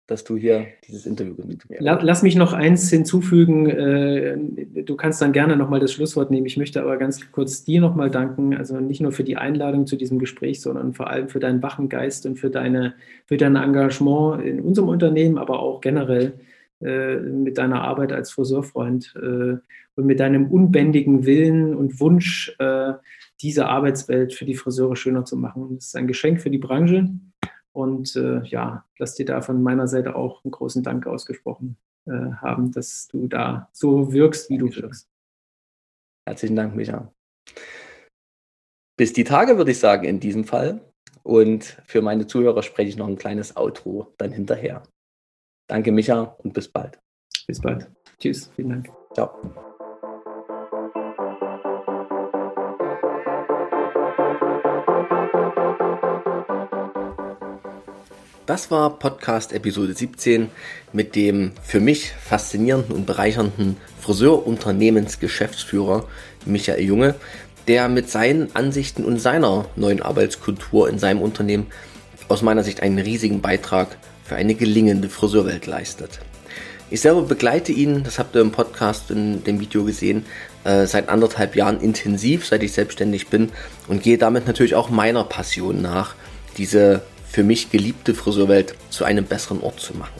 dass 0.05 0.23
du 0.23 0.37
hier 0.37 0.67
dieses 0.87 1.07
Interview 1.07 1.33
mit 1.43 1.67
mir 1.67 1.79
hast. 1.79 2.03
Lass 2.03 2.21
mich 2.21 2.35
noch 2.35 2.53
eins 2.53 2.87
hinzufügen. 2.87 3.67
Äh, 3.67 4.83
du 4.83 4.95
kannst 4.95 5.23
dann 5.23 5.31
gerne 5.31 5.57
nochmal 5.57 5.79
das 5.79 5.91
Schlusswort 5.91 6.29
nehmen. 6.29 6.45
Ich 6.45 6.55
möchte 6.55 6.79
aber 6.83 6.97
ganz 6.97 7.31
kurz 7.31 7.63
dir 7.63 7.81
nochmal 7.81 8.11
danken. 8.11 8.55
Also 8.55 8.79
nicht 8.79 9.01
nur 9.01 9.11
für 9.11 9.23
die 9.23 9.37
Einladung 9.37 9.87
zu 9.87 9.95
diesem 9.95 10.19
Gespräch, 10.19 10.61
sondern 10.61 10.93
vor 10.93 11.09
allem 11.09 11.29
für 11.29 11.39
deinen 11.39 11.63
wachen 11.63 11.89
Geist 11.89 12.27
und 12.27 12.37
für, 12.37 12.51
deine, 12.51 12.93
für 13.25 13.37
dein 13.37 13.55
Engagement 13.55 14.45
in 14.45 14.61
unserem 14.61 14.89
Unternehmen, 14.89 15.39
aber 15.39 15.59
auch 15.59 15.81
generell 15.81 16.33
äh, 16.79 17.15
mit 17.15 17.57
deiner 17.57 17.81
Arbeit 17.81 18.13
als 18.13 18.29
Friseurfreund 18.29 19.15
äh, 19.15 19.57
und 19.95 20.05
mit 20.05 20.19
deinem 20.19 20.51
unbändigen 20.51 21.25
Willen 21.25 21.73
und 21.73 21.99
Wunsch, 21.99 22.55
diese 23.41 23.65
Arbeitswelt 23.65 24.31
für 24.31 24.45
die 24.45 24.53
Friseure 24.53 24.95
schöner 24.95 25.25
zu 25.25 25.37
machen. 25.37 25.69
Das 25.73 25.87
ist 25.87 25.95
ein 25.95 26.05
Geschenk 26.05 26.39
für 26.39 26.51
die 26.51 26.59
Branche. 26.59 27.09
Und 27.77 28.15
äh, 28.15 28.41
ja, 28.45 28.85
lass 28.97 29.13
dir 29.13 29.27
da 29.27 29.41
von 29.41 29.61
meiner 29.61 29.87
Seite 29.87 30.15
auch 30.15 30.43
einen 30.43 30.49
großen 30.49 30.81
Dank 30.81 31.05
ausgesprochen 31.05 31.77
äh, 32.07 32.31
haben, 32.41 32.71
dass 32.71 33.07
du 33.07 33.27
da 33.27 33.69
so 33.71 34.11
wirkst, 34.11 34.49
wie 34.49 34.57
du 34.57 34.75
wirkst. 34.75 35.07
Herzlichen 36.27 36.55
Dank, 36.55 36.75
Micha. 36.75 37.13
Bis 38.97 39.13
die 39.13 39.23
Tage, 39.23 39.57
würde 39.57 39.69
ich 39.69 39.77
sagen, 39.77 40.05
in 40.05 40.19
diesem 40.19 40.43
Fall. 40.43 40.81
Und 41.21 41.65
für 41.85 42.01
meine 42.01 42.25
Zuhörer 42.25 42.63
spreche 42.63 42.89
ich 42.89 42.97
noch 42.97 43.07
ein 43.07 43.19
kleines 43.19 43.55
Outro 43.55 44.11
dann 44.17 44.31
hinterher. 44.31 44.81
Danke, 45.69 45.91
Micha, 45.91 46.35
und 46.39 46.55
bis 46.55 46.67
bald. 46.67 46.97
Bis 47.45 47.61
bald. 47.61 47.91
Tschüss. 48.17 48.49
Vielen 48.55 48.69
Dank. 48.69 48.89
Ciao. 49.13 49.76
Das 58.47 58.71
war 58.71 58.97
Podcast 58.97 59.51
Episode 59.51 59.93
17 59.93 60.49
mit 60.93 61.17
dem 61.17 61.51
für 61.61 61.81
mich 61.81 62.13
faszinierenden 62.13 62.95
und 62.95 63.05
bereichernden 63.05 63.75
Friseurunternehmensgeschäftsführer 63.99 66.05
Michael 66.45 66.81
Junge, 66.81 67.15
der 67.67 67.89
mit 67.89 68.09
seinen 68.09 68.55
Ansichten 68.55 69.03
und 69.03 69.19
seiner 69.19 69.65
neuen 69.75 70.01
Arbeitskultur 70.01 70.87
in 70.87 70.97
seinem 70.97 71.21
Unternehmen 71.21 71.67
aus 72.29 72.41
meiner 72.41 72.63
Sicht 72.63 72.81
einen 72.81 72.99
riesigen 72.99 73.41
Beitrag 73.41 73.97
für 74.23 74.37
eine 74.37 74.55
gelingende 74.55 75.09
Friseurwelt 75.09 75.65
leistet. 75.65 76.21
Ich 76.89 77.01
selber 77.01 77.23
begleite 77.23 77.73
ihn, 77.73 78.05
das 78.05 78.17
habt 78.17 78.33
ihr 78.33 78.39
im 78.39 78.53
Podcast 78.53 79.11
in 79.11 79.43
dem 79.43 79.59
Video 79.59 79.83
gesehen, 79.83 80.25
äh, 80.63 80.85
seit 80.85 81.09
anderthalb 81.09 81.57
Jahren 81.57 81.81
intensiv, 81.81 82.47
seit 82.47 82.63
ich 82.63 82.71
selbstständig 82.71 83.27
bin 83.27 83.51
und 83.89 84.03
gehe 84.03 84.17
damit 84.17 84.47
natürlich 84.47 84.75
auch 84.75 84.89
meiner 84.89 85.25
Passion 85.25 85.81
nach, 85.81 86.15
diese 86.57 87.01
für 87.37 87.43
mich 87.43 87.69
geliebte 87.69 88.15
Friseurwelt 88.15 88.73
zu 88.89 89.05
einem 89.05 89.25
besseren 89.25 89.61
Ort 89.61 89.79
zu 89.79 89.95
machen. 89.95 90.19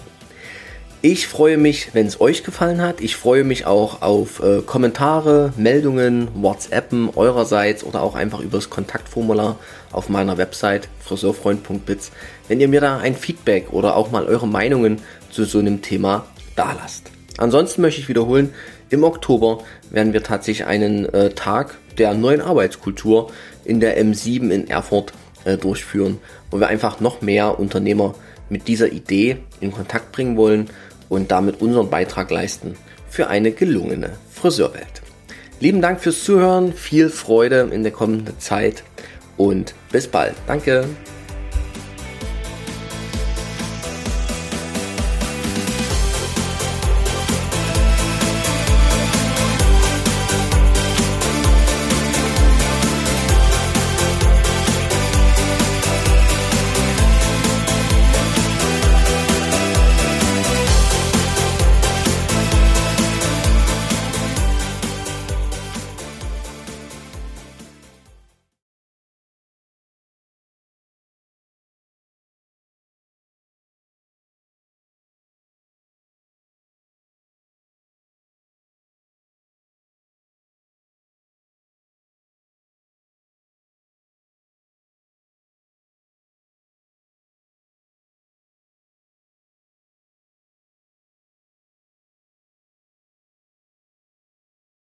Ich 1.02 1.26
freue 1.26 1.58
mich, 1.58 1.96
wenn 1.96 2.06
es 2.06 2.22
euch 2.22 2.44
gefallen 2.44 2.80
hat. 2.80 3.02
Ich 3.02 3.16
freue 3.16 3.44
mich 3.44 3.66
auch 3.66 4.04
auf 4.04 4.40
äh, 4.40 4.62
Kommentare, 4.62 5.52
Meldungen, 5.58 6.28
WhatsAppen 6.36 7.10
eurerseits 7.16 7.84
oder 7.84 8.04
auch 8.04 8.14
einfach 8.14 8.40
übers 8.40 8.70
Kontaktformular 8.70 9.58
auf 9.92 10.10
meiner 10.10 10.38
Website 10.38 10.90
friseurfreund.biz, 11.00 12.12
wenn 12.50 12.62
ihr 12.62 12.68
mir 12.68 12.82
da 12.82 13.00
ein 13.00 13.16
Feedback 13.16 13.74
oder 13.74 13.96
auch 13.96 14.12
mal 14.12 14.28
eure 14.28 14.48
Meinungen 14.48 15.02
zu 15.32 15.46
so 15.46 15.58
einem 15.58 15.82
Thema 15.82 16.28
dalasst. 16.56 17.10
Ansonsten 17.40 17.82
möchte 17.82 18.00
ich 18.00 18.10
wiederholen, 18.10 18.54
im 18.92 19.04
Oktober 19.04 19.64
werden 19.90 20.14
wir 20.14 20.22
tatsächlich 20.22 20.68
einen 20.68 21.12
äh, 21.16 21.32
Tag 21.32 21.80
der 21.98 22.14
neuen 22.14 22.42
Arbeitskultur 22.42 23.32
in 23.66 23.80
der 23.80 24.00
M7 24.00 24.52
in 24.52 24.68
Erfurt 24.68 25.14
äh, 25.48 25.58
durchführen, 25.58 26.20
wo 26.52 26.60
wir 26.60 26.68
einfach 26.68 27.00
noch 27.00 27.22
mehr 27.22 27.60
Unternehmer 27.60 28.16
mit 28.50 28.68
dieser 28.68 28.92
Idee 28.92 29.38
in 29.60 29.72
Kontakt 29.72 30.12
bringen 30.12 30.38
wollen 30.38 30.70
und 31.10 31.32
damit 31.32 31.62
unseren 31.62 31.90
Beitrag 31.90 32.32
leisten 32.32 32.76
für 33.10 33.28
eine 33.28 33.52
gelungene 33.52 34.12
Friseurwelt. 34.32 35.02
Lieben 35.60 35.82
Dank 35.82 36.02
fürs 36.02 36.24
Zuhören, 36.24 36.74
viel 36.74 37.10
Freude 37.10 37.70
in 37.72 37.84
der 37.84 37.92
kommenden 37.92 38.40
Zeit 38.40 38.84
und 39.38 39.74
bis 39.92 40.08
bald. 40.08 40.36
Danke. 40.46 40.86